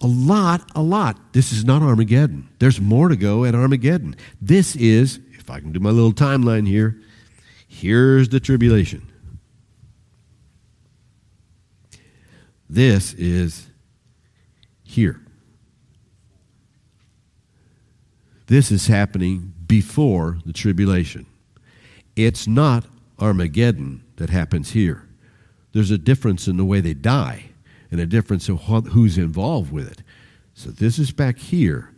A 0.01 0.07
lot, 0.07 0.71
a 0.75 0.83
lot. 0.83 1.33
This 1.33 1.53
is 1.53 1.65
not 1.65 1.83
Armageddon. 1.83 2.49
There's 2.59 2.81
more 2.81 3.09
to 3.09 3.17
go 3.17 3.45
at 3.45 3.55
Armageddon. 3.55 4.17
This 4.41 4.77
is, 4.77 5.19
if 5.33 5.51
I 5.51 5.61
can 5.61 5.73
do 5.73 5.81
my 5.81 5.91
little 5.91 6.13
timeline 6.13 6.69
here, 6.69 7.01
Here's 7.85 8.30
the 8.30 8.41
tribulation. 8.41 9.07
This 12.66 13.12
is 13.12 13.66
here. 14.82 15.20
This 18.47 18.72
is 18.72 18.87
happening 18.87 19.53
before 19.66 20.39
the 20.47 20.55
tribulation. 20.55 21.26
It's 22.16 22.47
not 22.47 22.87
Armageddon 23.18 24.03
that 24.16 24.30
happens 24.30 24.70
here. 24.70 25.07
There's 25.72 25.91
a 25.91 25.99
difference 25.99 26.49
in 26.49 26.57
the 26.57 26.64
way 26.64 26.80
they 26.80 26.95
die 26.95 27.51
and 27.91 28.01
a 28.01 28.07
difference 28.07 28.49
in 28.49 28.57
who's 28.57 29.18
involved 29.18 29.70
with 29.70 29.93
it. 29.93 30.03
So 30.55 30.70
this 30.70 30.99
is 30.99 31.11
back 31.11 31.37
here 31.37 31.93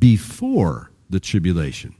before 0.00 0.90
the 1.08 1.20
tribulation. 1.20 1.94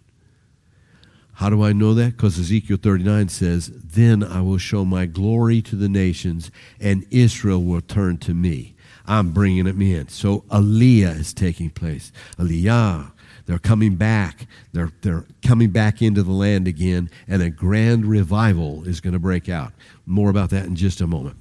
How 1.39 1.51
do 1.51 1.63
I 1.63 1.73
know 1.73 1.95
that? 1.95 2.17
Because 2.17 2.37
Ezekiel 2.37 2.79
39 2.83 3.29
says, 3.29 3.69
Then 3.69 4.25
I 4.25 4.41
will 4.41 4.59
show 4.59 4.85
my 4.85 5.07
glory 5.07 5.63
to 5.63 5.77
the 5.77 5.89
nations, 5.89 6.51
and 6.81 7.07
Israel 7.13 7.63
will 7.63 7.81
turn 7.81 8.19
to 8.19 8.35
me. 8.35 8.75
I'm 9.07 9.31
bringing 9.31 9.67
them 9.67 9.81
in. 9.81 10.09
So 10.09 10.41
Aliyah 10.51 11.17
is 11.17 11.33
taking 11.33 11.71
place. 11.71 12.11
Aliyah. 12.39 13.13
They're 13.47 13.61
coming 13.61 13.95
back. 13.95 14.49
They're, 14.73 14.91
they're 15.03 15.27
coming 15.47 15.71
back 15.71 16.03
into 16.03 16.25
the 16.25 16.33
land 16.33 16.67
again, 16.67 17.09
and 17.29 17.41
a 17.41 17.51
grand 17.51 18.07
revival 18.07 18.83
is 18.83 19.01
going 19.01 19.15
to 19.15 19.21
break 19.21 19.49
out. 19.49 19.73
More 20.07 20.31
about 20.31 20.51
that 20.51 20.67
in 20.67 20.75
just 20.75 21.01
a 21.01 21.07
moment. 21.07 21.37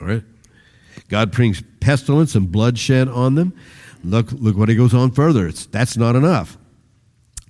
All 0.00 0.06
right? 0.06 0.24
God 1.10 1.30
brings 1.30 1.62
pestilence 1.80 2.34
and 2.34 2.50
bloodshed 2.50 3.10
on 3.10 3.34
them. 3.34 3.52
Look, 4.02 4.32
look 4.32 4.56
what 4.56 4.70
he 4.70 4.74
goes 4.74 4.94
on 4.94 5.10
further. 5.10 5.46
It's, 5.46 5.66
that's 5.66 5.98
not 5.98 6.16
enough. 6.16 6.56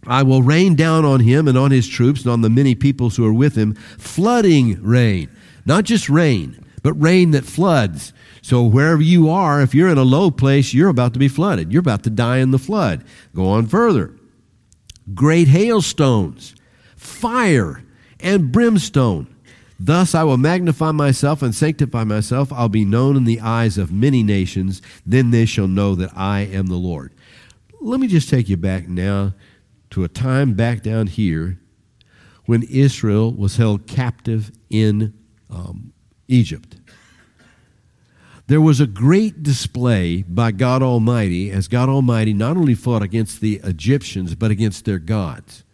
I 0.06 0.22
will 0.22 0.42
rain 0.42 0.74
down 0.74 1.04
on 1.04 1.20
him 1.20 1.48
and 1.48 1.56
on 1.56 1.70
his 1.70 1.88
troops 1.88 2.22
and 2.22 2.30
on 2.30 2.40
the 2.40 2.50
many 2.50 2.74
peoples 2.74 3.16
who 3.16 3.26
are 3.26 3.32
with 3.32 3.54
him, 3.54 3.74
flooding 3.98 4.82
rain. 4.82 5.30
Not 5.66 5.84
just 5.84 6.08
rain, 6.08 6.64
but 6.82 6.92
rain 6.94 7.30
that 7.32 7.44
floods. 7.44 8.12
So 8.42 8.62
wherever 8.62 9.02
you 9.02 9.30
are, 9.30 9.62
if 9.62 9.74
you're 9.74 9.88
in 9.88 9.98
a 9.98 10.02
low 10.02 10.30
place, 10.30 10.74
you're 10.74 10.90
about 10.90 11.14
to 11.14 11.18
be 11.18 11.28
flooded. 11.28 11.72
You're 11.72 11.80
about 11.80 12.02
to 12.04 12.10
die 12.10 12.38
in 12.38 12.50
the 12.50 12.58
flood. 12.58 13.04
Go 13.34 13.48
on 13.48 13.66
further. 13.66 14.14
Great 15.14 15.48
hailstones, 15.48 16.54
fire, 16.96 17.82
and 18.20 18.52
brimstone. 18.52 19.34
Thus 19.78 20.14
I 20.14 20.24
will 20.24 20.36
magnify 20.36 20.92
myself 20.92 21.42
and 21.42 21.54
sanctify 21.54 22.04
myself. 22.04 22.52
I'll 22.52 22.68
be 22.68 22.84
known 22.84 23.16
in 23.16 23.24
the 23.24 23.40
eyes 23.40 23.76
of 23.76 23.92
many 23.92 24.22
nations. 24.22 24.80
Then 25.04 25.30
they 25.30 25.46
shall 25.46 25.68
know 25.68 25.94
that 25.94 26.10
I 26.16 26.40
am 26.40 26.66
the 26.66 26.76
Lord. 26.76 27.12
Let 27.80 28.00
me 28.00 28.06
just 28.06 28.30
take 28.30 28.48
you 28.48 28.56
back 28.56 28.88
now 28.88 29.34
to 29.94 30.04
a 30.04 30.08
time 30.08 30.54
back 30.54 30.82
down 30.82 31.06
here 31.06 31.58
when 32.46 32.62
Israel 32.64 33.32
was 33.32 33.56
held 33.56 33.86
captive 33.86 34.52
in 34.70 35.14
um, 35.50 35.92
Egypt 36.28 36.76
there 38.46 38.60
was 38.60 38.80
a 38.80 38.86
great 38.86 39.42
display 39.42 40.22
by 40.22 40.52
God 40.52 40.82
Almighty 40.82 41.50
as 41.50 41.66
God 41.66 41.88
Almighty 41.88 42.34
not 42.34 42.56
only 42.56 42.74
fought 42.74 43.02
against 43.02 43.40
the 43.40 43.60
Egyptians, 43.64 44.34
but 44.34 44.50
against 44.50 44.84
their 44.84 44.98
gods. 44.98 45.64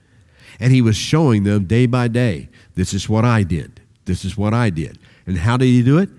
And 0.61 0.73
he 0.73 0.83
was 0.83 0.97
showing 0.97 1.43
them 1.43 1.65
day 1.65 1.87
by 1.87 2.09
day 2.09 2.49
this 2.75 2.95
is 2.95 3.09
what 3.09 3.25
I 3.25 3.43
did. 3.43 3.81
This 4.05 4.25
is 4.25 4.37
what 4.37 4.55
I 4.55 4.71
did. 4.71 4.99
And 5.27 5.39
how 5.39 5.57
did 5.57 5.67
he 5.67 5.83
do 5.83 5.99
it? 5.99 6.11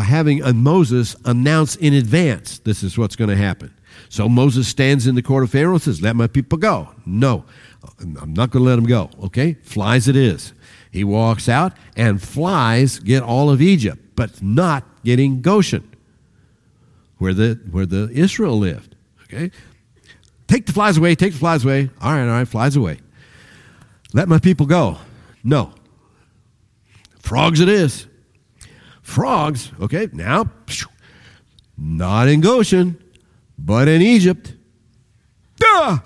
By 0.00 0.04
having 0.04 0.42
a 0.42 0.54
Moses 0.54 1.14
announce 1.26 1.76
in 1.76 1.92
advance 1.92 2.58
this 2.60 2.82
is 2.82 2.96
what's 2.96 3.16
going 3.16 3.28
to 3.28 3.36
happen. 3.36 3.74
So 4.08 4.30
Moses 4.30 4.66
stands 4.66 5.06
in 5.06 5.14
the 5.14 5.20
court 5.20 5.44
of 5.44 5.50
Pharaoh 5.50 5.74
and 5.74 5.82
says, 5.82 6.00
Let 6.00 6.16
my 6.16 6.26
people 6.26 6.56
go. 6.56 6.88
No, 7.04 7.44
I'm 8.00 8.32
not 8.32 8.50
going 8.50 8.64
to 8.64 8.70
let 8.70 8.76
them 8.76 8.86
go. 8.86 9.10
Okay? 9.24 9.58
Flies 9.62 10.08
it 10.08 10.16
is. 10.16 10.54
He 10.90 11.04
walks 11.04 11.50
out, 11.50 11.74
and 11.96 12.22
flies 12.22 12.98
get 12.98 13.22
all 13.22 13.50
of 13.50 13.60
Egypt, 13.60 14.02
but 14.16 14.42
not 14.42 14.84
getting 15.04 15.42
Goshen, 15.42 15.94
where 17.18 17.34
the, 17.34 17.60
where 17.70 17.84
the 17.84 18.08
Israel 18.10 18.58
lived. 18.58 18.96
Okay? 19.24 19.50
Take 20.48 20.64
the 20.64 20.72
flies 20.72 20.96
away, 20.96 21.14
take 21.14 21.34
the 21.34 21.38
flies 21.38 21.62
away. 21.62 21.90
All 22.00 22.12
right, 22.12 22.22
all 22.22 22.38
right, 22.38 22.48
flies 22.48 22.74
away. 22.74 23.00
Let 24.14 24.30
my 24.30 24.38
people 24.38 24.64
go. 24.64 24.96
No. 25.44 25.74
Frogs 27.18 27.60
it 27.60 27.68
is. 27.68 28.06
Frogs, 29.10 29.72
okay, 29.80 30.08
now, 30.12 30.48
not 31.76 32.28
in 32.28 32.40
Goshen, 32.40 32.96
but 33.58 33.88
in 33.88 34.02
Egypt. 34.02 34.54
Duh! 35.56 35.98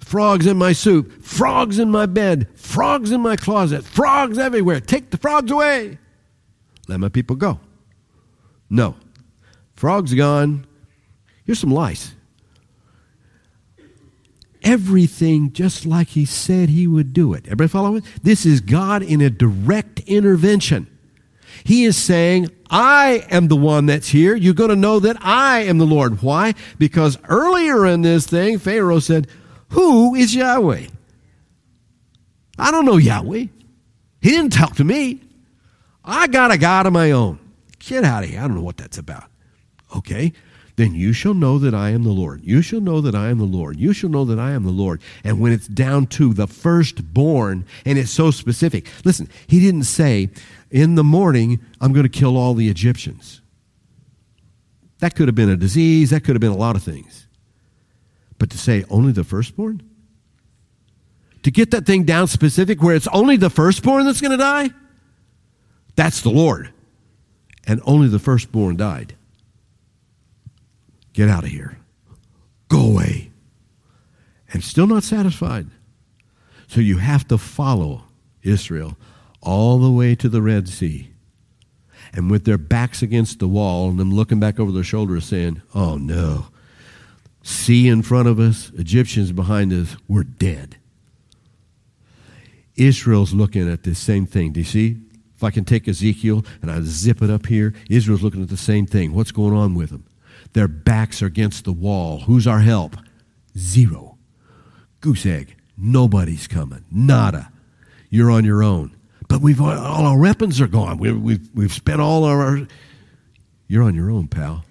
Frogs 0.00 0.44
in 0.44 0.56
my 0.56 0.72
soup, 0.72 1.22
frogs 1.22 1.78
in 1.78 1.88
my 1.88 2.06
bed, 2.06 2.48
frogs 2.56 3.12
in 3.12 3.20
my 3.20 3.36
closet, 3.36 3.84
frogs 3.84 4.38
everywhere. 4.38 4.80
Take 4.80 5.10
the 5.10 5.18
frogs 5.18 5.52
away. 5.52 5.98
Let 6.88 6.98
my 6.98 7.08
people 7.08 7.36
go. 7.36 7.60
No. 8.68 8.96
Frog's 9.76 10.12
gone. 10.14 10.66
Here's 11.44 11.60
some 11.60 11.70
lice. 11.70 12.16
Everything 14.64 15.52
just 15.52 15.86
like 15.86 16.08
he 16.08 16.24
said 16.24 16.70
he 16.70 16.88
would 16.88 17.12
do 17.12 17.34
it. 17.34 17.44
Everybody 17.44 17.68
follow? 17.68 18.00
This 18.24 18.44
is 18.44 18.60
God 18.60 19.04
in 19.04 19.20
a 19.20 19.30
direct 19.30 20.00
intervention. 20.00 20.88
He 21.64 21.84
is 21.84 21.96
saying, 21.96 22.50
I 22.70 23.26
am 23.30 23.48
the 23.48 23.56
one 23.56 23.86
that's 23.86 24.08
here. 24.08 24.34
You're 24.34 24.54
going 24.54 24.70
to 24.70 24.76
know 24.76 25.00
that 25.00 25.16
I 25.20 25.60
am 25.60 25.78
the 25.78 25.86
Lord. 25.86 26.22
Why? 26.22 26.54
Because 26.78 27.18
earlier 27.28 27.86
in 27.86 28.02
this 28.02 28.26
thing, 28.26 28.58
Pharaoh 28.58 29.00
said, 29.00 29.28
Who 29.70 30.14
is 30.14 30.34
Yahweh? 30.34 30.86
I 32.58 32.70
don't 32.70 32.84
know 32.84 32.96
Yahweh. 32.96 33.46
He 34.20 34.30
didn't 34.30 34.52
talk 34.52 34.76
to 34.76 34.84
me. 34.84 35.20
I 36.04 36.26
got 36.26 36.50
a 36.50 36.58
God 36.58 36.86
of 36.86 36.92
my 36.92 37.12
own. 37.12 37.38
Get 37.78 38.04
out 38.04 38.24
of 38.24 38.30
here. 38.30 38.40
I 38.40 38.48
don't 38.48 38.56
know 38.56 38.62
what 38.62 38.76
that's 38.76 38.98
about. 38.98 39.30
Okay. 39.96 40.32
Then 40.78 40.94
you 40.94 41.12
shall 41.12 41.34
know 41.34 41.58
that 41.58 41.74
I 41.74 41.90
am 41.90 42.04
the 42.04 42.12
Lord. 42.12 42.44
You 42.44 42.62
shall 42.62 42.80
know 42.80 43.00
that 43.00 43.16
I 43.16 43.30
am 43.30 43.38
the 43.38 43.44
Lord. 43.44 43.80
You 43.80 43.92
shall 43.92 44.10
know 44.10 44.24
that 44.26 44.38
I 44.38 44.52
am 44.52 44.62
the 44.62 44.70
Lord. 44.70 45.00
And 45.24 45.40
when 45.40 45.50
it's 45.50 45.66
down 45.66 46.06
to 46.06 46.32
the 46.32 46.46
firstborn, 46.46 47.66
and 47.84 47.98
it's 47.98 48.12
so 48.12 48.30
specific. 48.30 48.86
Listen, 49.04 49.28
he 49.48 49.58
didn't 49.58 49.82
say, 49.82 50.30
in 50.70 50.94
the 50.94 51.02
morning, 51.02 51.58
I'm 51.80 51.92
going 51.92 52.04
to 52.04 52.08
kill 52.08 52.36
all 52.36 52.54
the 52.54 52.68
Egyptians. 52.68 53.40
That 55.00 55.16
could 55.16 55.26
have 55.26 55.34
been 55.34 55.50
a 55.50 55.56
disease. 55.56 56.10
That 56.10 56.22
could 56.22 56.36
have 56.36 56.40
been 56.40 56.52
a 56.52 56.56
lot 56.56 56.76
of 56.76 56.84
things. 56.84 57.26
But 58.38 58.50
to 58.50 58.58
say 58.58 58.84
only 58.88 59.10
the 59.10 59.24
firstborn? 59.24 59.82
To 61.42 61.50
get 61.50 61.72
that 61.72 61.86
thing 61.86 62.04
down 62.04 62.28
specific 62.28 62.80
where 62.80 62.94
it's 62.94 63.08
only 63.08 63.36
the 63.36 63.50
firstborn 63.50 64.04
that's 64.04 64.20
going 64.20 64.30
to 64.30 64.36
die? 64.36 64.70
That's 65.96 66.20
the 66.20 66.30
Lord 66.30 66.72
and 67.66 67.80
only 67.84 68.06
the 68.06 68.20
firstborn 68.20 68.76
died. 68.76 69.16
Get 71.18 71.28
out 71.28 71.42
of 71.42 71.50
here. 71.50 71.76
Go 72.68 72.80
away. 72.80 73.32
And 74.52 74.62
still 74.62 74.86
not 74.86 75.02
satisfied. 75.02 75.66
So 76.68 76.80
you 76.80 76.98
have 76.98 77.26
to 77.26 77.38
follow 77.38 78.04
Israel 78.44 78.96
all 79.40 79.80
the 79.80 79.90
way 79.90 80.14
to 80.14 80.28
the 80.28 80.40
Red 80.40 80.68
Sea. 80.68 81.10
And 82.12 82.30
with 82.30 82.44
their 82.44 82.56
backs 82.56 83.02
against 83.02 83.40
the 83.40 83.48
wall 83.48 83.90
and 83.90 83.98
them 83.98 84.14
looking 84.14 84.38
back 84.38 84.60
over 84.60 84.70
their 84.70 84.84
shoulders 84.84 85.24
saying, 85.24 85.60
Oh 85.74 85.96
no, 85.96 86.50
sea 87.42 87.88
in 87.88 88.02
front 88.02 88.28
of 88.28 88.38
us, 88.38 88.70
Egyptians 88.76 89.32
behind 89.32 89.72
us, 89.72 89.96
we're 90.06 90.22
dead. 90.22 90.76
Israel's 92.76 93.34
looking 93.34 93.68
at 93.68 93.82
the 93.82 93.96
same 93.96 94.24
thing. 94.24 94.52
Do 94.52 94.60
you 94.60 94.66
see? 94.66 94.98
If 95.34 95.42
I 95.42 95.50
can 95.50 95.64
take 95.64 95.88
Ezekiel 95.88 96.44
and 96.62 96.70
I 96.70 96.80
zip 96.82 97.22
it 97.22 97.28
up 97.28 97.46
here, 97.46 97.74
Israel's 97.90 98.22
looking 98.22 98.40
at 98.40 98.50
the 98.50 98.56
same 98.56 98.86
thing. 98.86 99.12
What's 99.12 99.32
going 99.32 99.52
on 99.52 99.74
with 99.74 99.90
them? 99.90 100.07
Their 100.52 100.68
backs 100.68 101.22
are 101.22 101.26
against 101.26 101.64
the 101.64 101.72
wall. 101.72 102.20
Who's 102.20 102.46
our 102.46 102.60
help? 102.60 102.96
Zero. 103.56 104.18
Goose 105.00 105.26
egg. 105.26 105.56
Nobody's 105.76 106.46
coming. 106.46 106.84
Nada. 106.90 107.52
You're 108.10 108.30
on 108.30 108.44
your 108.44 108.62
own. 108.62 108.96
But 109.28 109.42
we've 109.42 109.60
all 109.60 110.06
our 110.06 110.18
weapons 110.18 110.60
are 110.60 110.66
gone. 110.66 110.98
We, 110.98 111.12
we've 111.12 111.48
we've 111.54 111.72
spent 111.72 112.00
all 112.00 112.24
our. 112.24 112.66
You're 113.66 113.82
on 113.82 113.94
your 113.94 114.10
own, 114.10 114.28
pal. 114.28 114.64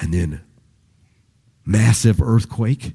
And 0.00 0.14
then 0.14 0.40
massive 1.66 2.22
earthquake 2.22 2.94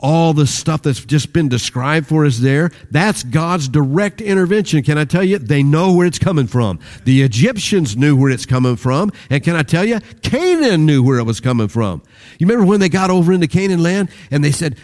all 0.00 0.32
the 0.32 0.46
stuff 0.46 0.82
that's 0.82 1.04
just 1.04 1.32
been 1.32 1.48
described 1.48 2.06
for 2.06 2.24
us 2.24 2.38
there, 2.38 2.70
that's 2.90 3.22
God's 3.22 3.68
direct 3.68 4.20
intervention. 4.20 4.82
Can 4.82 4.98
I 4.98 5.04
tell 5.04 5.22
you? 5.22 5.38
They 5.38 5.62
know 5.62 5.92
where 5.92 6.06
it's 6.06 6.18
coming 6.18 6.46
from. 6.46 6.80
The 7.04 7.22
Egyptians 7.22 7.96
knew 7.96 8.16
where 8.16 8.30
it's 8.30 8.46
coming 8.46 8.76
from. 8.76 9.12
And 9.28 9.42
can 9.42 9.56
I 9.56 9.62
tell 9.62 9.84
you? 9.84 10.00
Canaan 10.22 10.86
knew 10.86 11.02
where 11.02 11.18
it 11.18 11.24
was 11.24 11.40
coming 11.40 11.68
from. 11.68 12.02
You 12.38 12.46
remember 12.46 12.68
when 12.68 12.80
they 12.80 12.88
got 12.88 13.10
over 13.10 13.32
into 13.32 13.46
Canaan 13.46 13.82
land 13.82 14.10
and 14.30 14.42
they 14.42 14.52
said, 14.52 14.76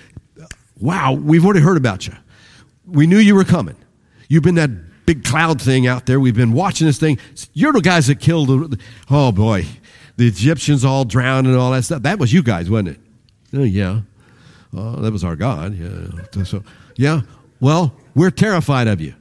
Wow, 0.79 1.12
we've 1.12 1.45
already 1.45 1.61
heard 1.61 1.79
about 1.79 2.07
you. 2.07 2.12
We 2.87 3.07
knew 3.07 3.19
you 3.19 3.35
were 3.35 3.45
coming. 3.45 3.77
You've 4.29 4.43
been 4.43 4.57
that 4.57 5.07
big 5.07 5.25
cloud 5.25 5.62
thing 5.62 5.87
out 5.87 6.05
there. 6.05 6.21
We've 6.21 6.37
been 6.37 6.53
watching 6.53 6.87
this 6.87 6.99
thing. 6.99 7.19
You're 7.55 7.73
the 7.73 7.81
guys 7.81 8.09
that 8.09 8.21
killed 8.21 8.49
the, 8.49 8.79
oh 9.11 9.33
boy, 9.33 9.64
the 10.17 10.27
Egyptians 10.27 10.85
all 10.85 11.05
drowned 11.05 11.47
and 11.47 11.57
all 11.57 11.71
that 11.73 11.85
stuff. 11.85 12.03
That 12.03 12.19
was 12.19 12.33
you 12.33 12.43
guys, 12.43 12.69
wasn't 12.69 12.89
it? 12.89 13.01
Oh, 13.55 13.62
yeah. 13.62 14.01
That 14.77 15.12
was 15.12 15.24
our 15.24 15.37
God. 15.37 15.74
Yeah. 15.74 16.45
So, 16.45 16.62
yeah. 16.97 17.22
Well, 17.61 17.95
we're 18.14 18.31
terrified 18.31 18.87
of 18.89 19.01
you. 19.01 19.14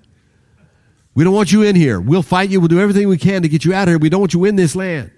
We 1.14 1.24
don't 1.24 1.34
want 1.34 1.52
you 1.52 1.64
in 1.64 1.76
here. 1.76 2.00
We'll 2.02 2.24
fight 2.24 2.50
you. 2.50 2.60
We'll 2.60 2.68
do 2.68 2.80
everything 2.80 3.08
we 3.08 3.18
can 3.18 3.42
to 3.42 3.48
get 3.48 3.64
you 3.64 3.74
out 3.74 3.84
of 3.84 3.94
here. 3.94 3.98
We 3.98 4.10
don't 4.10 4.20
want 4.20 4.34
you 4.34 4.44
in 4.46 4.58
this 4.58 4.76
land. 4.76 5.12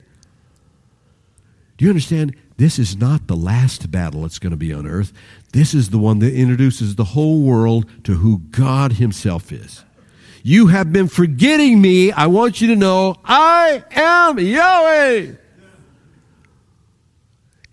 Do 1.77 1.85
you 1.85 1.89
understand? 1.89 2.35
This 2.57 2.79
is 2.79 2.97
not 2.97 3.27
the 3.27 3.35
last 3.35 3.91
battle 3.91 4.21
that's 4.23 4.39
going 4.39 4.51
to 4.51 4.57
be 4.57 4.73
on 4.73 4.87
earth. 4.87 5.13
This 5.53 5.73
is 5.73 5.89
the 5.89 5.97
one 5.97 6.19
that 6.19 6.33
introduces 6.33 6.95
the 6.95 7.03
whole 7.03 7.41
world 7.41 7.85
to 8.03 8.15
who 8.15 8.39
God 8.51 8.93
Himself 8.93 9.51
is. 9.51 9.83
You 10.43 10.67
have 10.67 10.93
been 10.93 11.07
forgetting 11.07 11.81
me. 11.81 12.11
I 12.11 12.27
want 12.27 12.61
you 12.61 12.67
to 12.69 12.75
know 12.75 13.15
I 13.25 13.83
am 13.91 14.39
Yahweh. 14.39 15.33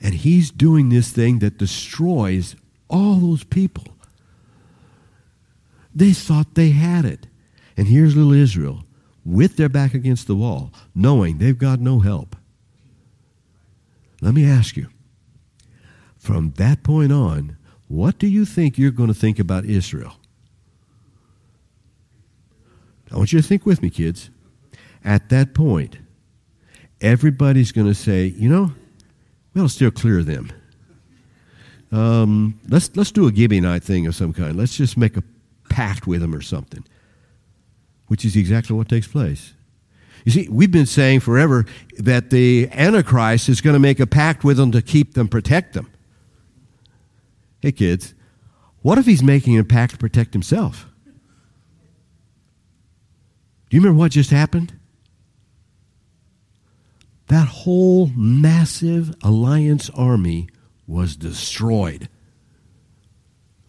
And 0.04 0.14
he's 0.14 0.50
doing 0.50 0.90
this 0.90 1.10
thing 1.10 1.38
that 1.38 1.56
destroys 1.56 2.56
all 2.90 3.16
those 3.16 3.42
people. 3.42 3.96
They 5.94 6.12
thought 6.12 6.54
they 6.54 6.70
had 6.70 7.06
it. 7.06 7.26
And 7.74 7.88
here's 7.88 8.14
little 8.14 8.34
Israel 8.34 8.84
with 9.24 9.56
their 9.56 9.70
back 9.70 9.94
against 9.94 10.26
the 10.26 10.34
wall, 10.34 10.72
knowing 10.94 11.38
they've 11.38 11.56
got 11.56 11.80
no 11.80 12.00
help. 12.00 12.36
Let 14.20 14.34
me 14.34 14.44
ask 14.44 14.76
you 14.76 14.88
from 16.18 16.52
that 16.58 16.82
point 16.82 17.10
on, 17.10 17.56
what 17.88 18.18
do 18.18 18.26
you 18.26 18.44
think 18.44 18.76
you're 18.76 18.90
going 18.90 19.08
to 19.08 19.14
think 19.14 19.38
about 19.38 19.64
Israel? 19.64 20.16
I 23.10 23.16
want 23.16 23.32
you 23.32 23.40
to 23.40 23.46
think 23.46 23.64
with 23.64 23.80
me, 23.80 23.88
kids. 23.88 24.28
At 25.02 25.30
that 25.30 25.54
point, 25.54 25.96
everybody's 27.00 27.72
going 27.72 27.86
to 27.86 27.94
say, 27.94 28.26
you 28.26 28.50
know, 28.50 28.72
we'll 29.54 29.68
still 29.68 29.90
clear 29.90 30.22
them. 30.22 30.52
Um, 31.92 32.60
let's, 32.68 32.94
let's 32.96 33.12
do 33.12 33.28
a 33.28 33.30
Gibeonite 33.30 33.82
thing 33.82 34.06
of 34.06 34.14
some 34.14 34.32
kind. 34.32 34.56
Let's 34.56 34.76
just 34.76 34.96
make 34.96 35.16
a 35.16 35.22
pact 35.70 36.06
with 36.06 36.20
them 36.20 36.34
or 36.34 36.40
something, 36.40 36.84
which 38.08 38.24
is 38.24 38.36
exactly 38.36 38.76
what 38.76 38.88
takes 38.88 39.06
place. 39.06 39.54
You 40.24 40.32
see, 40.32 40.48
we've 40.50 40.70
been 40.70 40.86
saying 40.86 41.20
forever 41.20 41.66
that 41.98 42.30
the 42.30 42.68
Antichrist 42.72 43.48
is 43.48 43.60
going 43.60 43.74
to 43.74 43.80
make 43.80 44.00
a 44.00 44.06
pact 44.06 44.42
with 44.42 44.56
them 44.56 44.72
to 44.72 44.82
keep 44.82 45.14
them, 45.14 45.28
protect 45.28 45.74
them. 45.74 45.90
Hey, 47.60 47.72
kids, 47.72 48.14
what 48.82 48.98
if 48.98 49.06
he's 49.06 49.22
making 49.22 49.58
a 49.58 49.64
pact 49.64 49.92
to 49.92 49.98
protect 49.98 50.32
himself? 50.32 50.86
Do 53.68 53.76
you 53.76 53.80
remember 53.80 53.98
what 53.98 54.12
just 54.12 54.30
happened? 54.30 54.72
That 57.28 57.48
whole 57.48 58.08
massive 58.14 59.14
alliance 59.22 59.90
army 59.90 60.48
was 60.86 61.16
destroyed 61.16 62.08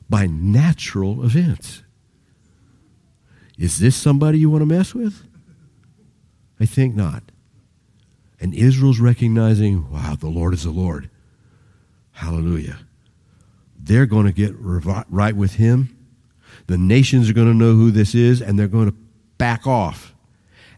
by 0.09 0.27
natural 0.27 1.23
events. 1.23 1.83
Is 3.57 3.79
this 3.79 3.95
somebody 3.95 4.39
you 4.39 4.49
want 4.49 4.61
to 4.61 4.65
mess 4.65 4.93
with? 4.93 5.23
I 6.59 6.65
think 6.65 6.95
not. 6.95 7.23
And 8.39 8.53
Israel's 8.53 8.99
recognizing, 8.99 9.89
wow, 9.89 10.15
the 10.19 10.27
Lord 10.27 10.53
is 10.53 10.63
the 10.63 10.71
Lord. 10.71 11.09
Hallelujah. 12.11 12.79
They're 13.77 14.05
going 14.05 14.25
to 14.25 14.33
get 14.33 14.55
right 14.57 15.35
with 15.35 15.53
Him. 15.53 15.97
The 16.67 16.77
nations 16.77 17.29
are 17.29 17.33
going 17.33 17.51
to 17.51 17.57
know 17.57 17.73
who 17.73 17.91
this 17.91 18.15
is, 18.15 18.41
and 18.41 18.57
they're 18.57 18.67
going 18.67 18.91
to 18.91 18.97
back 19.37 19.65
off, 19.67 20.13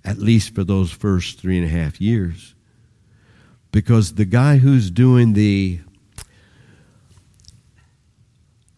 at 0.03 0.17
least 0.17 0.53
for 0.53 0.63
those 0.63 0.91
first 0.91 1.39
three 1.39 1.57
and 1.57 1.65
a 1.65 1.69
half 1.69 1.99
years. 1.99 2.53
Because 3.77 4.15
the 4.15 4.25
guy 4.25 4.57
who's 4.57 4.89
doing 4.89 5.33
the 5.33 5.81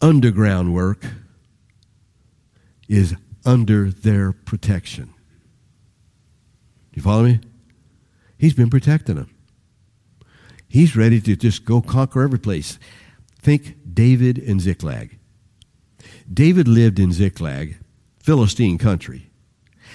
underground 0.02 0.74
work 0.74 1.06
is 2.90 3.16
under 3.46 3.92
their 3.92 4.34
protection. 4.34 5.14
You 6.94 7.02
follow 7.02 7.24
me? 7.24 7.40
He's 8.38 8.54
been 8.54 8.70
protecting 8.70 9.16
them. 9.16 9.34
He's 10.68 10.98
ready 10.98 11.22
to 11.22 11.38
just 11.38 11.64
go 11.64 11.82
conquer 11.82 12.22
every 12.22 12.38
place. 12.38 12.78
Think 13.42 13.78
David 13.94 14.38
and 14.38 14.60
Ziklag. 14.60 15.18
David 16.32 16.68
lived 16.68 17.00
in 17.00 17.14
Ziklag, 17.14 17.78
Philistine 18.22 18.78
country. 18.78 19.32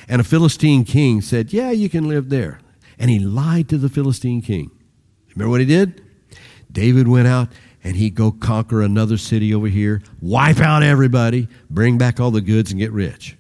And 0.09 0.23
a 0.23 0.25
Philistine 0.25 0.87
king 0.87 1.21
said, 1.21 1.53
Yeah, 1.53 1.73
you 1.73 1.91
can 1.91 2.09
live 2.09 2.31
there. 2.31 2.59
And 2.99 3.11
he 3.11 3.19
lied 3.19 3.69
to 3.69 3.77
the 3.77 3.91
Philistine 3.91 4.41
king. 4.41 4.71
Remember 5.35 5.51
what 5.51 5.61
he 5.61 5.67
did? 5.67 6.03
David 6.71 7.09
went 7.09 7.29
out 7.29 7.49
and 7.83 7.97
he'd 7.97 8.15
go 8.15 8.33
conquer 8.33 8.83
another 8.83 9.17
city 9.19 9.53
over 9.55 9.69
here, 9.69 10.03
wipe 10.21 10.61
out 10.61 10.83
everybody, 10.83 11.49
bring 11.69 11.99
back 11.99 12.19
all 12.19 12.31
the 12.31 12.41
goods, 12.41 12.71
and 12.71 12.81
get 12.81 12.93
rich. 12.93 13.37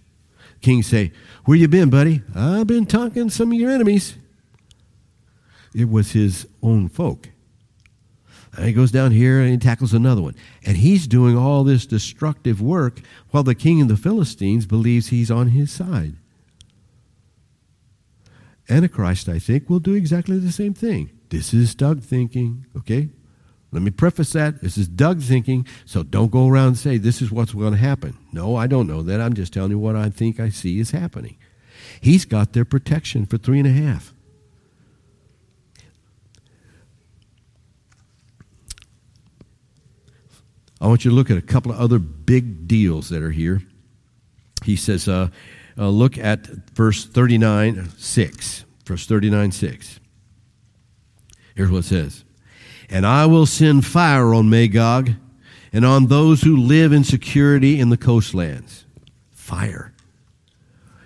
King 0.60 0.82
say, 0.82 1.12
Where 1.44 1.56
you 1.56 1.68
been, 1.68 1.90
buddy? 1.90 2.22
I've 2.34 2.66
been 2.66 2.86
talking 2.86 3.30
some 3.30 3.52
of 3.52 3.58
your 3.58 3.70
enemies. 3.70 4.16
It 5.74 5.90
was 5.90 6.12
his 6.12 6.46
own 6.62 6.88
folk. 6.88 7.30
And 8.56 8.66
he 8.66 8.72
goes 8.72 8.92
down 8.92 9.10
here 9.10 9.40
and 9.40 9.50
he 9.50 9.58
tackles 9.58 9.92
another 9.92 10.22
one. 10.22 10.36
And 10.64 10.76
he's 10.76 11.06
doing 11.06 11.36
all 11.36 11.64
this 11.64 11.86
destructive 11.86 12.60
work 12.60 13.00
while 13.30 13.42
the 13.42 13.54
king 13.54 13.80
of 13.82 13.88
the 13.88 13.96
Philistines 13.96 14.66
believes 14.66 15.08
he's 15.08 15.30
on 15.30 15.48
his 15.48 15.72
side. 15.72 16.16
Antichrist, 18.68 19.28
I 19.28 19.38
think, 19.38 19.68
will 19.68 19.80
do 19.80 19.94
exactly 19.94 20.38
the 20.38 20.52
same 20.52 20.72
thing. 20.72 21.10
This 21.34 21.52
is 21.52 21.74
Doug 21.74 22.00
thinking, 22.00 22.64
okay? 22.76 23.08
Let 23.72 23.82
me 23.82 23.90
preface 23.90 24.34
that. 24.34 24.62
This 24.62 24.78
is 24.78 24.86
Doug 24.86 25.20
thinking, 25.20 25.66
so 25.84 26.04
don't 26.04 26.30
go 26.30 26.46
around 26.46 26.68
and 26.68 26.78
say 26.78 26.96
this 26.96 27.20
is 27.20 27.32
what's 27.32 27.52
going 27.52 27.72
to 27.72 27.78
happen. 27.78 28.16
No, 28.30 28.54
I 28.54 28.68
don't 28.68 28.86
know 28.86 29.02
that. 29.02 29.20
I'm 29.20 29.34
just 29.34 29.52
telling 29.52 29.72
you 29.72 29.78
what 29.80 29.96
I 29.96 30.10
think 30.10 30.38
I 30.38 30.48
see 30.48 30.78
is 30.78 30.92
happening. 30.92 31.36
He's 32.00 32.24
got 32.24 32.52
their 32.52 32.64
protection 32.64 33.26
for 33.26 33.36
three 33.36 33.58
and 33.58 33.66
a 33.66 33.72
half. 33.72 34.14
I 40.80 40.86
want 40.86 41.04
you 41.04 41.10
to 41.10 41.16
look 41.16 41.32
at 41.32 41.36
a 41.36 41.42
couple 41.42 41.72
of 41.72 41.80
other 41.80 41.98
big 41.98 42.68
deals 42.68 43.08
that 43.08 43.24
are 43.24 43.32
here. 43.32 43.60
He 44.64 44.76
says, 44.76 45.08
uh, 45.08 45.30
uh, 45.76 45.88
look 45.88 46.16
at 46.16 46.46
verse 46.46 47.04
39, 47.04 47.88
6. 47.98 48.64
Verse 48.86 49.06
39, 49.08 49.50
6. 49.50 50.00
Here's 51.54 51.70
what 51.70 51.78
it 51.78 51.84
says 51.84 52.24
And 52.88 53.06
I 53.06 53.26
will 53.26 53.46
send 53.46 53.86
fire 53.86 54.34
on 54.34 54.50
Magog 54.50 55.10
and 55.72 55.84
on 55.84 56.06
those 56.06 56.42
who 56.42 56.56
live 56.56 56.92
in 56.92 57.04
security 57.04 57.80
in 57.80 57.90
the 57.90 57.96
coastlands. 57.96 58.84
Fire. 59.32 59.92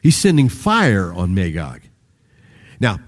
He's 0.02 0.16
sending 0.16 0.48
fire 0.48 1.12
on 1.12 1.34
Magog. 1.34 1.82
Now, 2.80 2.98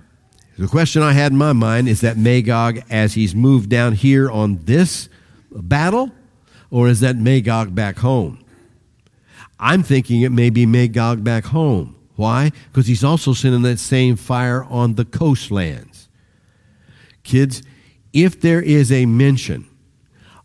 the 0.58 0.66
question 0.66 1.02
I 1.02 1.12
had 1.12 1.32
in 1.32 1.38
my 1.38 1.52
mind 1.54 1.88
is 1.88 2.02
that 2.02 2.18
Magog, 2.18 2.80
as 2.90 3.14
he's 3.14 3.34
moved 3.34 3.70
down 3.70 3.94
here 3.94 4.30
on 4.30 4.56
this 4.64 5.08
battle, 5.50 6.10
or 6.70 6.88
is 6.88 7.00
that 7.00 7.16
Magog 7.16 7.74
back 7.74 7.98
home? 7.98 8.44
I'm 9.58 9.82
thinking 9.82 10.20
it 10.20 10.32
may 10.32 10.50
be 10.50 10.66
Magog 10.66 11.24
back 11.24 11.46
home. 11.46 11.96
Why? 12.16 12.52
Because 12.70 12.86
he's 12.86 13.02
also 13.02 13.32
sending 13.32 13.62
that 13.62 13.78
same 13.78 14.16
fire 14.16 14.64
on 14.64 14.96
the 14.96 15.06
coastlands. 15.06 16.09
Kids, 17.22 17.62
if 18.12 18.40
there 18.40 18.60
is 18.60 18.90
a 18.90 19.06
mention 19.06 19.66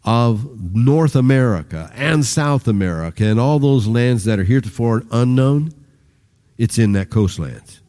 of 0.03 0.75
North 0.75 1.15
America 1.15 1.91
and 1.95 2.23
South 2.25 2.67
America 2.67 3.25
and 3.25 3.39
all 3.39 3.59
those 3.59 3.87
lands 3.87 4.25
that 4.25 4.39
are 4.39 4.43
heretofore 4.43 5.03
unknown, 5.11 5.73
it's 6.57 6.77
in 6.77 6.91
that 6.93 7.09
coastlands. 7.09 7.81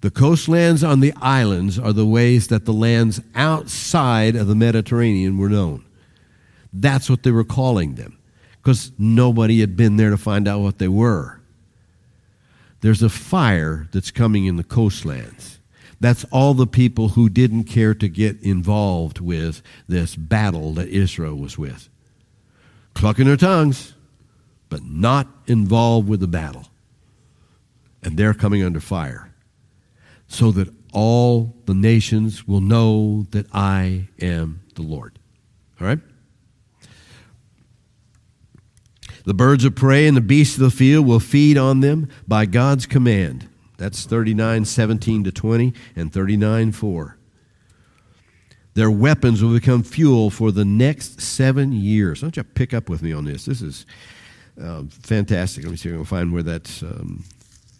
The 0.00 0.10
coastlands 0.10 0.82
on 0.82 1.00
the 1.00 1.12
islands 1.20 1.78
are 1.78 1.92
the 1.92 2.06
ways 2.06 2.48
that 2.48 2.64
the 2.64 2.72
lands 2.72 3.20
outside 3.34 4.34
of 4.34 4.46
the 4.48 4.54
Mediterranean 4.54 5.36
were 5.36 5.50
known. 5.50 5.84
That's 6.72 7.10
what 7.10 7.22
they 7.22 7.30
were 7.30 7.44
calling 7.44 7.94
them 7.94 8.18
because 8.62 8.92
nobody 8.98 9.60
had 9.60 9.76
been 9.76 9.96
there 9.96 10.10
to 10.10 10.16
find 10.16 10.48
out 10.48 10.60
what 10.60 10.78
they 10.78 10.88
were. 10.88 11.40
There's 12.80 13.02
a 13.02 13.08
fire 13.08 13.88
that's 13.92 14.10
coming 14.10 14.46
in 14.46 14.56
the 14.56 14.64
coastlands. 14.64 15.59
That's 16.00 16.24
all 16.32 16.54
the 16.54 16.66
people 16.66 17.10
who 17.10 17.28
didn't 17.28 17.64
care 17.64 17.94
to 17.94 18.08
get 18.08 18.40
involved 18.42 19.20
with 19.20 19.62
this 19.86 20.16
battle 20.16 20.72
that 20.74 20.88
Israel 20.88 21.36
was 21.36 21.58
with. 21.58 21.90
Clucking 22.94 23.26
their 23.26 23.36
tongues, 23.36 23.94
but 24.70 24.82
not 24.82 25.28
involved 25.46 26.08
with 26.08 26.20
the 26.20 26.26
battle. 26.26 26.66
And 28.02 28.16
they're 28.16 28.32
coming 28.32 28.62
under 28.62 28.80
fire. 28.80 29.30
So 30.26 30.50
that 30.52 30.72
all 30.92 31.54
the 31.66 31.74
nations 31.74 32.48
will 32.48 32.62
know 32.62 33.26
that 33.32 33.46
I 33.52 34.08
am 34.20 34.62
the 34.76 34.82
Lord. 34.82 35.18
All 35.80 35.86
right? 35.86 35.98
The 39.24 39.34
birds 39.34 39.66
of 39.66 39.74
prey 39.74 40.06
and 40.06 40.16
the 40.16 40.22
beasts 40.22 40.56
of 40.56 40.62
the 40.62 40.70
field 40.70 41.06
will 41.06 41.20
feed 41.20 41.58
on 41.58 41.80
them 41.80 42.08
by 42.26 42.46
God's 42.46 42.86
command. 42.86 43.49
That's 43.80 44.04
39, 44.04 44.66
17 44.66 45.24
to 45.24 45.32
20, 45.32 45.72
and 45.96 46.12
39, 46.12 46.72
4. 46.72 47.16
Their 48.74 48.90
weapons 48.90 49.42
will 49.42 49.54
become 49.54 49.82
fuel 49.82 50.28
for 50.28 50.52
the 50.52 50.66
next 50.66 51.22
seven 51.22 51.72
years. 51.72 52.20
Why 52.20 52.26
don't 52.26 52.36
you 52.36 52.44
pick 52.44 52.74
up 52.74 52.90
with 52.90 53.00
me 53.00 53.14
on 53.14 53.24
this? 53.24 53.46
This 53.46 53.62
is 53.62 53.86
uh, 54.62 54.82
fantastic. 54.90 55.64
Let 55.64 55.70
me 55.70 55.78
see 55.78 55.88
if 55.88 55.94
I 55.94 55.96
can 55.96 56.04
find 56.04 56.32
where 56.34 56.42
that's. 56.42 56.82
Um, 56.82 57.24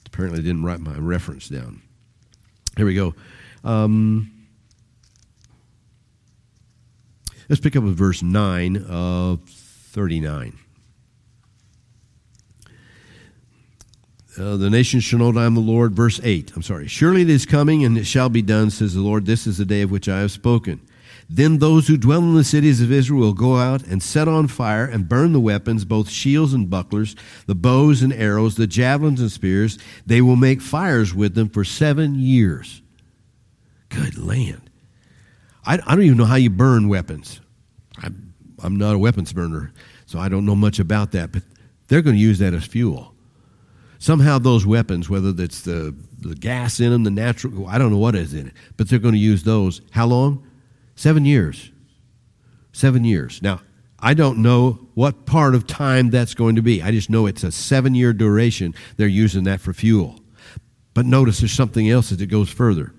apparently, 0.07 0.40
I 0.40 0.42
didn't 0.42 0.64
write 0.64 0.80
my 0.80 0.96
reference 0.96 1.51
down. 1.51 1.82
Here 2.78 2.86
we 2.86 2.94
go. 2.94 3.14
Um, 3.62 4.32
let's 7.51 7.61
pick 7.61 7.76
up 7.76 7.84
with 7.84 7.94
verse 7.94 8.22
9 8.22 8.86
of 8.88 9.42
39. 9.46 10.59
Uh, 14.41 14.57
the 14.57 14.70
nations 14.70 15.05
shall 15.05 15.18
know 15.18 15.32
that 15.32 15.41
I 15.41 15.45
am 15.45 15.55
the 15.55 15.61
Lord. 15.61 15.93
Verse 15.93 16.18
8. 16.22 16.53
I'm 16.57 16.62
sorry. 16.62 16.86
Surely 16.86 17.22
it 17.22 17.30
is 17.30 17.45
coming, 17.45 17.84
and 17.84 17.99
it 17.99 18.05
shall 18.05 18.30
be 18.30 18.41
done, 18.41 18.70
says 18.70 18.95
the 18.95 19.01
Lord. 19.01 19.26
This 19.26 19.47
is 19.47 19.59
the 19.59 19.66
day 19.66 19.82
of 19.82 19.91
which 19.91 20.09
I 20.09 20.20
have 20.20 20.30
spoken. 20.30 20.80
Then 21.28 21.59
those 21.59 21.86
who 21.86 21.97
dwell 21.97 22.20
in 22.20 22.34
the 22.34 22.43
cities 22.43 22.80
of 22.80 22.91
Israel 22.91 23.20
will 23.20 23.34
go 23.34 23.57
out 23.57 23.86
and 23.86 24.03
set 24.03 24.28
on 24.28 24.49
fire 24.49 24.84
and 24.84 25.09
burn 25.09 25.32
the 25.32 25.41
weapons, 25.41 25.84
both 25.84 26.09
shields 26.09 26.55
and 26.55 26.70
bucklers, 26.70 27.14
the 27.47 27.55
bows 27.55 28.03
and 28.03 28.12
arrows, 28.12 28.57
the 28.57 28.66
javelins 28.66 29.20
and 29.20 29.30
spears. 29.30 29.78
They 30.07 30.22
will 30.22 30.36
make 30.36 30.61
fires 30.61 31.14
with 31.14 31.34
them 31.34 31.49
for 31.49 31.62
seven 31.62 32.16
years. 32.16 32.82
Good 33.91 34.18
land. 34.18 34.70
I, 35.64 35.74
I 35.74 35.95
don't 35.95 36.03
even 36.03 36.18
know 36.18 36.24
how 36.24 36.36
you 36.36 36.51
burn 36.51 36.88
weapons. 36.88 37.41
I'm, 38.03 38.34
I'm 38.62 38.76
not 38.76 38.95
a 38.95 38.99
weapons 38.99 39.32
burner, 39.32 39.72
so 40.07 40.18
I 40.18 40.28
don't 40.28 40.47
know 40.47 40.57
much 40.57 40.78
about 40.78 41.12
that, 41.12 41.30
but 41.30 41.43
they're 41.88 42.03
going 42.03 42.16
to 42.16 42.22
use 42.22 42.38
that 42.38 42.55
as 42.55 42.64
fuel. 42.64 43.14
Somehow, 44.01 44.38
those 44.38 44.64
weapons, 44.64 45.11
whether 45.11 45.28
it's 45.36 45.61
the, 45.61 45.94
the 46.20 46.34
gas 46.34 46.80
in 46.80 46.90
them, 46.90 47.05
the 47.05 47.11
natural, 47.11 47.66
I 47.66 47.76
don't 47.76 47.92
know 47.92 47.98
what 47.98 48.16
is 48.16 48.32
in 48.32 48.46
it, 48.46 48.55
but 48.78 48.88
they're 48.88 48.98
going 48.98 49.12
to 49.12 49.20
use 49.20 49.42
those. 49.42 49.82
How 49.90 50.07
long? 50.07 50.42
Seven 50.96 51.26
years. 51.26 51.70
Seven 52.72 53.05
years. 53.05 53.42
Now, 53.42 53.61
I 53.98 54.14
don't 54.14 54.38
know 54.38 54.88
what 54.94 55.26
part 55.26 55.55
of 55.55 55.66
time 55.66 56.09
that's 56.09 56.32
going 56.32 56.57
to 56.57 56.62
be. 56.62 56.82
I 56.82 56.90
just 56.92 57.11
know 57.11 57.26
it's 57.26 57.44
a 57.44 57.53
seven 57.53 57.94
year 57.94 58.14
duration. 58.14 58.74
They're 58.96 59.07
using 59.07 59.44
that 59.44 59.61
for 59.61 59.74
fuel. 59.74 60.18
But 60.94 61.05
notice 61.05 61.40
there's 61.40 61.53
something 61.53 61.88
else 61.90 62.11
as 62.11 62.22
it 62.22 62.26
goes 62.26 62.48
further. 62.48 62.94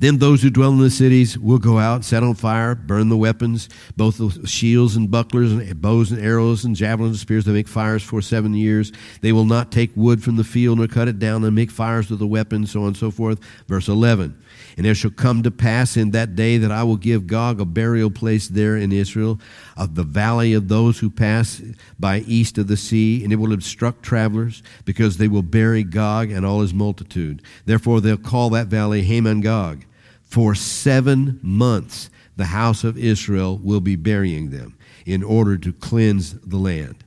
Then 0.00 0.18
those 0.18 0.42
who 0.42 0.50
dwell 0.50 0.70
in 0.70 0.78
the 0.78 0.90
cities 0.90 1.36
will 1.36 1.58
go 1.58 1.78
out, 1.78 2.04
set 2.04 2.22
on 2.22 2.34
fire, 2.34 2.74
burn 2.74 3.08
the 3.08 3.16
weapons, 3.16 3.68
both 3.96 4.18
the 4.18 4.46
shields 4.46 4.94
and 4.94 5.10
bucklers, 5.10 5.52
and 5.52 5.80
bows 5.80 6.12
and 6.12 6.24
arrows, 6.24 6.64
and 6.64 6.76
javelins 6.76 7.16
and 7.16 7.20
spears. 7.20 7.44
They 7.44 7.52
make 7.52 7.66
fires 7.66 8.02
for 8.02 8.22
seven 8.22 8.54
years. 8.54 8.92
They 9.22 9.32
will 9.32 9.44
not 9.44 9.72
take 9.72 9.90
wood 9.96 10.22
from 10.22 10.36
the 10.36 10.44
field 10.44 10.78
nor 10.78 10.86
cut 10.86 11.08
it 11.08 11.18
down 11.18 11.42
and 11.44 11.54
make 11.54 11.70
fires 11.70 12.10
with 12.10 12.20
the 12.20 12.26
weapons, 12.26 12.70
so 12.70 12.82
on 12.82 12.88
and 12.88 12.96
so 12.96 13.10
forth. 13.10 13.40
Verse 13.66 13.88
11. 13.88 14.40
And 14.78 14.86
it 14.86 14.94
shall 14.94 15.10
come 15.10 15.42
to 15.42 15.50
pass 15.50 15.96
in 15.96 16.12
that 16.12 16.36
day 16.36 16.56
that 16.56 16.70
I 16.70 16.84
will 16.84 16.96
give 16.96 17.26
Gog 17.26 17.60
a 17.60 17.64
burial 17.64 18.12
place 18.12 18.46
there 18.46 18.76
in 18.76 18.92
Israel, 18.92 19.40
of 19.76 19.96
the 19.96 20.04
valley 20.04 20.52
of 20.52 20.68
those 20.68 21.00
who 21.00 21.10
pass 21.10 21.60
by 21.98 22.20
east 22.20 22.58
of 22.58 22.68
the 22.68 22.76
sea, 22.76 23.24
and 23.24 23.32
it 23.32 23.36
will 23.36 23.52
obstruct 23.52 24.04
travelers, 24.04 24.62
because 24.84 25.16
they 25.16 25.26
will 25.26 25.42
bury 25.42 25.82
Gog 25.82 26.30
and 26.30 26.46
all 26.46 26.60
his 26.60 26.72
multitude. 26.72 27.42
Therefore 27.64 28.00
they'll 28.00 28.16
call 28.16 28.50
that 28.50 28.68
valley 28.68 29.02
Hamon 29.02 29.40
Gog. 29.40 29.84
For 30.22 30.54
seven 30.54 31.40
months 31.42 32.08
the 32.36 32.44
house 32.44 32.84
of 32.84 32.96
Israel 32.96 33.58
will 33.60 33.80
be 33.80 33.96
burying 33.96 34.50
them 34.50 34.78
in 35.04 35.24
order 35.24 35.58
to 35.58 35.72
cleanse 35.72 36.34
the 36.34 36.56
land. 36.56 37.02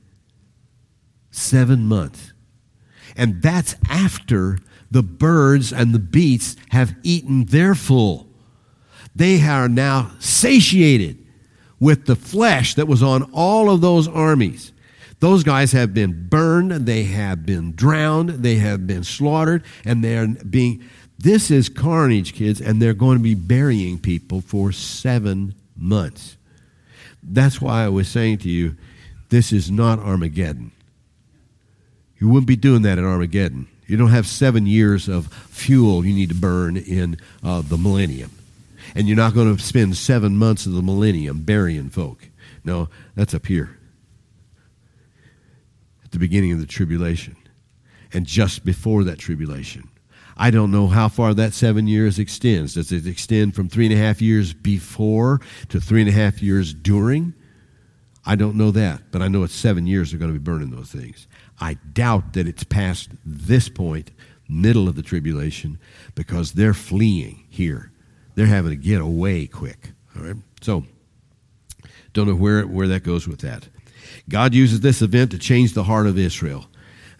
Seven 1.30 1.86
months. 1.86 2.34
And 3.16 3.40
that's 3.40 3.76
after 3.88 4.58
the 4.92 5.02
birds 5.02 5.72
and 5.72 5.94
the 5.94 5.98
beasts 5.98 6.60
have 6.68 6.94
eaten 7.02 7.46
their 7.46 7.74
full. 7.74 8.26
They 9.14 9.42
are 9.42 9.68
now 9.68 10.12
satiated 10.20 11.18
with 11.80 12.06
the 12.06 12.14
flesh 12.14 12.74
that 12.74 12.86
was 12.86 13.02
on 13.02 13.22
all 13.32 13.70
of 13.70 13.80
those 13.80 14.06
armies. 14.06 14.72
Those 15.20 15.44
guys 15.44 15.72
have 15.72 15.94
been 15.94 16.28
burned, 16.28 16.72
they 16.72 17.04
have 17.04 17.46
been 17.46 17.72
drowned, 17.72 18.30
they 18.30 18.56
have 18.56 18.86
been 18.86 19.02
slaughtered, 19.04 19.64
and 19.84 20.04
they're 20.04 20.28
being. 20.28 20.84
This 21.18 21.50
is 21.50 21.68
carnage, 21.68 22.34
kids, 22.34 22.60
and 22.60 22.82
they're 22.82 22.94
going 22.94 23.18
to 23.18 23.22
be 23.22 23.36
burying 23.36 23.98
people 23.98 24.40
for 24.40 24.72
seven 24.72 25.54
months. 25.76 26.36
That's 27.22 27.60
why 27.60 27.84
I 27.84 27.88
was 27.88 28.08
saying 28.08 28.38
to 28.38 28.50
you, 28.50 28.76
this 29.28 29.52
is 29.52 29.70
not 29.70 30.00
Armageddon. 30.00 30.72
You 32.18 32.28
wouldn't 32.28 32.48
be 32.48 32.56
doing 32.56 32.82
that 32.82 32.98
at 32.98 33.04
Armageddon. 33.04 33.68
You 33.92 33.98
don't 33.98 34.08
have 34.08 34.26
seven 34.26 34.64
years 34.64 35.06
of 35.06 35.30
fuel 35.50 36.02
you 36.02 36.14
need 36.14 36.30
to 36.30 36.34
burn 36.34 36.78
in 36.78 37.18
uh, 37.44 37.60
the 37.60 37.76
millennium. 37.76 38.30
And 38.94 39.06
you're 39.06 39.18
not 39.18 39.34
going 39.34 39.54
to 39.54 39.62
spend 39.62 39.98
seven 39.98 40.34
months 40.34 40.64
of 40.64 40.72
the 40.72 40.80
millennium 40.80 41.42
burying 41.42 41.90
folk. 41.90 42.26
No, 42.64 42.88
that's 43.14 43.34
up 43.34 43.44
here 43.44 43.76
at 46.06 46.10
the 46.10 46.18
beginning 46.18 46.52
of 46.52 46.58
the 46.58 46.64
tribulation 46.64 47.36
and 48.14 48.24
just 48.24 48.64
before 48.64 49.04
that 49.04 49.18
tribulation. 49.18 49.90
I 50.38 50.50
don't 50.50 50.70
know 50.70 50.86
how 50.86 51.10
far 51.10 51.34
that 51.34 51.52
seven 51.52 51.86
years 51.86 52.18
extends. 52.18 52.72
Does 52.72 52.92
it 52.92 53.06
extend 53.06 53.54
from 53.54 53.68
three 53.68 53.84
and 53.84 53.94
a 53.94 53.98
half 53.98 54.22
years 54.22 54.54
before 54.54 55.42
to 55.68 55.82
three 55.82 56.00
and 56.00 56.08
a 56.08 56.14
half 56.14 56.40
years 56.42 56.72
during? 56.72 57.34
I 58.24 58.36
don't 58.36 58.56
know 58.56 58.70
that, 58.70 59.10
but 59.10 59.20
I 59.20 59.28
know 59.28 59.42
it's 59.42 59.54
seven 59.54 59.86
years 59.86 60.12
they're 60.12 60.18
going 60.18 60.32
to 60.32 60.38
be 60.38 60.42
burning 60.42 60.70
those 60.70 60.90
things. 60.90 61.26
I 61.62 61.74
doubt 61.92 62.32
that 62.32 62.48
it's 62.48 62.64
past 62.64 63.10
this 63.24 63.68
point, 63.68 64.10
middle 64.48 64.88
of 64.88 64.96
the 64.96 65.02
tribulation, 65.02 65.78
because 66.16 66.54
they're 66.54 66.74
fleeing 66.74 67.44
here. 67.48 67.92
They're 68.34 68.46
having 68.46 68.72
to 68.72 68.76
get 68.76 69.00
away 69.00 69.46
quick. 69.46 69.92
All 70.16 70.24
right? 70.24 70.36
So, 70.60 70.84
don't 72.14 72.26
know 72.26 72.34
where, 72.34 72.66
where 72.66 72.88
that 72.88 73.04
goes 73.04 73.28
with 73.28 73.42
that. 73.42 73.68
God 74.28 74.54
uses 74.54 74.80
this 74.80 75.02
event 75.02 75.30
to 75.30 75.38
change 75.38 75.72
the 75.72 75.84
heart 75.84 76.08
of 76.08 76.18
Israel. 76.18 76.66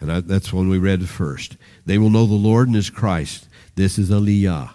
And 0.01 0.11
I, 0.11 0.19
that's 0.19 0.51
when 0.51 0.67
we 0.67 0.77
read 0.77 1.07
first. 1.07 1.55
They 1.85 1.97
will 1.97 2.09
know 2.09 2.25
the 2.25 2.33
Lord 2.33 2.67
and 2.67 2.75
his 2.75 2.89
Christ. 2.89 3.47
This 3.75 3.97
is 3.97 4.11
Aliyah. 4.11 4.71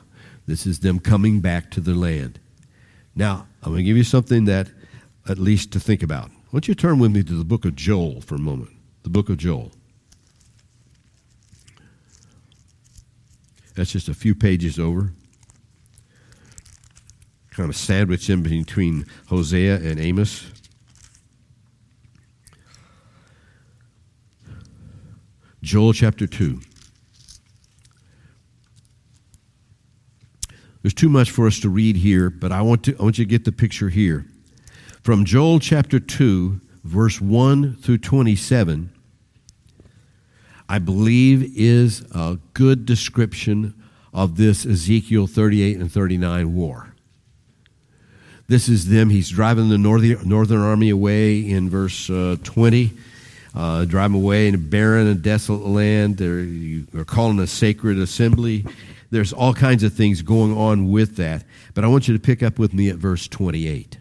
This 0.47 0.67
is 0.67 0.79
them 0.79 0.99
coming 0.99 1.41
back 1.41 1.71
to 1.73 1.83
their 1.83 1.95
land. 1.95 2.41
Now, 3.15 3.47
I'm 3.63 3.73
going 3.73 3.81
to 3.81 3.85
give 3.85 3.99
you 3.99 4.05
something 4.05 4.47
that, 4.47 4.71
at 5.29 5.37
least 5.37 5.73
to 5.73 5.81
think 5.81 6.03
about. 6.03 6.31
Why 6.31 6.53
don't 6.53 6.69
you 6.69 6.75
turn 6.75 6.99
with 6.99 7.13
me 7.13 7.23
to 7.23 7.35
the 7.35 7.45
book 7.45 7.67
of 7.67 7.77
Joel 7.77 8.23
for 8.23 8.37
a 8.37 8.39
moment? 8.39 8.71
The 9.09 9.13
book 9.13 9.31
of 9.31 9.39
Joel. 9.39 9.73
That's 13.75 13.91
just 13.91 14.09
a 14.09 14.15
few 14.15 14.35
pages 14.35 14.79
over. 14.79 15.15
Kind 17.51 17.71
of 17.71 17.77
sandwiched 17.77 18.29
in 18.29 18.43
between 18.43 19.07
Hosea 19.29 19.77
and 19.77 19.99
Amos. 19.99 20.45
Joel 25.63 25.95
chapter 25.95 26.27
2. 26.27 26.61
There's 30.83 30.93
too 30.93 31.09
much 31.09 31.31
for 31.31 31.47
us 31.47 31.59
to 31.61 31.71
read 31.71 31.97
here, 31.97 32.29
but 32.29 32.53
I 32.53 32.61
want, 32.61 32.85
to, 32.85 32.97
I 32.99 33.03
want 33.03 33.17
you 33.17 33.25
to 33.25 33.29
get 33.29 33.47
the 33.47 33.53
picture 33.53 33.89
here. 33.89 34.27
From 35.03 35.25
Joel 35.25 35.61
chapter 35.61 35.99
2, 35.99 36.61
verse 36.85 37.23
1 37.23 37.77
through 37.77 37.99
27, 37.99 38.93
I 40.69 40.79
believe 40.79 41.57
is 41.57 42.03
a 42.13 42.39
good 42.53 42.85
description 42.85 43.75
of 44.13 44.37
this 44.37 44.67
Ezekiel 44.67 45.27
38 45.27 45.79
and 45.79 45.91
39 45.91 46.55
war. 46.55 46.95
This 48.49 48.69
is 48.69 48.89
them. 48.89 49.11
He's 49.11 49.31
driving 49.31 49.69
the 49.69 49.79
northern 49.79 50.61
army 50.61 50.91
away 50.91 51.41
in 51.41 51.69
verse 51.69 52.09
uh, 52.09 52.37
20. 52.43 52.93
Uh, 53.55 53.85
drive 53.85 54.13
them 54.13 54.23
away 54.23 54.49
in 54.49 54.55
a 54.55 54.59
barren 54.59 55.07
and 55.07 55.23
desolate 55.23 55.67
land. 55.67 56.17
They're, 56.17 56.45
they're 56.93 57.05
calling 57.05 57.39
a 57.41 57.47
sacred 57.47 57.99
assembly. 57.99 58.65
There's 59.11 59.33
all 59.33 59.55
kinds 59.55 59.83
of 59.83 59.93
things 59.95 60.23
going 60.23 60.57
on 60.57 60.91
with 60.91 61.17
that. 61.17 61.45
But 61.75 61.85
I 61.85 61.89
want 61.89 62.09
you 62.09 62.15
to 62.15 62.21
pick 62.21 62.43
up 62.43 62.59
with 62.59 62.75
me 62.75 62.89
at 62.89 62.97
verse 62.97 63.27
28. 63.27 63.99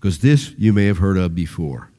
Because 0.00 0.18
this 0.20 0.52
you 0.58 0.72
may 0.72 0.86
have 0.86 0.98
heard 0.98 1.16
of 1.16 1.34
before 1.34 1.90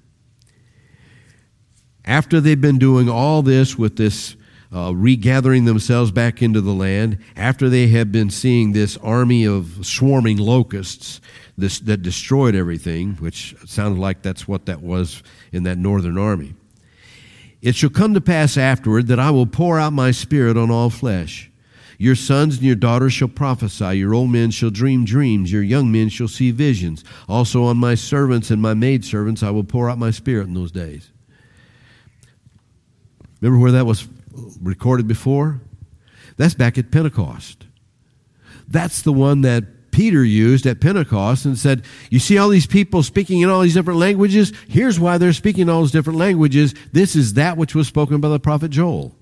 after 2.08 2.40
they've 2.40 2.60
been 2.60 2.80
doing 2.80 3.10
all 3.10 3.42
this 3.42 3.78
with 3.78 3.98
this 3.98 4.36
uh, 4.74 4.94
regathering 4.96 5.66
themselves 5.66 6.12
back 6.12 6.42
into 6.42 6.62
the 6.62 6.74
land, 6.74 7.18
after 7.36 7.70
they 7.70 7.88
have 7.88 8.12
been 8.12 8.30
seeing 8.30 8.72
this 8.72 8.98
army 8.98 9.46
of 9.46 9.86
swarming 9.86 10.38
locusts 10.38 11.22
this, 11.58 11.80
that 11.80 12.02
destroyed 12.02 12.56
everything, 12.56 13.14
which 13.16 13.56
sounded 13.66 14.00
like 14.00 14.22
that's 14.22 14.48
what 14.48 14.66
that 14.66 14.82
was 14.82 15.22
in 15.52 15.64
that 15.64 15.78
northern 15.78 16.18
army. 16.18 16.54
It 17.62 17.76
shall 17.76 17.90
come 17.90 18.14
to 18.14 18.22
pass 18.22 18.56
afterward 18.58 19.08
that 19.08 19.20
I 19.20 19.32
will 19.32 19.46
pour 19.46 19.80
out 19.80 19.94
my 19.94 20.12
spirit 20.12 20.58
on 20.58 20.72
all 20.72 20.90
flesh. 20.90 21.52
Your 21.98 22.16
sons 22.16 22.58
and 22.58 22.66
your 22.66 22.76
daughters 22.76 23.14
shall 23.14 23.28
prophesy, 23.28 23.98
your 23.98 24.14
old 24.14 24.30
men 24.30 24.52
shall 24.52 24.70
dream 24.70 25.04
dreams, 25.04 25.52
your 25.52 25.64
young 25.64 25.92
men 25.92 26.10
shall 26.10 26.28
see 26.28 26.52
visions. 26.52 27.04
Also 27.28 27.64
on 27.64 27.78
my 27.78 27.96
servants 27.96 28.52
and 28.52 28.62
my 28.62 28.76
maidservants 28.76 29.42
I 29.42 29.50
will 29.50 29.64
pour 29.64 29.90
out 29.90 29.98
my 29.98 30.12
spirit 30.12 30.48
in 30.48 30.54
those 30.54 30.72
days. 30.72 31.12
Remember 33.42 33.62
where 33.62 33.72
that 33.74 33.86
was 33.86 34.08
recorded 34.62 35.08
before? 35.08 35.62
That's 36.38 36.54
back 36.54 36.78
at 36.78 36.92
Pentecost. 36.92 37.66
That's 38.68 39.02
the 39.02 39.14
one 39.14 39.42
that 39.42 39.92
Peter 39.92 40.24
used 40.24 40.68
at 40.68 40.80
Pentecost 40.80 41.46
and 41.46 41.58
said, 41.58 41.84
You 42.12 42.20
see 42.20 42.38
all 42.38 42.50
these 42.50 42.68
people 42.68 43.02
speaking 43.02 43.42
in 43.42 43.50
all 43.50 43.62
these 43.62 43.74
different 43.74 44.00
languages? 44.00 44.54
Here's 44.68 45.00
why 45.00 45.18
they're 45.18 45.34
speaking 45.34 45.70
all 45.70 45.82
those 45.82 45.92
different 45.92 46.20
languages. 46.20 46.76
This 46.92 47.16
is 47.16 47.34
that 47.34 47.58
which 47.58 47.74
was 47.74 47.88
spoken 47.88 48.22
by 48.22 48.30
the 48.30 48.40
prophet 48.40 48.70
Joel. 48.70 49.16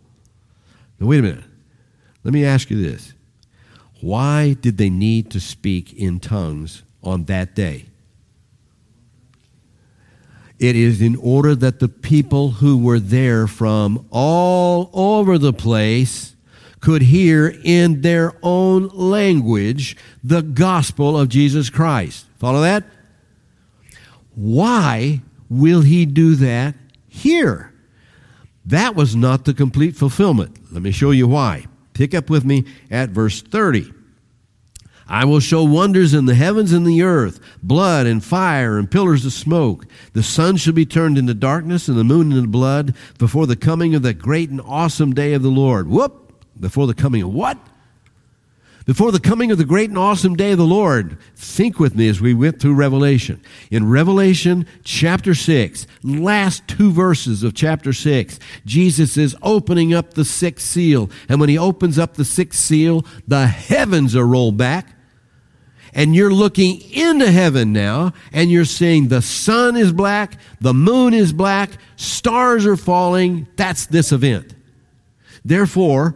Now, 0.99 1.07
wait 1.07 1.19
a 1.19 1.23
minute. 1.23 1.43
Let 2.23 2.33
me 2.33 2.43
ask 2.43 2.69
you 2.69 2.81
this. 2.81 3.13
Why 4.01 4.53
did 4.53 4.77
they 4.77 4.89
need 4.89 5.31
to 5.31 5.39
speak 5.39 5.93
in 5.93 6.19
tongues 6.19 6.83
on 7.03 7.25
that 7.25 7.55
day? 7.55 7.85
It 10.59 10.75
is 10.75 11.01
in 11.01 11.15
order 11.17 11.53
that 11.55 11.79
the 11.79 11.89
people 11.89 12.51
who 12.51 12.77
were 12.77 12.99
there 12.99 13.47
from 13.47 14.05
all 14.09 14.89
over 14.93 15.37
the 15.37 15.53
place 15.53 16.35
could 16.79 17.01
hear 17.01 17.53
in 17.63 18.01
their 18.01 18.33
own 18.43 18.87
language 18.89 19.97
the 20.23 20.41
gospel 20.41 21.19
of 21.19 21.29
Jesus 21.29 21.69
Christ. 21.69 22.25
Follow 22.37 22.61
that? 22.61 22.83
Why 24.35 25.21
will 25.49 25.81
he 25.81 26.05
do 26.05 26.35
that 26.35 26.75
here? 27.07 27.73
That 28.65 28.95
was 28.95 29.15
not 29.15 29.45
the 29.45 29.53
complete 29.53 29.95
fulfillment. 29.95 30.57
Let 30.71 30.81
me 30.81 30.91
show 30.91 31.11
you 31.11 31.27
why. 31.27 31.65
Pick 31.93 32.13
up 32.13 32.29
with 32.29 32.45
me 32.45 32.65
at 32.91 33.09
verse 33.09 33.41
30. 33.41 33.91
I 35.07 35.25
will 35.25 35.39
show 35.39 35.63
wonders 35.63 36.13
in 36.13 36.25
the 36.25 36.33
heavens 36.33 36.73
and 36.73 36.85
the 36.85 37.03
earth, 37.03 37.39
blood 37.61 38.07
and 38.07 38.23
fire 38.23 38.77
and 38.77 38.89
pillars 38.89 39.25
of 39.25 39.33
smoke. 39.33 39.85
The 40.13 40.23
sun 40.23 40.57
shall 40.57 40.73
be 40.73 40.85
turned 40.85 41.17
into 41.17 41.35
darkness 41.35 41.87
and 41.87 41.97
the 41.97 42.03
moon 42.03 42.31
into 42.31 42.47
blood 42.47 42.95
before 43.19 43.45
the 43.45 43.55
coming 43.55 43.93
of 43.93 44.01
the 44.01 44.13
great 44.13 44.49
and 44.49 44.61
awesome 44.61 45.13
day 45.13 45.33
of 45.33 45.43
the 45.43 45.49
Lord. 45.49 45.87
Whoop! 45.87 46.33
Before 46.59 46.87
the 46.87 46.93
coming 46.93 47.21
of 47.21 47.33
what? 47.33 47.57
Before 48.85 49.11
the 49.11 49.19
coming 49.19 49.51
of 49.51 49.57
the 49.57 49.65
great 49.65 49.89
and 49.89 49.97
awesome 49.97 50.35
day 50.35 50.51
of 50.51 50.59
the 50.59 50.63
Lord. 50.63 51.17
Think 51.35 51.79
with 51.79 51.95
me 51.95 52.07
as 52.07 52.21
we 52.21 52.35
went 52.35 52.59
through 52.59 52.75
Revelation. 52.75 53.41
In 53.71 53.89
Revelation 53.89 54.67
chapter 54.83 55.33
6, 55.33 55.87
last 56.03 56.67
two 56.67 56.91
verses 56.91 57.41
of 57.41 57.55
chapter 57.55 57.93
6, 57.93 58.39
Jesus 58.63 59.17
is 59.17 59.35
opening 59.41 59.93
up 59.93 60.13
the 60.13 60.23
sixth 60.23 60.67
seal. 60.67 61.09
And 61.27 61.39
when 61.39 61.49
he 61.49 61.57
opens 61.57 61.97
up 61.97 62.13
the 62.13 62.25
sixth 62.25 62.59
seal, 62.59 63.03
the 63.27 63.47
heavens 63.47 64.15
are 64.15 64.27
rolled 64.27 64.57
back. 64.57 64.94
And 65.95 66.13
you're 66.13 66.33
looking 66.33 66.81
into 66.91 67.31
heaven 67.31 67.71
now, 67.71 68.11
and 68.33 68.51
you're 68.51 68.65
seeing 68.65 69.07
the 69.07 69.21
sun 69.21 69.77
is 69.77 69.93
black, 69.93 70.37
the 70.59 70.73
moon 70.73 71.13
is 71.13 71.31
black, 71.31 71.71
stars 71.95 72.65
are 72.65 72.75
falling. 72.75 73.47
That's 73.55 73.85
this 73.85 74.11
event. 74.11 74.53
Therefore, 75.45 76.15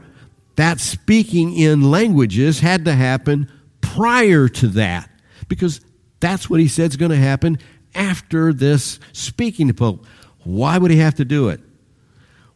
that 0.58 0.82
speaking 0.82 1.58
in 1.58 1.90
languages 1.90 2.60
had 2.60 2.84
to 2.86 2.94
happen 2.94 3.50
prior 3.80 4.50
to 4.50 4.68
that 4.68 5.10
because 5.48 5.80
that's 6.20 6.50
what 6.50 6.60
he 6.60 6.68
said 6.68 6.90
is 6.90 6.98
going 6.98 7.12
to 7.12 7.18
happen 7.18 7.58
after 7.96 8.52
this 8.52 9.00
speaking 9.14 9.70
to 9.70 9.74
Pope. 9.74 10.06
Why 10.44 10.78
would 10.78 10.92
he 10.92 10.98
have 10.98 11.16
to 11.16 11.26
do 11.26 11.48
it? 11.48 11.62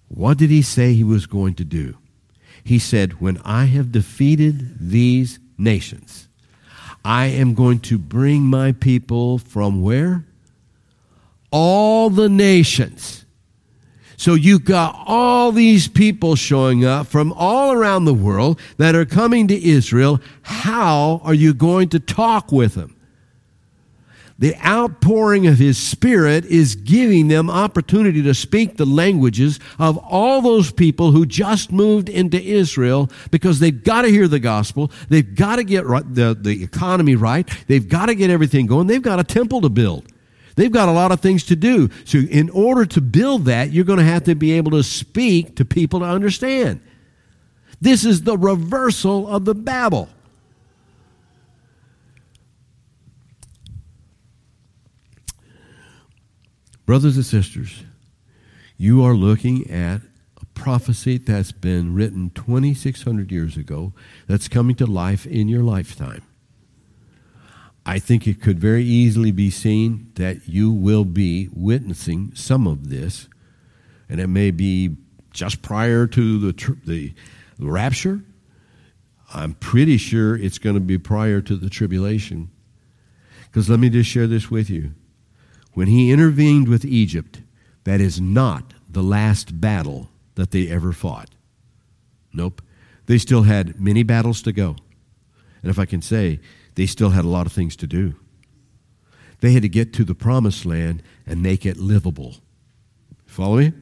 What 0.09 0.37
did 0.37 0.49
he 0.49 0.61
say 0.61 0.93
he 0.93 1.03
was 1.03 1.25
going 1.25 1.55
to 1.55 1.63
do? 1.63 1.97
He 2.63 2.79
said, 2.79 3.21
When 3.21 3.39
I 3.45 3.65
have 3.65 3.91
defeated 3.91 4.77
these 4.79 5.39
nations, 5.57 6.22
I 7.03 7.25
am 7.27 7.53
going 7.53 7.79
to 7.81 7.97
bring 7.97 8.43
my 8.43 8.71
people 8.71 9.37
from 9.37 9.81
where? 9.81 10.25
All 11.51 12.09
the 12.09 12.29
nations 12.29 13.23
so 14.23 14.35
you've 14.35 14.63
got 14.63 15.03
all 15.05 15.51
these 15.51 15.89
people 15.89 16.37
showing 16.37 16.85
up 16.85 17.07
from 17.07 17.33
all 17.33 17.73
around 17.73 18.05
the 18.05 18.13
world 18.13 18.57
that 18.77 18.95
are 18.95 19.03
coming 19.03 19.49
to 19.49 19.69
Israel. 19.69 20.21
How 20.43 21.19
are 21.25 21.33
you 21.33 21.53
going 21.53 21.89
to 21.89 21.99
talk 21.99 22.49
with 22.49 22.75
them? 22.75 22.92
The 24.43 24.57
outpouring 24.57 25.47
of 25.47 25.57
His 25.57 25.77
Spirit 25.77 26.43
is 26.43 26.75
giving 26.75 27.29
them 27.29 27.49
opportunity 27.49 28.21
to 28.23 28.33
speak 28.33 28.75
the 28.75 28.85
languages 28.85 29.57
of 29.79 29.97
all 29.99 30.41
those 30.41 30.69
people 30.69 31.13
who 31.13 31.25
just 31.25 31.71
moved 31.71 32.09
into 32.09 32.43
Israel 32.43 33.09
because 33.31 33.61
they've 33.61 33.81
got 33.85 34.01
to 34.01 34.09
hear 34.09 34.27
the 34.27 34.41
gospel. 34.41 34.91
They've 35.07 35.33
got 35.33 35.55
to 35.55 35.63
get 35.63 35.85
the, 35.85 36.37
the 36.37 36.61
economy 36.61 37.15
right. 37.15 37.49
They've 37.67 37.87
got 37.87 38.07
to 38.07 38.15
get 38.15 38.29
everything 38.29 38.65
going. 38.65 38.87
They've 38.87 39.01
got 39.01 39.17
a 39.17 39.23
temple 39.23 39.61
to 39.61 39.69
build. 39.69 40.07
They've 40.57 40.69
got 40.69 40.89
a 40.89 40.91
lot 40.91 41.13
of 41.13 41.21
things 41.21 41.45
to 41.45 41.55
do. 41.55 41.89
So, 42.03 42.17
in 42.17 42.49
order 42.49 42.85
to 42.85 42.99
build 42.99 43.45
that, 43.45 43.71
you're 43.71 43.85
going 43.85 43.99
to 43.99 44.03
have 44.03 44.25
to 44.25 44.35
be 44.35 44.51
able 44.51 44.71
to 44.71 44.83
speak 44.83 45.55
to 45.55 45.63
people 45.63 46.01
to 46.01 46.05
understand. 46.05 46.81
This 47.79 48.03
is 48.03 48.23
the 48.23 48.37
reversal 48.37 49.25
of 49.25 49.45
the 49.45 49.55
Babel. 49.55 50.09
Brothers 56.85 57.15
and 57.15 57.25
sisters, 57.25 57.83
you 58.77 59.03
are 59.05 59.13
looking 59.13 59.69
at 59.71 60.01
a 60.41 60.45
prophecy 60.53 61.17
that's 61.17 61.53
been 61.53 61.93
written 61.93 62.29
2,600 62.31 63.31
years 63.31 63.55
ago 63.55 63.93
that's 64.27 64.49
coming 64.49 64.75
to 64.75 64.85
life 64.85 65.25
in 65.25 65.47
your 65.47 65.63
lifetime. 65.63 66.23
I 67.85 67.99
think 67.99 68.27
it 68.27 68.41
could 68.41 68.59
very 68.59 68.83
easily 68.83 69.31
be 69.31 69.49
seen 69.49 70.11
that 70.15 70.49
you 70.49 70.71
will 70.71 71.05
be 71.05 71.49
witnessing 71.53 72.33
some 72.35 72.67
of 72.67 72.89
this, 72.89 73.29
and 74.09 74.19
it 74.19 74.27
may 74.27 74.51
be 74.51 74.97
just 75.31 75.61
prior 75.61 76.05
to 76.07 76.51
the, 76.51 76.75
the 76.85 77.13
rapture. 77.59 78.21
I'm 79.33 79.53
pretty 79.53 79.95
sure 79.95 80.35
it's 80.35 80.57
going 80.57 80.75
to 80.75 80.81
be 80.81 80.97
prior 80.97 81.39
to 81.41 81.55
the 81.55 81.69
tribulation. 81.69 82.51
Because 83.45 83.69
let 83.69 83.79
me 83.79 83.89
just 83.89 84.09
share 84.09 84.27
this 84.27 84.51
with 84.51 84.69
you. 84.69 84.93
When 85.73 85.87
he 85.87 86.11
intervened 86.11 86.67
with 86.67 86.85
Egypt, 86.85 87.41
that 87.83 87.99
is 87.99 88.21
not 88.21 88.73
the 88.89 89.03
last 89.03 89.59
battle 89.59 90.09
that 90.35 90.51
they 90.51 90.67
ever 90.67 90.93
fought. 90.93 91.29
Nope. 92.31 92.61
They 93.05 93.17
still 93.17 93.43
had 93.43 93.79
many 93.79 94.03
battles 94.03 94.41
to 94.43 94.51
go. 94.51 94.75
And 95.61 95.69
if 95.69 95.79
I 95.79 95.85
can 95.85 96.01
say, 96.01 96.39
they 96.75 96.85
still 96.85 97.09
had 97.09 97.25
a 97.25 97.29
lot 97.29 97.45
of 97.45 97.53
things 97.53 97.75
to 97.77 97.87
do. 97.87 98.15
They 99.41 99.51
had 99.51 99.63
to 99.63 99.69
get 99.69 99.93
to 99.93 100.03
the 100.03 100.15
promised 100.15 100.65
land 100.65 101.03
and 101.25 101.41
make 101.41 101.65
it 101.65 101.77
livable. 101.77 102.35
Follow 103.25 103.57
me? 103.57 103.73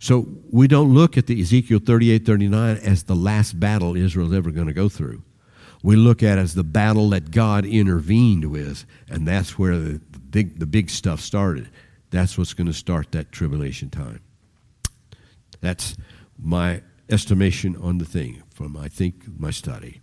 So 0.00 0.26
we 0.50 0.66
don't 0.66 0.92
look 0.92 1.16
at 1.16 1.26
the 1.26 1.40
Ezekiel 1.40 1.78
38 1.78 2.26
39 2.26 2.76
as 2.78 3.04
the 3.04 3.14
last 3.14 3.58
battle 3.58 3.96
Israel's 3.96 4.34
ever 4.34 4.50
going 4.50 4.66
to 4.66 4.72
go 4.72 4.88
through. 4.88 5.22
We 5.84 5.96
look 5.96 6.22
at 6.22 6.38
as 6.38 6.54
the 6.54 6.64
battle 6.64 7.10
that 7.10 7.30
God 7.30 7.66
intervened 7.66 8.46
with, 8.46 8.86
and 9.10 9.28
that's 9.28 9.58
where 9.58 9.78
the, 9.78 10.00
big, 10.30 10.58
the 10.58 10.64
big 10.64 10.88
stuff 10.88 11.20
started. 11.20 11.68
That's 12.08 12.38
what's 12.38 12.54
going 12.54 12.68
to 12.68 12.72
start 12.72 13.12
that 13.12 13.32
tribulation 13.32 13.90
time. 13.90 14.22
That's 15.60 15.94
my 16.38 16.80
estimation 17.10 17.76
on 17.76 17.98
the 17.98 18.06
thing 18.06 18.42
from, 18.54 18.78
I 18.78 18.88
think, 18.88 19.38
my 19.38 19.50
study. 19.50 20.00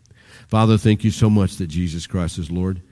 Father, 0.48 0.78
thank 0.78 1.04
you 1.04 1.10
so 1.10 1.32
much 1.32 1.56
that 1.56 1.66
Jesus 1.66 2.06
Christ 2.06 2.38
is 2.38 2.52
Lord. 2.52 2.84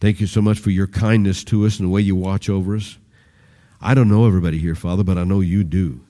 Thank 0.00 0.20
you 0.20 0.26
so 0.26 0.42
much 0.42 0.58
for 0.58 0.70
your 0.70 0.88
kindness 0.88 1.44
to 1.44 1.66
us 1.66 1.78
and 1.78 1.88
the 1.88 1.92
way 1.92 2.00
you 2.00 2.16
watch 2.16 2.50
over 2.50 2.74
us. 2.74 2.98
I 3.80 3.94
don't 3.94 4.08
know 4.08 4.26
everybody 4.26 4.58
here, 4.58 4.74
Father, 4.74 5.04
but 5.04 5.18
I 5.18 5.22
know 5.22 5.40
you 5.40 5.62
do. 5.62 6.00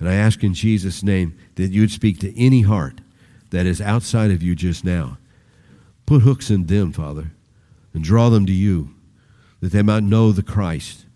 And 0.00 0.08
I 0.08 0.14
ask 0.14 0.42
in 0.42 0.54
Jesus' 0.54 1.04
name 1.04 1.38
that 1.54 1.70
you'd 1.70 1.92
speak 1.92 2.18
to 2.18 2.36
any 2.36 2.62
heart 2.62 3.00
that 3.54 3.66
is 3.66 3.80
outside 3.80 4.30
of 4.30 4.42
you 4.42 4.54
just 4.54 4.84
now. 4.84 5.18
Put 6.06 6.22
hooks 6.22 6.50
in 6.50 6.66
them, 6.66 6.92
Father, 6.92 7.32
and 7.92 8.04
draw 8.04 8.28
them 8.28 8.46
to 8.46 8.52
you, 8.52 8.94
that 9.60 9.72
they 9.72 9.82
might 9.82 10.02
know 10.02 10.32
the 10.32 10.42
Christ. 10.42 11.06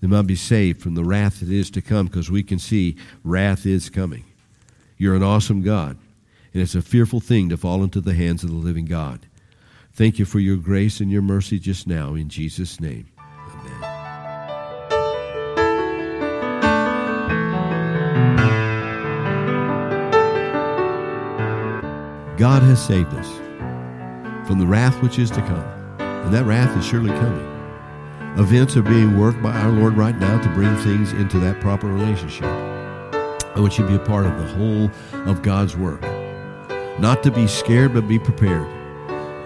They 0.00 0.06
might 0.06 0.26
be 0.26 0.36
saved 0.36 0.82
from 0.82 0.94
the 0.94 1.04
wrath 1.04 1.40
that 1.40 1.50
is 1.50 1.70
to 1.72 1.82
come, 1.82 2.06
because 2.06 2.30
we 2.30 2.42
can 2.42 2.58
see 2.58 2.96
wrath 3.24 3.66
is 3.66 3.90
coming. 3.90 4.24
You're 4.96 5.16
an 5.16 5.22
awesome 5.22 5.62
God 5.62 5.98
and 6.56 6.62
it's 6.62 6.74
a 6.74 6.80
fearful 6.80 7.20
thing 7.20 7.50
to 7.50 7.56
fall 7.58 7.84
into 7.84 8.00
the 8.00 8.14
hands 8.14 8.42
of 8.42 8.48
the 8.48 8.56
living 8.56 8.86
God. 8.86 9.26
Thank 9.92 10.18
you 10.18 10.24
for 10.24 10.38
your 10.40 10.56
grace 10.56 11.00
and 11.00 11.10
your 11.10 11.20
mercy 11.20 11.58
just 11.58 11.86
now, 11.86 12.14
in 12.14 12.30
Jesus' 12.30 12.80
name. 12.80 13.08
God 22.36 22.62
has 22.64 22.84
saved 22.84 23.14
us 23.14 23.30
from 24.46 24.58
the 24.58 24.66
wrath 24.66 25.02
which 25.02 25.18
is 25.18 25.30
to 25.30 25.40
come, 25.40 25.64
and 25.98 26.34
that 26.34 26.44
wrath 26.44 26.76
is 26.76 26.84
surely 26.84 27.08
coming. 27.08 27.56
Events 28.38 28.76
are 28.76 28.82
being 28.82 29.18
worked 29.18 29.42
by 29.42 29.52
our 29.52 29.72
Lord 29.72 29.96
right 29.96 30.16
now 30.18 30.38
to 30.42 30.48
bring 30.50 30.76
things 30.76 31.12
into 31.12 31.38
that 31.38 31.62
proper 31.62 31.86
relationship. 31.86 32.44
I 32.44 33.54
want 33.56 33.78
you 33.78 33.86
to 33.86 33.90
be 33.90 33.96
a 33.96 34.06
part 34.06 34.26
of 34.26 34.36
the 34.36 34.48
whole 34.48 34.90
of 35.30 35.40
God's 35.40 35.78
work. 35.78 36.02
Not 37.00 37.22
to 37.22 37.30
be 37.30 37.46
scared, 37.46 37.94
but 37.94 38.06
be 38.06 38.18
prepared. 38.18 38.66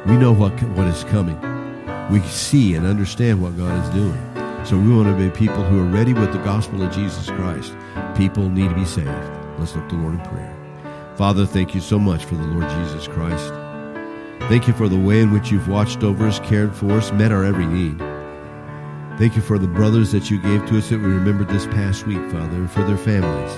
We 0.09 0.17
know 0.17 0.33
what, 0.33 0.61
what 0.71 0.89
is 0.89 1.05
coming. 1.05 1.39
We 2.11 2.21
see 2.23 2.75
and 2.75 2.85
understand 2.85 3.41
what 3.41 3.57
God 3.57 3.85
is 3.85 3.95
doing. 3.95 4.67
So 4.67 4.77
we 4.77 4.93
want 4.93 5.17
to 5.17 5.25
be 5.25 5.31
people 5.31 5.63
who 5.63 5.81
are 5.81 5.93
ready 5.93 6.13
with 6.13 6.33
the 6.33 6.39
gospel 6.39 6.83
of 6.83 6.93
Jesus 6.93 7.27
Christ. 7.27 7.73
People 8.17 8.49
need 8.49 8.69
to 8.69 8.75
be 8.75 8.85
saved. 8.85 9.09
Let's 9.61 9.77
look 9.77 9.89
to 9.91 9.95
the 9.95 10.03
Lord 10.03 10.15
in 10.15 10.21
prayer. 10.27 10.60
Father, 11.21 11.45
thank 11.45 11.75
you 11.75 11.83
so 11.83 11.99
much 11.99 12.25
for 12.25 12.35
the 12.35 12.47
Lord 12.47 12.67
Jesus 12.71 13.07
Christ. 13.07 13.53
Thank 14.49 14.67
you 14.67 14.73
for 14.73 14.89
the 14.89 14.99
way 14.99 15.21
in 15.21 15.31
which 15.33 15.51
you've 15.51 15.69
watched 15.69 16.03
over 16.03 16.27
us, 16.27 16.41
cared 16.41 16.75
for 16.75 16.93
us, 16.93 17.13
met 17.13 17.31
our 17.31 17.45
every 17.45 17.67
need. 17.67 17.99
Thank 19.19 19.37
you 19.37 19.43
for 19.43 19.59
the 19.59 19.69
brothers 19.69 20.13
that 20.13 20.31
you 20.31 20.41
gave 20.41 20.65
to 20.65 20.79
us 20.79 20.89
that 20.89 20.97
we 20.97 21.05
remembered 21.05 21.51
this 21.51 21.67
past 21.67 22.07
week, 22.07 22.23
Father, 22.31 22.57
and 22.57 22.71
for 22.71 22.83
their 22.85 22.97
families. 22.97 23.53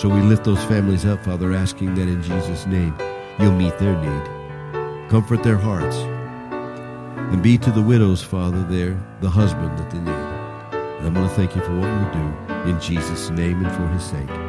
So 0.00 0.08
we 0.08 0.22
lift 0.22 0.44
those 0.44 0.64
families 0.64 1.04
up, 1.04 1.22
Father, 1.22 1.52
asking 1.52 1.94
that 1.96 2.08
in 2.08 2.22
Jesus' 2.22 2.64
name 2.64 2.96
you'll 3.38 3.52
meet 3.52 3.76
their 3.78 3.94
need. 4.00 5.10
Comfort 5.10 5.42
their 5.42 5.58
hearts. 5.58 5.96
And 5.96 7.42
be 7.42 7.58
to 7.58 7.70
the 7.70 7.82
widows, 7.82 8.22
Father, 8.22 8.62
there 8.70 8.98
the 9.20 9.28
husband 9.28 9.78
that 9.78 9.90
they 9.90 9.98
need. 9.98 10.08
And 10.08 11.06
I'm 11.06 11.12
going 11.12 11.28
to 11.28 11.34
thank 11.34 11.54
you 11.54 11.60
for 11.60 11.78
what 11.78 11.90
you 11.90 12.12
do 12.14 12.70
in 12.70 12.80
Jesus' 12.80 13.28
name 13.28 13.62
and 13.62 13.76
for 13.76 13.86
his 13.88 14.04
sake. 14.04 14.41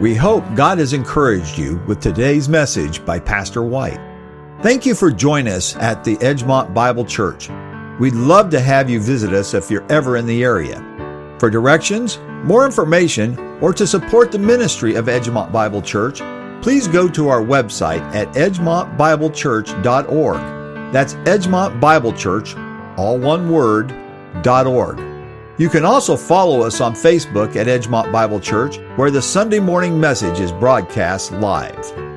We 0.00 0.14
hope 0.14 0.44
God 0.54 0.78
has 0.78 0.92
encouraged 0.92 1.58
you 1.58 1.82
with 1.88 2.00
today's 2.00 2.48
message 2.48 3.04
by 3.04 3.18
Pastor 3.18 3.64
White. 3.64 3.98
Thank 4.62 4.86
you 4.86 4.94
for 4.94 5.10
joining 5.10 5.52
us 5.52 5.74
at 5.74 6.04
the 6.04 6.16
Edgemont 6.18 6.72
Bible 6.72 7.04
Church. 7.04 7.50
We'd 7.98 8.14
love 8.14 8.48
to 8.50 8.60
have 8.60 8.88
you 8.88 9.00
visit 9.00 9.32
us 9.32 9.54
if 9.54 9.72
you're 9.72 9.84
ever 9.90 10.16
in 10.16 10.24
the 10.24 10.44
area. 10.44 10.76
For 11.40 11.50
directions, 11.50 12.18
more 12.44 12.64
information, 12.64 13.36
or 13.60 13.72
to 13.72 13.88
support 13.88 14.30
the 14.30 14.38
ministry 14.38 14.94
of 14.94 15.06
Edgemont 15.06 15.50
Bible 15.50 15.82
Church, 15.82 16.20
please 16.62 16.86
go 16.86 17.08
to 17.08 17.28
our 17.28 17.42
website 17.42 18.02
at 18.14 18.28
edgemontbiblechurch.org. 18.34 20.92
That's 20.92 21.14
Edgemont 21.14 21.80
Bible 21.80 22.12
Church, 22.12 22.54
all 22.96 23.18
one 23.18 23.50
word, 23.50 23.90
.org. 24.46 25.07
You 25.58 25.68
can 25.68 25.84
also 25.84 26.16
follow 26.16 26.62
us 26.62 26.80
on 26.80 26.94
Facebook 26.94 27.56
at 27.56 27.66
Edgemont 27.66 28.12
Bible 28.12 28.38
Church, 28.38 28.78
where 28.94 29.10
the 29.10 29.20
Sunday 29.20 29.58
morning 29.58 29.98
message 29.98 30.38
is 30.38 30.52
broadcast 30.52 31.32
live. 31.32 32.07